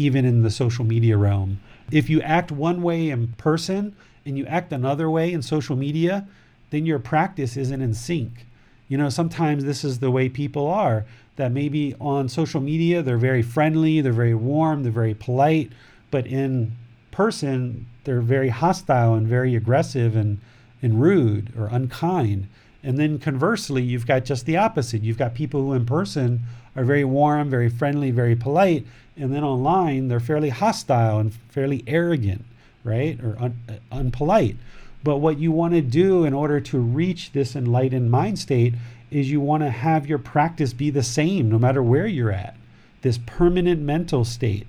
[0.00, 1.60] even in the social media realm.
[1.92, 3.94] If you act one way in person
[4.24, 6.26] and you act another way in social media,
[6.70, 8.46] then your practice isn't in sync.
[8.88, 11.04] You know, sometimes this is the way people are
[11.36, 15.70] that maybe on social media they're very friendly, they're very warm, they're very polite,
[16.10, 16.72] but in
[17.10, 20.40] person they're very hostile and very aggressive and,
[20.80, 22.48] and rude or unkind.
[22.82, 25.02] And then conversely, you've got just the opposite.
[25.02, 26.40] You've got people who in person
[26.76, 28.86] are very warm, very friendly, very polite,
[29.16, 32.44] and then online they're fairly hostile and fairly arrogant,
[32.84, 33.22] right?
[33.22, 34.56] Or un- uh, unpolite.
[35.02, 38.74] But what you want to do in order to reach this enlightened mind state
[39.10, 42.56] is you want to have your practice be the same no matter where you're at.
[43.02, 44.66] This permanent mental state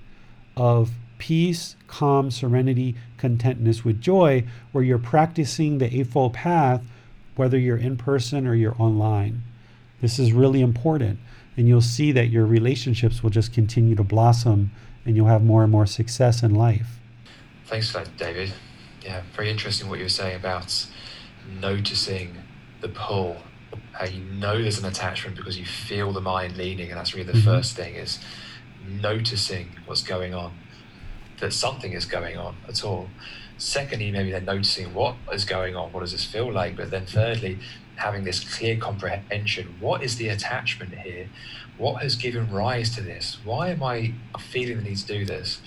[0.56, 6.82] of peace, calm, serenity, contentness with joy, where you're practicing the Eightfold Path,
[7.36, 9.44] whether you're in person or you're online.
[10.02, 11.19] This is really important.
[11.57, 14.72] And you'll see that your relationships will just continue to blossom
[15.06, 16.99] and you'll have more and more success in life.
[17.65, 18.53] Thanks for that, David.
[19.03, 20.86] Yeah, very interesting what you were saying about
[21.60, 22.36] noticing
[22.82, 23.38] the pull.
[23.94, 27.32] How you know there's an attachment because you feel the mind leaning, and that's really
[27.32, 27.44] the Mhm.
[27.44, 28.19] first thing is
[28.88, 30.53] noticing what's going on,
[31.40, 33.10] that something is going on at all.
[33.57, 36.76] Secondly, maybe then noticing what is going on, what does this feel like?
[36.76, 37.60] But then thirdly,
[37.96, 39.76] having this clear comprehension.
[39.80, 41.30] What is the attachment here?
[41.78, 43.38] What has given rise to this?
[43.44, 45.62] Why am I feeling the need to do this?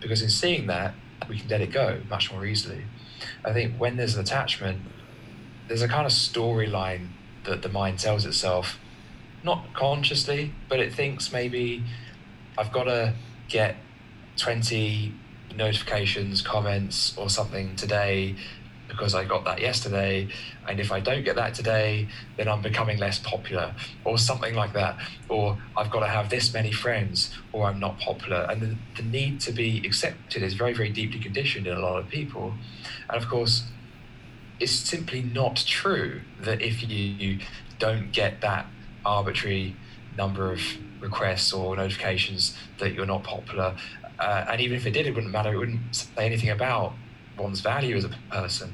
[0.00, 0.94] Because in seeing that,
[1.28, 2.84] we can let it go much more easily.
[3.44, 4.80] I think when there's an attachment,
[5.68, 7.08] there's a kind of storyline
[7.44, 8.78] that the mind tells itself,
[9.42, 11.84] not consciously, but it thinks maybe
[12.58, 13.14] I've got to
[13.48, 13.76] get
[14.36, 15.14] 20
[15.54, 18.36] notifications, comments, or something today
[18.90, 20.28] because I got that yesterday.
[20.68, 24.72] And if I don't get that today, then I'm becoming less popular, or something like
[24.74, 24.98] that.
[25.28, 28.46] Or I've got to have this many friends, or I'm not popular.
[28.50, 31.98] And the, the need to be accepted is very, very deeply conditioned in a lot
[31.98, 32.54] of people.
[33.08, 33.64] And of course,
[34.58, 37.38] it's simply not true that if you
[37.78, 38.66] don't get that
[39.06, 39.74] arbitrary
[40.16, 40.60] number of
[41.00, 43.74] requests or notifications that you're not popular.
[44.18, 45.54] Uh, and even if it did, it wouldn't matter.
[45.54, 46.92] It wouldn't say anything about
[47.42, 48.72] one's value as a person.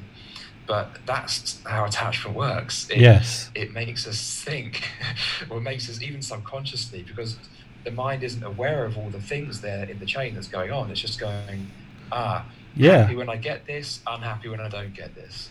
[0.67, 2.89] But that's how attachment works.
[2.89, 3.49] It, Yes.
[3.55, 4.83] it makes us think,
[5.49, 7.37] or makes us even subconsciously, because
[7.85, 10.91] the mind isn't aware of all the things there in the chain that's going on.
[10.91, 11.71] It's just going,
[12.11, 12.45] ah,
[12.75, 13.03] Yeah.
[13.03, 15.49] happy when I get this, unhappy when I don't get this.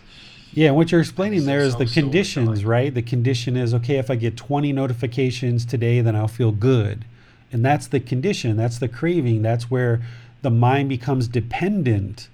[0.53, 2.93] Yeah, and what you're explaining there is the conditions, right?
[2.95, 7.05] The condition is okay, if I get 20 notifications today, then I'll feel good.
[7.53, 10.01] And that's the condition, that's the craving, that's where
[10.43, 12.29] the mind becomes dependent,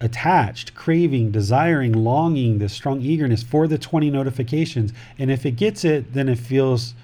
[0.00, 4.92] attached, craving, desiring, longing, this strong eagerness for the 20 notifications.
[5.18, 6.94] And if it gets it, then it feels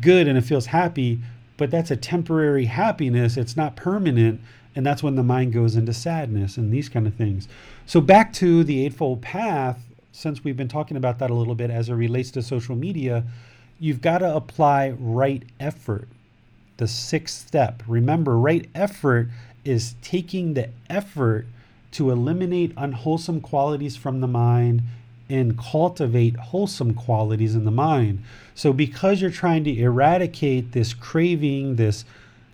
[0.00, 1.20] good and it feels happy,
[1.56, 4.40] but that's a temporary happiness, it's not permanent.
[4.74, 7.48] And that's when the mind goes into sadness and these kind of things.
[7.86, 11.70] So, back to the Eightfold Path, since we've been talking about that a little bit
[11.70, 13.24] as it relates to social media,
[13.80, 16.08] you've got to apply right effort.
[16.76, 17.82] The sixth step.
[17.88, 19.28] Remember, right effort
[19.64, 21.46] is taking the effort
[21.92, 24.82] to eliminate unwholesome qualities from the mind
[25.28, 28.22] and cultivate wholesome qualities in the mind.
[28.54, 32.04] So, because you're trying to eradicate this craving, this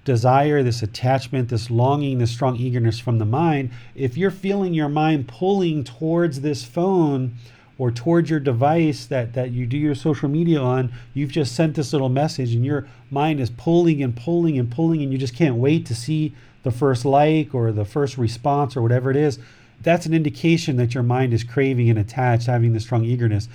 [0.05, 4.89] desire, this attachment, this longing, this strong eagerness from the mind, if you're feeling your
[4.89, 7.35] mind pulling towards this phone
[7.79, 11.75] or towards your device that, that you do your social media on, you've just sent
[11.75, 15.35] this little message and your mind is pulling and pulling and pulling, and you just
[15.35, 16.35] can't wait to see
[16.67, 19.39] the first like or the first response or whatever it is.
[19.81, 23.49] That's an indication that your mind is craving and attached, having this strong eagerness.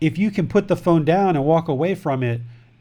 [0.00, 2.40] If you can put the phone down and walk away from it,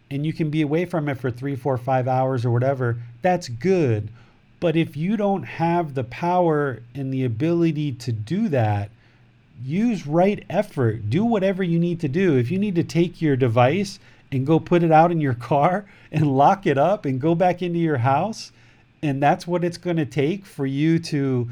[0.09, 3.49] and you can be away from it for three, four, five hours or whatever, that's
[3.49, 4.07] good.
[4.61, 8.91] But if you don't have the power and the ability to do that,
[9.61, 11.09] use right effort.
[11.09, 12.37] Do whatever you need to do.
[12.37, 13.99] If you need to take your device
[14.31, 17.61] and go put it out in your car and lock it up and go back
[17.61, 18.53] into your house,
[19.05, 21.49] and that's what it's going to take for you to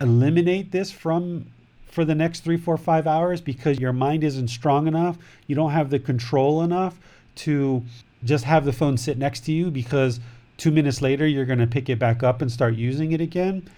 [0.00, 1.46] eliminate this from
[1.86, 5.16] for the next three, four, five hours because your mind isn't strong enough.
[5.46, 6.98] You don't have the control enough
[7.36, 7.84] to
[8.24, 10.18] just have the phone sit next to you because
[10.56, 13.68] two minutes later you're going to pick it back up and start using it again.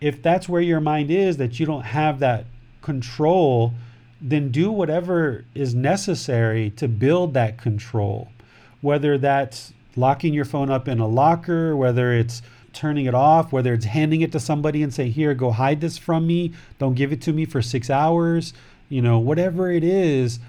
[0.00, 2.46] if that's where your mind is, that you don't have that
[2.80, 3.74] control,
[4.20, 8.28] then do whatever is necessary to build that control.
[8.80, 12.42] Whether that's locking your phone up in a locker, whether it's
[12.72, 15.98] turning it off, whether it's handing it to somebody and say, Here, go hide this
[15.98, 18.52] from me, don't give it to me for six hours,
[18.88, 20.40] you know, whatever it is,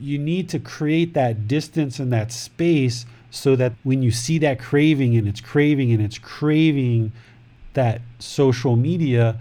[0.00, 4.58] you need to create that distance and that space so that when you see that
[4.58, 7.12] craving and it's craving and it's craving
[7.74, 9.38] that social media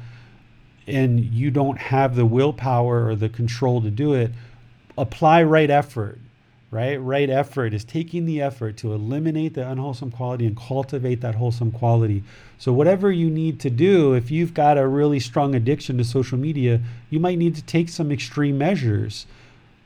[0.85, 4.31] and you don't have the willpower or the control to do it,
[4.97, 6.19] apply right effort.
[6.71, 6.97] Right?
[6.97, 11.71] Right effort is taking the effort to eliminate the unwholesome quality and cultivate that wholesome
[11.71, 12.23] quality.
[12.59, 16.37] So, whatever you need to do, if you've got a really strong addiction to social
[16.37, 16.79] media,
[17.09, 19.25] you might need to take some extreme measures.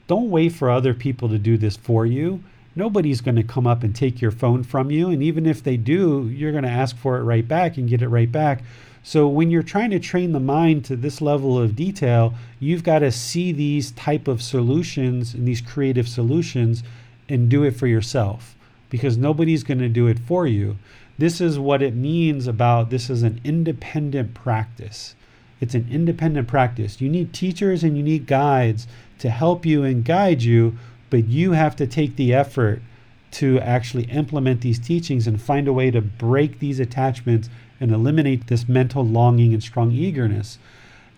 [0.08, 2.44] Don't wait for other people to do this for you
[2.76, 5.10] nobody's going to come up and take your phone from you.
[5.10, 8.02] And even if they do, you're going to ask for it right back and get
[8.02, 8.64] it right back.
[9.04, 13.00] So when you're trying to train the mind to this level of detail, you've got
[13.00, 16.84] to see these type of solutions and these creative solutions
[17.28, 18.56] and do it for yourself
[18.90, 20.78] because nobody's going to do it for you.
[21.18, 25.16] This is what it means about this is an independent practice.
[25.60, 27.02] It's an independent practice.
[27.02, 28.88] You need teachers and you need guides
[29.20, 30.78] to help you and guide you
[31.14, 32.82] but you have to take the effort
[33.30, 37.52] to actually implement these teachings and find a way to break these attachments
[37.84, 40.58] and eliminate this mental longing and strong eagerness.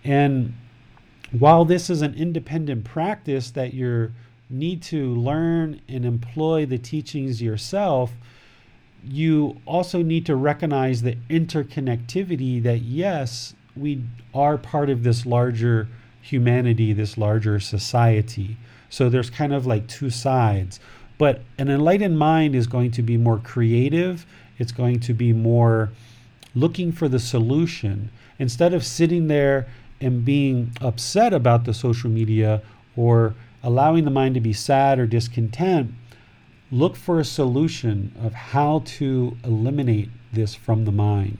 [0.03, 0.55] And
[1.31, 4.11] while this is an independent practice that you
[4.49, 8.13] need to learn and employ the teachings yourself,
[9.03, 14.01] you also need to recognize the interconnectivity that yes, we
[14.33, 15.87] are part of this larger
[16.19, 18.57] humanity, this larger society.
[18.89, 20.79] So there's kind of like two sides.
[21.19, 24.25] But an enlightened mind is going to be more creative,
[24.57, 25.91] it's going to be more
[26.56, 28.10] looking for the solution.
[28.40, 29.68] Instead of sitting there
[30.02, 32.61] and being upset about the social media
[32.95, 35.91] or allowing the mind to be sad or discontent,
[36.72, 41.38] look for a solution of how to eliminate this from the mind.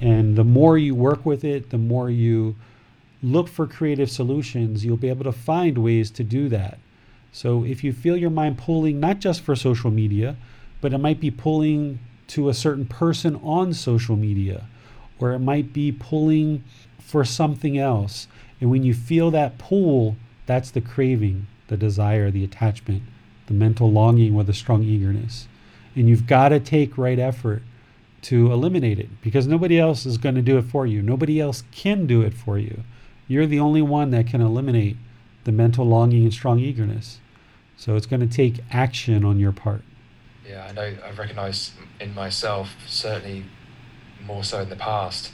[0.00, 2.56] And the more you work with it, the more you
[3.22, 6.78] look for creative solutions, you'll be able to find ways to do that.
[7.32, 10.36] So if you feel your mind pulling, not just for social media,
[10.80, 11.98] but it might be pulling
[12.30, 14.66] to a certain person on social media,
[15.18, 16.62] or it might be pulling
[16.98, 18.28] for something else.
[18.60, 20.16] And when you feel that pull,
[20.46, 23.02] that's the craving, the desire, the attachment,
[23.46, 25.48] the mental longing with a strong eagerness.
[25.96, 27.62] And you've got to take right effort
[28.22, 31.02] to eliminate it because nobody else is going to do it for you.
[31.02, 32.84] Nobody else can do it for you.
[33.26, 34.96] You're the only one that can eliminate
[35.44, 37.18] the mental longing and strong eagerness.
[37.76, 39.82] So it's going to take action on your part.
[40.50, 43.44] Yeah, I know I've recognised in myself, certainly
[44.24, 45.30] more so in the past,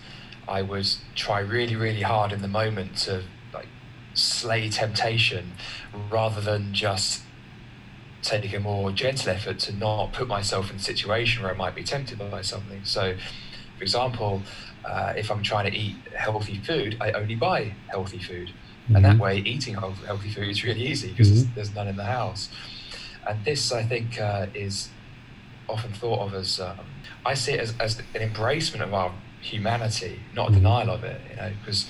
[0.46, 3.22] I would try really, really hard in the moment to
[3.54, 3.68] like
[4.12, 5.52] slay temptation
[6.10, 7.22] rather than just
[8.20, 11.74] taking a more gentle effort to not put myself in a situation where I might
[11.74, 12.84] be tempted by something.
[12.84, 13.16] So,
[13.78, 14.42] for example,
[14.84, 18.48] uh, if I'm trying to eat healthy food, I only buy healthy food.
[18.48, 18.96] Mm-hmm.
[18.96, 19.22] And that mm-hmm.
[19.22, 21.54] way, eating healthy food is really easy because mm-hmm.
[21.54, 22.50] there's none in the house.
[23.26, 24.90] And this, I think, uh, is
[25.68, 26.78] often thought of as um,
[27.24, 30.60] I see it as, as an embracement of our humanity, not a mm-hmm.
[30.60, 31.88] denial of it, you know, because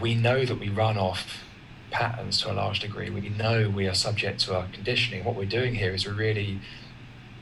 [0.00, 1.44] we know that we run off
[1.90, 3.10] patterns to a large degree.
[3.10, 5.24] We know we are subject to our conditioning.
[5.24, 6.60] What we're doing here is we're really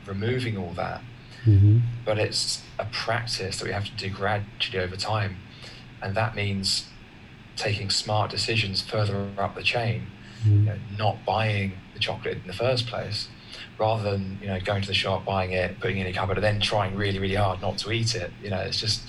[0.07, 1.03] removing all that
[1.45, 1.79] Mm-hmm.
[2.05, 5.39] But it's a practice that we have to do gradually over time.
[6.01, 6.89] And that means
[7.57, 10.07] taking smart decisions further up the chain,
[10.41, 10.51] mm-hmm.
[10.51, 13.29] you know, not buying the chocolate in the first place,
[13.79, 16.39] rather than you know going to the shop, buying it, putting it in a cupboard,
[16.39, 18.31] and then trying really, really hard not to eat it.
[18.43, 19.03] You know, it's just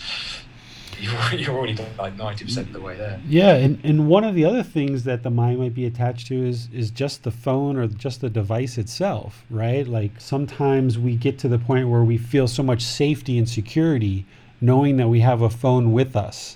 [1.34, 3.19] you're already like 90% of the way there.
[3.27, 6.45] Yeah, and, and one of the other things that the mind might be attached to
[6.45, 9.88] is is just the phone or just the device itself, right?
[9.88, 14.26] Like sometimes we get to the point where we feel so much safety and security
[14.61, 16.56] knowing that we have a phone with us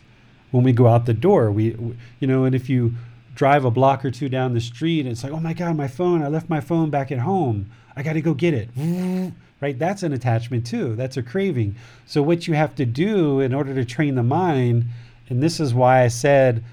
[0.51, 1.51] when we go out the door.
[1.51, 2.95] We, we you know, and if you
[3.35, 6.23] drive a block or two down the street, it's like, oh my God, my phone,
[6.23, 7.69] I left my phone back at home.
[7.97, 9.77] I got to go get it mm, right?
[9.77, 10.95] That's an attachment too.
[10.95, 11.75] That's a craving.
[12.05, 14.85] So, what you have to do in order to train the mind,
[15.29, 16.63] and this is why I said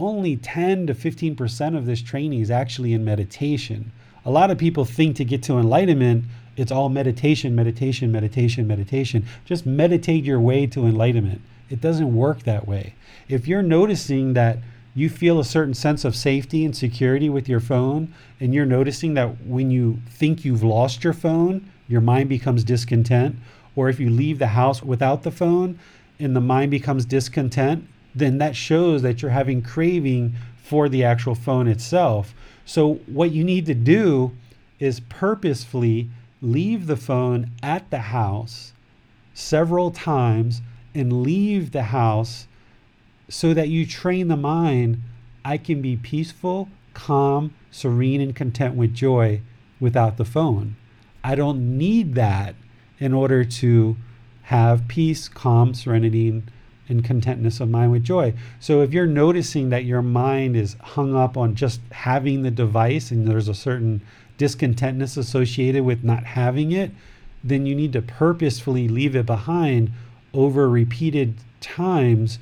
[0.00, 3.92] only 10 to 15% of this training is actually in meditation.
[4.24, 6.24] A lot of people think to get to enlightenment,
[6.56, 9.26] it's all meditation, meditation, meditation, meditation.
[9.44, 11.40] Just meditate your way to enlightenment.
[11.70, 12.94] It doesn't work that way.
[13.28, 14.58] If you're noticing that
[14.94, 19.14] you feel a certain sense of safety and security with your phone, and you're noticing
[19.14, 23.36] that when you think you've lost your phone, your mind becomes discontent,
[23.76, 25.78] or if you leave the house without the phone
[26.18, 31.34] and the mind becomes discontent, then that shows that you're having craving for the actual
[31.34, 32.34] phone itself.
[32.64, 34.32] So, what you need to do
[34.78, 36.08] is purposefully
[36.40, 38.72] leave the phone at the house
[39.34, 40.62] several times
[40.94, 42.46] and leave the house
[43.28, 45.00] so that you train the mind
[45.44, 49.42] I can be peaceful, calm, serene, and content with joy
[49.78, 50.76] without the phone.
[51.22, 52.54] I don't need that
[52.98, 53.96] in order to
[54.44, 56.42] have peace, calm, serenity,
[56.88, 58.34] and, contentness of mind with joy.
[58.60, 63.10] So if you're noticing that your mind is hung up on just having the device
[63.10, 64.02] and there's a certain
[64.38, 66.90] discontentness associated with not having it,
[67.42, 69.92] then you need to purposefully leave it behind
[70.32, 72.38] over repeated times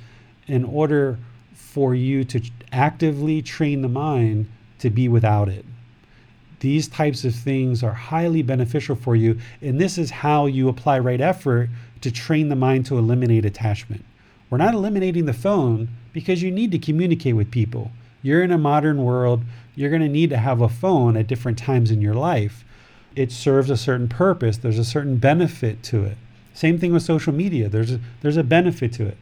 [0.47, 1.17] in order
[1.53, 2.41] for you to
[2.71, 4.47] actively train the mind
[4.79, 5.65] to be without it.
[6.59, 10.99] These types of things are highly beneficial for you, and this is how you apply
[10.99, 11.69] right effort
[12.01, 14.05] to train the mind to eliminate attachment.
[14.49, 17.91] We're not eliminating the phone because you need to communicate with people.
[18.21, 19.43] You're in a modern world,
[19.75, 22.63] you're going to need to have a phone at different times in your life.
[23.15, 26.17] It serves a certain purpose, there's a certain benefit to it.
[26.53, 29.17] Same thing with social media, there's a, there's a benefit to it.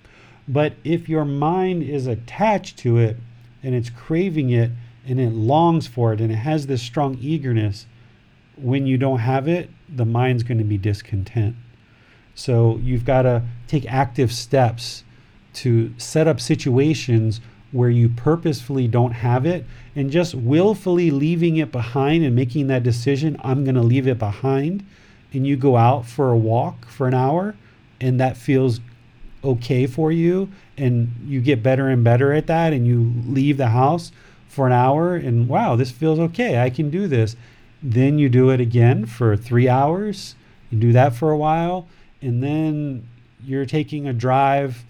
[0.52, 3.16] But if your mind is attached to it
[3.64, 4.72] and it's craving it,
[5.08, 7.86] and it longs for it and it has this strong eagerness,
[8.56, 11.56] when you don't have it, the mind's going to be discontent.
[12.36, 15.04] So you've got to take active steps
[15.54, 17.42] to set up situations
[17.72, 19.66] where you purposefully don't have it
[19.96, 24.20] and just willfully leaving it behind and making that decision, I'm going to leave it
[24.20, 24.86] behind.
[25.34, 27.56] And you go out for a walk for an hour
[28.02, 28.82] and that feels
[29.44, 33.70] okay for you and you get better and better at that and you leave the
[33.70, 34.12] house
[34.48, 36.62] for an hour and wow, this feels okay.
[36.62, 37.36] I can do this.
[37.82, 40.36] Then you do it again for three hours.
[40.70, 41.88] You do that for a while.
[42.22, 43.08] And then
[43.44, 44.84] you're taking a drive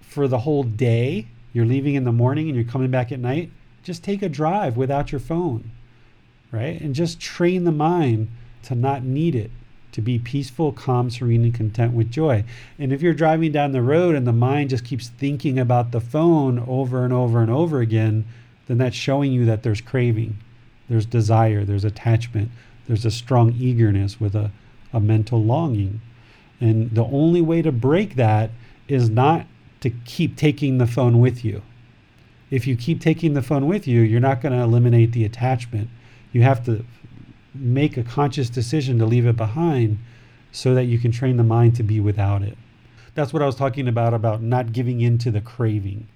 [0.00, 1.26] for the whole day.
[1.52, 3.50] You're leaving in the morning and you're coming back at night.
[3.82, 5.70] Just take a drive without your phone,
[6.52, 6.80] right?
[6.80, 8.28] And just train the mind
[8.64, 9.50] to not need it,
[9.96, 12.44] to be peaceful, calm, serene, and content with joy.
[12.78, 16.02] And if you're driving down the road and the mind just keeps thinking about the
[16.02, 18.26] phone over and over and over again,
[18.66, 20.36] then that's showing you that there's craving,
[20.90, 22.50] there's desire, there's attachment,
[22.86, 24.50] there's a strong eagerness with a,
[24.92, 26.02] a mental longing.
[26.60, 28.50] And the only way to break that
[28.88, 29.46] is not
[29.80, 31.62] to keep taking the phone with you.
[32.50, 35.88] If you keep taking the phone with you, you're not going to eliminate the attachment.
[36.32, 36.84] You have to
[37.58, 39.98] make a conscious decision to leave it behind
[40.52, 42.56] so that you can train the mind to be without it.
[43.14, 46.06] That's what I was talking about about not giving in to the craving.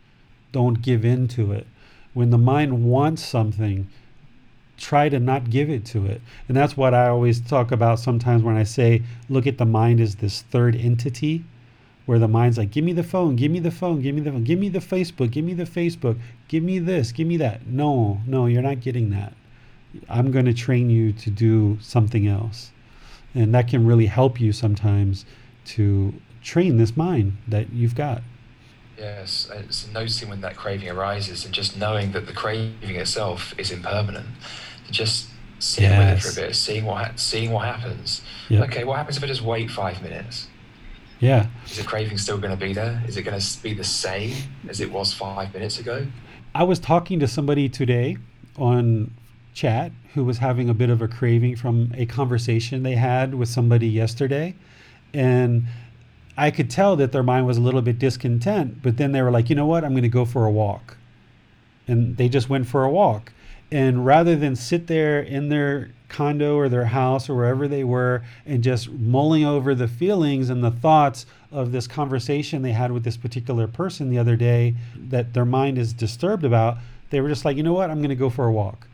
[0.52, 1.66] Don't give in to it
[2.12, 3.88] when the mind wants something,
[4.76, 6.20] try to not give it to it.
[6.48, 10.00] And that's what I always talk about sometimes when I say, look at the mind
[10.00, 11.44] as this third entity,
[12.06, 14.32] where the mind's like, give me the phone, give me the phone, give me the
[14.32, 16.18] phone, give me the Facebook, give me the Facebook,
[16.48, 17.66] give me this, give me that.
[17.66, 19.34] No, no, you're not getting that.
[20.08, 22.70] I'm going to train you to do something else.
[23.34, 25.24] And that can really help you sometimes
[25.66, 28.22] to train this mind that you've got.
[28.98, 33.70] Yes, it's noticing when that craving arises and just knowing that the craving itself is
[33.70, 34.26] impermanent.
[34.90, 36.24] Just sitting yes.
[36.24, 38.22] with it for a bit, seeing what seeing what happens.
[38.48, 38.68] Yep.
[38.68, 40.48] Okay, what happens if I just wait five minutes?
[41.20, 41.46] Yeah.
[41.66, 43.02] Is the craving still going to be there?
[43.06, 44.34] Is it going to be the same
[44.68, 46.06] as it was five minutes ago?
[46.54, 48.16] I was talking to somebody today
[48.56, 49.12] on
[49.52, 53.48] chat who was having a bit of a craving from a conversation they had with
[53.48, 54.54] somebody yesterday.
[55.12, 55.64] And
[56.36, 59.30] I could tell that their mind was a little bit discontent, but then they were
[59.30, 59.84] like, you know what?
[59.84, 60.96] I'm going to go for a walk.
[61.86, 63.32] And they just went for a walk.
[63.72, 68.22] And rather than sit there in their condo or their house or wherever they were
[68.44, 73.04] and just mulling over the feelings and the thoughts of this conversation they had with
[73.04, 76.78] this particular person the other day that their mind is disturbed about,
[77.10, 77.90] they were just like, you know what?
[77.90, 78.86] I'm going to go for a walk.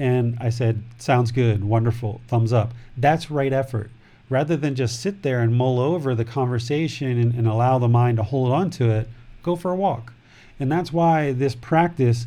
[0.00, 2.72] And I said, sounds good, wonderful, thumbs up.
[2.96, 3.90] That's right effort
[4.30, 8.16] rather than just sit there and mull over the conversation and, and allow the mind
[8.16, 9.08] to hold on to it,
[9.42, 10.12] go for a walk.
[10.58, 12.26] And that's why this practice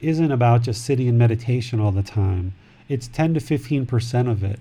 [0.00, 2.54] isn't about just sitting in meditation all the time.
[2.88, 4.58] It's 10 to 15% of it.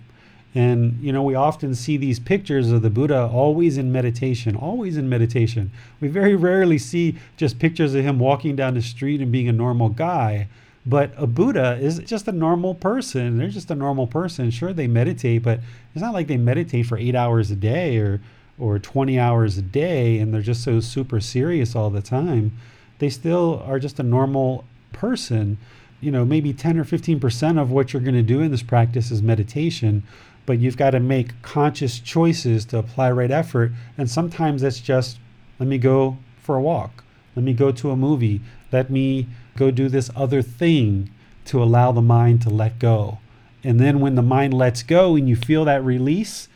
[0.53, 4.97] And, you know, we often see these pictures of the Buddha always in meditation, always
[4.97, 5.71] in meditation.
[6.01, 9.53] We very rarely see just pictures of him walking down the street and being a
[9.53, 10.49] normal guy.
[10.85, 13.37] But a Buddha is just a normal person.
[13.37, 14.49] They're just a normal person.
[14.49, 15.59] Sure, they meditate, but
[15.93, 18.19] it's not like they meditate for eight hours a day or
[18.61, 22.55] or 20 hours a day and they're just so super serious all the time.
[22.99, 25.57] They still are just a normal person.
[25.99, 29.09] You know, maybe 10 or 15% of what you're going to do in this practice
[29.09, 30.03] is meditation,
[30.45, 33.71] but you've got to make conscious choices to apply right effort.
[33.97, 35.17] And sometimes it's just,
[35.59, 37.03] let me go for a walk.
[37.35, 38.41] Let me go to a movie.
[38.71, 39.27] Let me
[39.57, 41.09] go do this other thing
[41.45, 43.19] to allow the mind to let go.
[43.63, 46.47] And then when the mind lets go and you feel that release,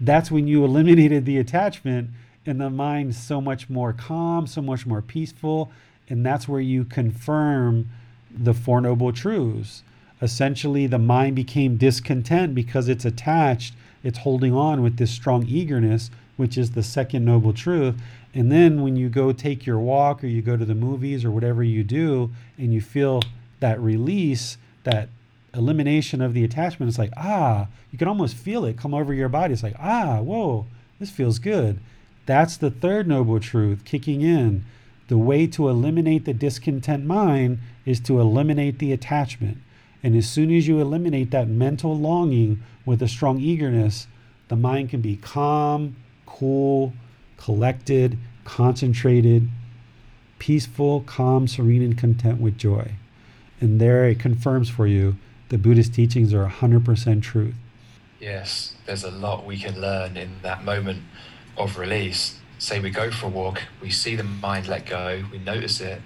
[0.00, 2.10] that's when you eliminated the attachment
[2.46, 5.70] and the mind's so much more calm, so much more peaceful.
[6.08, 7.88] And that's where you confirm
[8.30, 9.82] the Four Noble Truths.
[10.20, 16.10] Essentially, the mind became discontent because it's attached, it's holding on with this strong eagerness,
[16.36, 17.96] which is the second Noble Truth.
[18.34, 21.30] And then when you go take your walk or you go to the movies or
[21.30, 23.22] whatever you do and you feel
[23.60, 25.08] that release, that
[25.54, 29.28] elimination of the attachment, it's like, ah, you can almost feel it come over your
[29.28, 29.52] body.
[29.52, 30.66] It's like, ah, whoa,
[30.98, 31.78] this feels good.
[32.26, 34.64] That's the third noble truth kicking in.
[35.06, 39.58] The way to eliminate the discontent mind is to eliminate the attachment.
[40.02, 44.06] And as soon as you eliminate that mental longing with a strong eagerness,
[44.48, 45.96] the mind can be calm,
[46.26, 46.94] cool,
[47.36, 49.48] collected, concentrated,
[50.38, 52.92] peaceful, calm, serene, and content with joy.
[53.60, 55.16] And there it confirms for you
[55.48, 57.54] the Buddhist teachings are 100% truth.
[58.20, 61.02] Yes, there's a lot we can learn in that moment
[61.56, 62.40] of release.
[62.58, 66.00] Say we go for a walk, we see the mind let go, we notice it,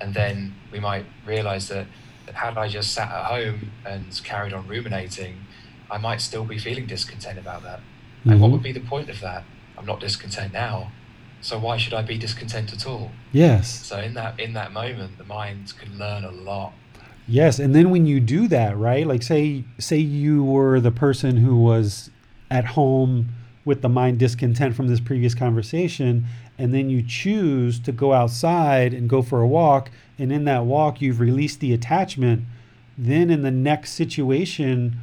[0.00, 1.86] and then we might realize that
[2.32, 5.46] had I just sat at home and carried on ruminating,
[5.90, 7.80] I might still be feeling discontent about that.
[7.80, 8.30] Mm-hmm.
[8.30, 9.44] And what would be the point of that?
[9.78, 10.90] I'm not discontent now.
[11.40, 13.12] So why should I be discontent at all?
[13.32, 13.86] Yes.
[13.86, 16.72] So in that in that moment, the mind can learn a lot.
[17.28, 19.06] Yes, and then when you do that, right?
[19.06, 22.10] Like say say you were the person who was
[22.50, 23.28] at home
[23.64, 26.24] with the mind discontent from this previous conversation
[26.56, 30.64] and then you choose to go outside and go for a walk and in that
[30.64, 32.44] walk you've released the attachment,
[32.96, 34.98] then in the next situation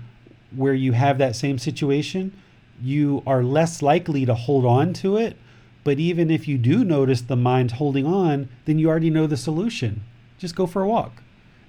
[0.56, 2.34] where you have that same situation,
[2.82, 5.38] you are less likely to hold on to it.
[5.84, 9.38] But even if you do notice the mind holding on, then you already know the
[9.38, 10.04] solution.
[10.38, 11.22] Just go for a walk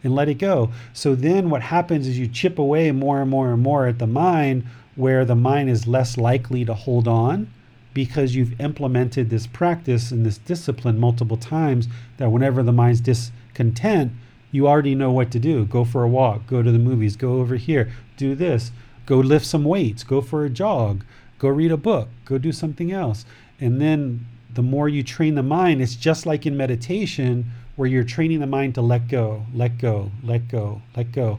[0.02, 0.70] and let it go.
[0.92, 4.06] So then what happens is you chip away more and more and more at the
[4.06, 4.64] mind
[4.94, 7.50] where the mind is less likely to hold on
[7.92, 11.88] because you've implemented this practice and this discipline multiple times
[12.18, 14.12] that whenever the mind's discontent,
[14.50, 15.64] you already know what to do.
[15.64, 18.70] Go for a walk, go to the movies, go over here, do this,
[19.06, 21.04] go lift some weights, go for a jog,
[21.38, 23.24] go read a book, go do something else.
[23.60, 27.46] And then the more you train the mind, it's just like in meditation
[27.76, 31.38] where you're training the mind to let go, let go, let go, let go.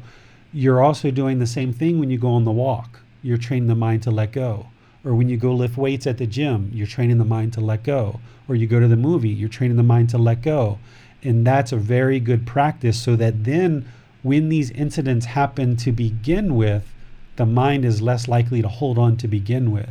[0.54, 3.02] You're also doing the same thing when you go on the walk.
[3.22, 4.68] You're training the mind to let go.
[5.04, 7.84] Or when you go lift weights at the gym, you're training the mind to let
[7.84, 8.20] go.
[8.48, 10.80] Or you go to the movie, you're training the mind to let go.
[11.24, 13.92] And that's a very good practice so that then
[14.22, 16.94] when these incidents happen to begin with,
[17.38, 19.90] the mind is less likely to hold on to begin with.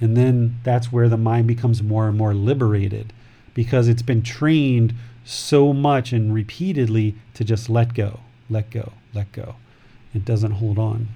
[0.00, 3.12] And then that's where the mind becomes more and more liberated
[3.54, 4.94] because it's been trained
[5.24, 8.20] so much and repeatedly to just let go,
[8.50, 9.54] let go, let go.
[10.12, 11.08] It doesn't hold on.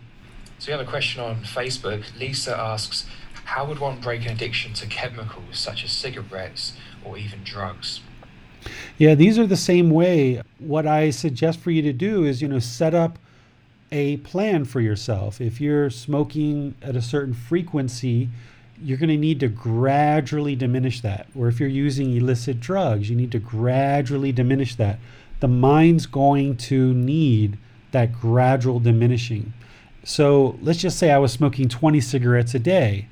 [0.58, 2.18] So we have a question on Facebook.
[2.18, 3.04] Lisa asks,
[3.44, 6.74] how would one break an addiction to chemicals such as cigarettes
[7.04, 8.00] or even drugs?
[8.96, 10.42] Yeah, these are the same way.
[10.58, 13.18] What I suggest for you to do is, you know, set up
[13.90, 15.40] a plan for yourself.
[15.40, 18.28] If you're smoking at a certain frequency,
[18.82, 21.26] you're going to need to gradually diminish that.
[21.34, 24.98] Or if you're using illicit drugs, you need to gradually diminish that.
[25.40, 27.58] The mind's going to need
[27.92, 29.52] that gradual diminishing.
[30.04, 33.08] So let's just say I was smoking 20 cigarettes a day.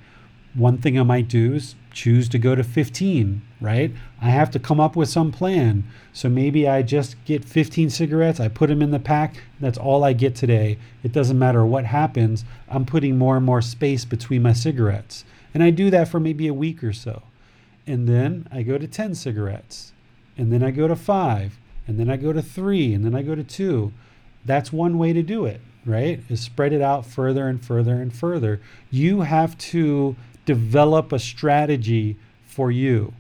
[0.55, 3.91] One thing I might do is choose to go to 15, right?
[4.21, 5.85] I have to come up with some plan.
[6.13, 10.05] So maybe I just get 15 cigarettes, I put them in the pack, that's all
[10.05, 10.79] I get today.
[11.03, 15.25] It doesn't matter what happens, I'm putting more and more space between my cigarettes.
[15.55, 17.23] And I do that for maybe a week or so.
[17.87, 19.93] And then I go to 10 cigarettes.
[20.37, 21.59] And then I go to five.
[21.87, 22.93] And then I go to three.
[22.93, 23.95] And then I go to two.
[24.45, 26.21] That's one way to do it, right?
[26.29, 28.61] Is spread it out further and further and further.
[28.91, 30.15] You have to
[30.47, 32.17] develop a strategy
[32.47, 33.13] for you.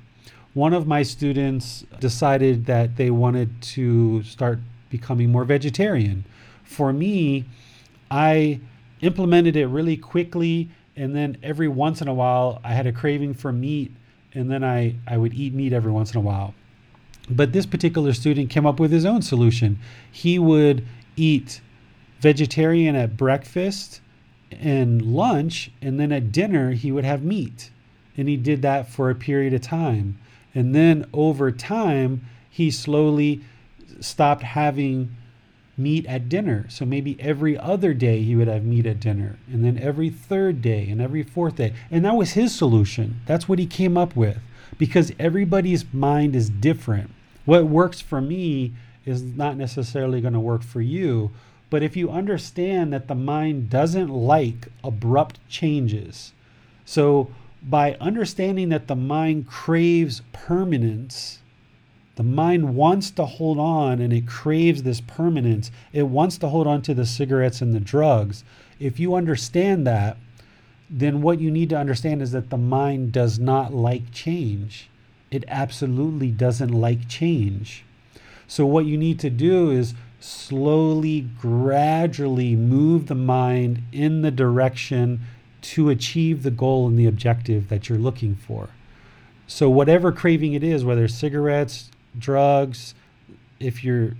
[0.54, 4.58] One of my students decided that they wanted to start
[4.88, 6.24] becoming more vegetarian.
[6.64, 7.44] For me,
[8.10, 8.60] I
[9.02, 13.34] implemented it really quickly and then every once in a while I had a craving
[13.34, 13.92] for meat
[14.32, 16.54] and then I, I would eat meat every once in a while.
[17.28, 19.78] But this particular student came up with his own solution.
[20.10, 20.86] He would
[21.16, 21.60] eat
[22.20, 24.00] vegetarian at breakfast
[24.52, 27.70] and lunch, and then at dinner he would have meat.
[28.16, 30.18] And he did that for a period of time.
[30.54, 33.42] And then over time, he slowly
[34.00, 35.14] stopped having
[35.76, 36.64] meat at dinner.
[36.70, 40.62] So maybe every other day he would have meat at dinner, and then every third
[40.62, 41.74] day, and every fourth day.
[41.90, 43.20] And that was his solution.
[43.26, 44.38] That's what he came up with.
[44.78, 47.10] because everybody's mind is different.
[47.44, 48.72] What works for me
[49.04, 51.30] is not necessarily going to work for you.
[51.68, 56.32] But if you understand that the mind doesn't like abrupt changes,
[56.84, 57.30] so
[57.62, 61.40] by understanding that the mind craves permanence,
[62.16, 65.70] the mind wants to hold on and it craves this permanence.
[65.92, 68.42] It wants to hold on to the cigarettes and the drugs.
[68.80, 70.16] If you understand that,
[70.88, 74.88] then what you need to understand is that the mind does not like change.
[75.30, 77.84] It absolutely doesn't like change.
[78.46, 85.20] So, what you need to do is slowly, gradually move the mind in the direction
[85.62, 88.68] to achieve the goal and the objective that you're looking for.
[89.46, 92.94] So, whatever craving it is, whether cigarettes, drugs,
[93.60, 94.14] if you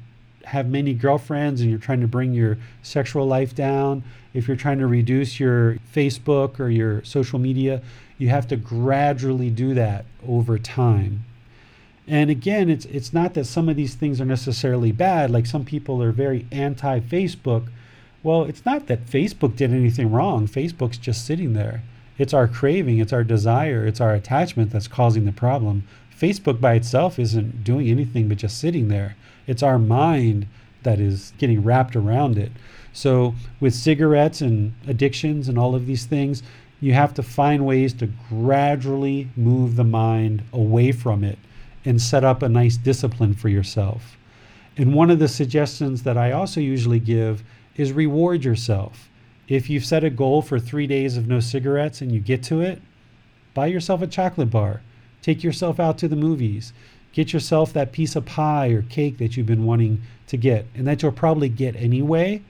[0.45, 4.79] have many girlfriends and you're trying to bring your sexual life down, if you're trying
[4.79, 7.83] to reduce your Facebook or your social media,
[8.19, 11.25] you have to gradually do that over time.
[12.09, 15.31] And again, it's it's not that some of these things are necessarily bad.
[15.31, 17.67] Like some people are very anti Facebook.
[18.23, 20.47] Well, it's not that Facebook did anything wrong.
[20.47, 21.83] Facebook's just sitting there.
[22.19, 25.87] It's our craving, it's our desire, it's our attachment that's causing the problem.
[26.19, 29.17] Facebook by itself isn't doing anything but just sitting there.
[29.47, 30.47] It's our mind
[30.83, 32.53] that is getting wrapped around it.
[32.93, 36.43] So, with cigarettes and addictions and all of these things,
[36.81, 41.39] you have to find ways to gradually move the mind away from it
[41.87, 44.19] and set up a nice discipline for yourself.
[44.77, 47.43] And one of the suggestions that I also usually give
[47.77, 49.09] is reward yourself.
[49.49, 52.61] If you've set a goal for three days of no cigarettes and you get to
[52.61, 52.83] it,
[53.55, 54.83] buy yourself a chocolate bar.
[55.23, 56.73] Take yourself out to the movies.
[57.13, 60.87] Get yourself that piece of pie or cake that you've been wanting to get and
[60.87, 62.43] that you'll probably get anyway.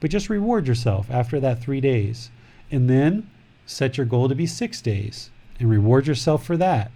[0.00, 2.30] But just reward yourself after that three days.
[2.70, 3.28] And then
[3.64, 6.92] set your goal to be six days and reward yourself for that.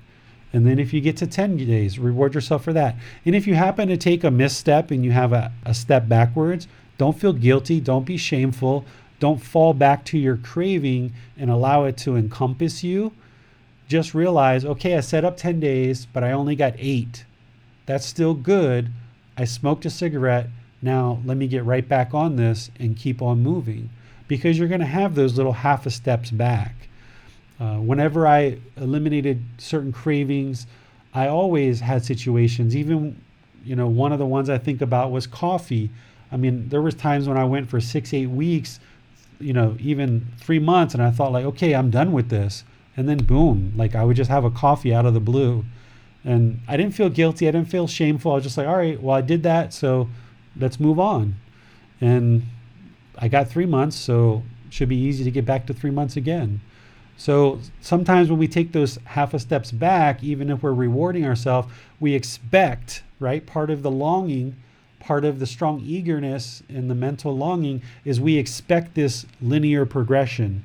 [0.57, 2.97] And then if you get to 10 days, reward yourself for that.
[3.27, 6.67] And if you happen to take a misstep and you have a, a step backwards,
[6.97, 7.79] don't feel guilty.
[7.79, 8.87] Don't be shameful.
[9.21, 13.13] Don't fall back to your craving and allow it to encompass you.
[13.87, 17.27] Just realize, okay, I set up 10 days, but I only got eight.
[17.85, 18.89] That's still good.
[19.37, 20.49] I smoked a cigarette.
[20.81, 23.91] Now let me get right back on this and keep on moving
[24.27, 26.89] because you're going to have those little half a steps back.
[27.59, 30.67] Uh, whenever I eliminated certain cravings,
[31.15, 32.77] I always had situations.
[32.77, 33.21] Even,
[33.65, 35.91] you know, one of the ones I think about was coffee.
[36.31, 38.79] I mean, there was times when I went for six, eight weeks,
[39.39, 42.65] you know, even three months, and I thought like, okay, I'm done with this,
[42.97, 45.65] and then boom, like I would just have a coffee out of the blue,
[46.25, 47.47] and I didn't feel guilty.
[47.49, 48.33] I didn't feel shameful.
[48.33, 50.09] I was just like, all right, well, I did that, so
[50.59, 51.37] let's move on,
[52.01, 52.43] and
[53.19, 56.61] I got three months, so should be easy to get back to three months again.
[57.17, 61.73] So sometimes when we take those half a steps back, even if we're rewarding ourselves,
[61.99, 63.45] we expect, right?
[63.45, 64.57] Part of the longing,
[65.01, 70.65] part of the strong eagerness and the mental longing is we expect this linear progression.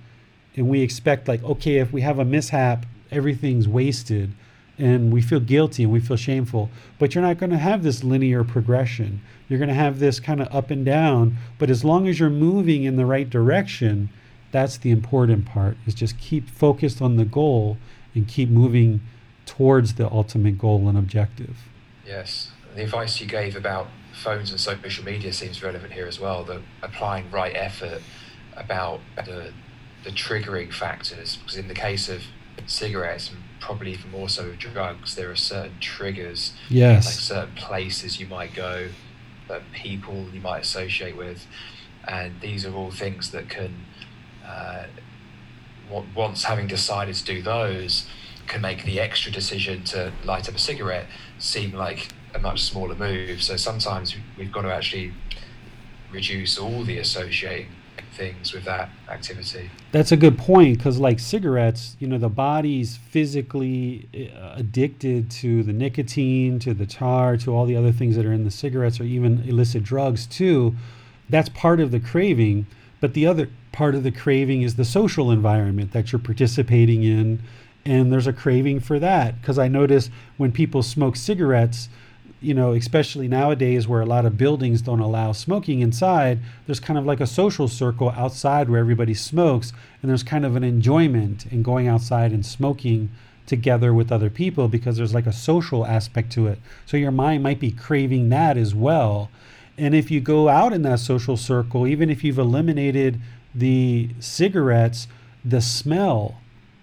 [0.55, 4.33] And we expect, like, okay, if we have a mishap, everything's wasted.
[4.77, 6.69] And we feel guilty and we feel shameful.
[6.99, 9.21] But you're not going to have this linear progression.
[9.47, 11.37] You're going to have this kind of up and down.
[11.59, 14.09] But as long as you're moving in the right direction,
[14.51, 17.77] that's the important part is just keep focused on the goal
[18.13, 19.01] and keep moving
[19.45, 21.57] towards the ultimate goal and objective.
[22.05, 22.51] Yes.
[22.75, 26.61] The advice you gave about phones and social media seems relevant here as well the
[26.81, 28.01] applying right effort
[28.57, 29.53] about the
[30.03, 32.21] the triggering factors because in the case of
[32.65, 37.05] cigarettes and probably even more so drugs there are certain triggers yes.
[37.05, 38.89] like certain places you might go
[39.73, 41.45] people you might associate with
[42.07, 43.85] and these are all things that can
[44.51, 44.83] uh,
[46.15, 48.07] once having decided to do those,
[48.47, 51.05] can make the extra decision to light up a cigarette
[51.39, 53.41] seem like a much smaller move.
[53.41, 55.13] So sometimes we've got to actually
[56.11, 57.67] reduce all the associating
[58.13, 59.69] things with that activity.
[59.91, 65.63] That's a good point because, like cigarettes, you know, the body's physically uh, addicted to
[65.63, 68.99] the nicotine, to the tar, to all the other things that are in the cigarettes,
[68.99, 70.75] or even illicit drugs too.
[71.29, 72.67] That's part of the craving.
[73.01, 77.41] But the other part of the craving is the social environment that you're participating in.
[77.83, 79.41] And there's a craving for that.
[79.41, 81.89] Because I notice when people smoke cigarettes,
[82.39, 86.97] you know, especially nowadays where a lot of buildings don't allow smoking inside, there's kind
[86.97, 89.73] of like a social circle outside where everybody smokes.
[90.01, 93.09] And there's kind of an enjoyment in going outside and smoking
[93.47, 96.59] together with other people because there's like a social aspect to it.
[96.85, 99.29] So your mind might be craving that as well.
[99.77, 103.19] And if you go out in that social circle, even if you've eliminated
[103.55, 105.07] the cigarettes,
[105.43, 106.35] the smell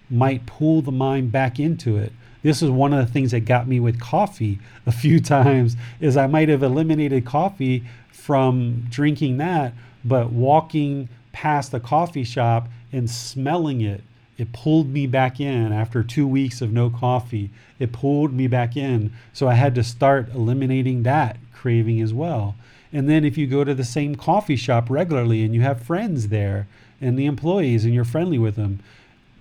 [0.09, 2.11] might pull the mind back into it.
[2.41, 6.17] this is one of the things that got me with coffee a few times is
[6.17, 13.09] I might have eliminated coffee from drinking that, but walking past the coffee shop and
[13.09, 14.01] smelling it
[14.39, 17.51] it pulled me back in after two weeks of no coffee.
[17.77, 19.11] It pulled me back in.
[19.33, 22.55] So I had to start eliminating that craving as well.
[22.91, 26.29] And then if you go to the same coffee shop regularly and you have friends
[26.29, 26.67] there
[26.99, 28.79] and the employees and you're friendly with them,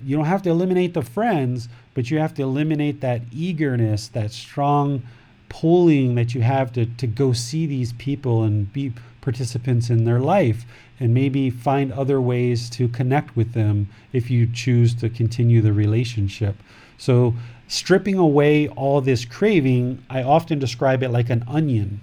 [0.04, 4.30] you don't have to eliminate the friends, but you have to eliminate that eagerness, that
[4.30, 5.02] strong
[5.48, 10.20] pulling that you have to, to go see these people and be participants in their
[10.20, 10.64] life
[11.00, 15.72] and maybe find other ways to connect with them if you choose to continue the
[15.72, 16.56] relationship.
[16.96, 17.34] So,
[17.68, 22.00] stripping away all this craving, I often describe it like an onion,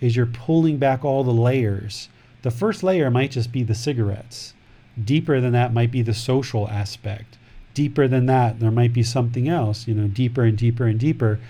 [0.00, 2.08] is you're pulling back all the layers.
[2.42, 4.54] The first layer might just be the cigarettes.
[5.02, 7.38] Deeper than that might be the social aspect.
[7.72, 11.40] Deeper than that, there might be something else, you know, deeper and deeper and deeper.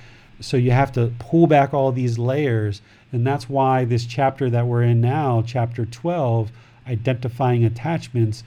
[0.40, 2.80] So you have to pull back all these layers
[3.14, 6.50] and that's why this chapter that we're in now, chapter 12,
[6.88, 8.42] identifying attachments,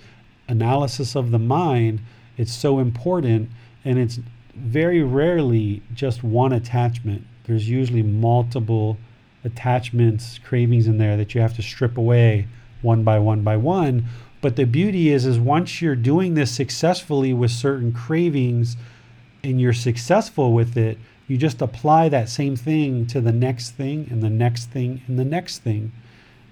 [0.50, 2.02] analysis of the mind,
[2.36, 3.50] it's so important.
[3.86, 4.20] And it's
[4.54, 7.26] very rarely just one attachment.
[7.46, 8.98] There's usually multiple
[9.48, 12.48] attachments, cravings in there that you have to strip away
[12.84, 14.06] one by one by one.
[14.42, 18.78] But the beauty is is once you're doing this successfully with certain cravings
[19.44, 24.08] and you're successful with it, you just apply that same thing to the next thing
[24.12, 25.92] and the next thing and the next thing.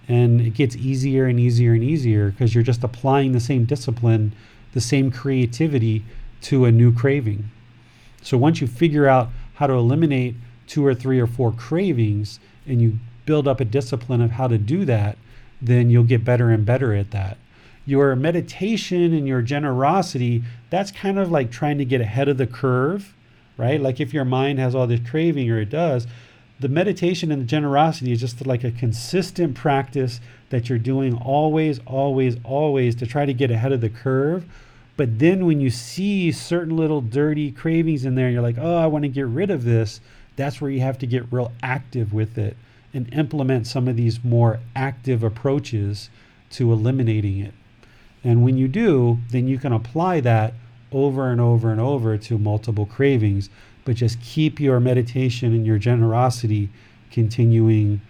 [0.08, 4.34] And it gets easier and easier and easier because you're just applying the same discipline,
[4.74, 6.04] the same creativity
[6.42, 7.50] to a new craving.
[8.22, 10.36] So once you figure out how to eliminate
[10.68, 14.58] two or three or four cravings and you build up a discipline of how to
[14.58, 15.18] do that,
[15.62, 17.38] then you'll get better and better at that.
[17.86, 22.48] Your meditation and your generosity, that's kind of like trying to get ahead of the
[22.48, 23.16] curve
[23.58, 23.82] right?
[23.82, 26.08] Like if your mind has all this craving, or it does,
[26.60, 31.80] the meditation and the generosity is just like a consistent practice that you're doing always,
[31.86, 34.46] always, always to try to get ahead of the curve.
[34.98, 38.88] But then when you see certain little dirty cravings in there, you're like, oh, I
[38.88, 40.00] want to get rid of this.
[40.36, 42.58] That's where you have to get real active with it
[42.94, 46.10] and implement some of these more active approaches
[46.52, 47.54] to eliminating it.
[48.24, 50.54] And when you do, then you can apply that
[50.92, 53.50] over and over and over to multiple cravings,
[53.84, 56.70] but just keep your meditation and your generosity
[57.12, 58.02] continuing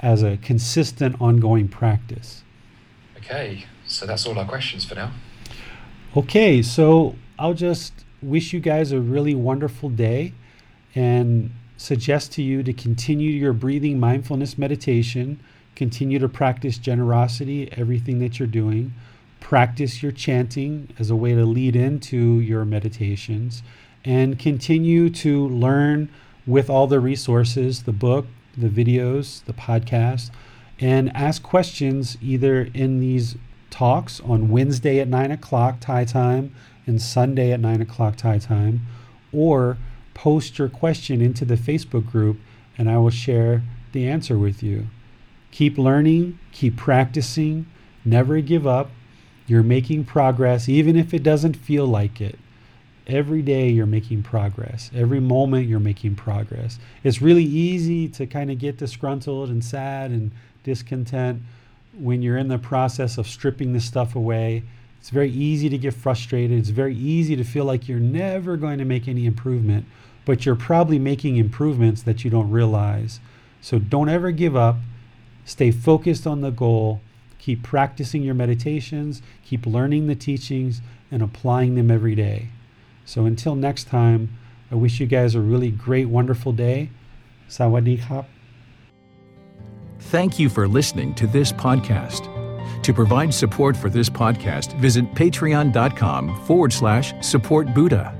[0.00, 2.42] as a consistent, ongoing practice.
[3.18, 5.12] Okay, so that's all our questions for now.
[6.16, 7.92] Okay, so I'll just
[8.22, 10.32] wish you guys a really wonderful day
[10.94, 11.50] and
[11.80, 15.40] suggest to you to continue your breathing mindfulness meditation,
[15.74, 18.92] continue to practice generosity, everything that you're doing.
[19.40, 23.62] Practice your chanting as a way to lead into your meditations.
[24.04, 26.10] And continue to learn
[26.46, 30.30] with all the resources the book, the videos, the podcast,
[30.80, 33.36] and ask questions either in these
[33.70, 36.54] talks on Wednesday at 9 o'clock Thai time
[36.86, 38.82] and Sunday at 9 o'clock Thai time,
[39.32, 39.78] or
[40.20, 42.38] post your question into the Facebook group
[42.76, 44.88] and I will share the answer with you.
[45.50, 47.64] Keep learning, keep practicing,
[48.04, 48.90] never give up,
[49.46, 52.38] you're making progress, even if it doesn't feel like it.
[53.06, 54.90] Every day you're making progress.
[54.94, 56.78] Every moment you're making progress.
[57.02, 60.32] It's really easy to kind of get disgruntled and sad and
[60.64, 61.40] discontent
[61.98, 64.64] when you're in the process of stripping the stuff away.
[64.98, 66.58] It's very easy to get frustrated.
[66.58, 69.86] It's very easy to feel like you're never going to make any improvement,
[70.24, 73.20] but you're probably making improvements that you don't realize.
[73.60, 74.76] So don't ever give up.
[75.44, 77.00] Stay focused on the goal
[77.40, 82.48] Keep practicing your meditations, keep learning the teachings, and applying them every day.
[83.06, 84.36] So until next time,
[84.70, 86.90] I wish you guys a really great, wonderful day.
[87.48, 88.26] Sawadee khap.
[89.98, 92.28] Thank you for listening to this podcast.
[92.82, 98.19] To provide support for this podcast, visit patreon.com forward slash support Buddha.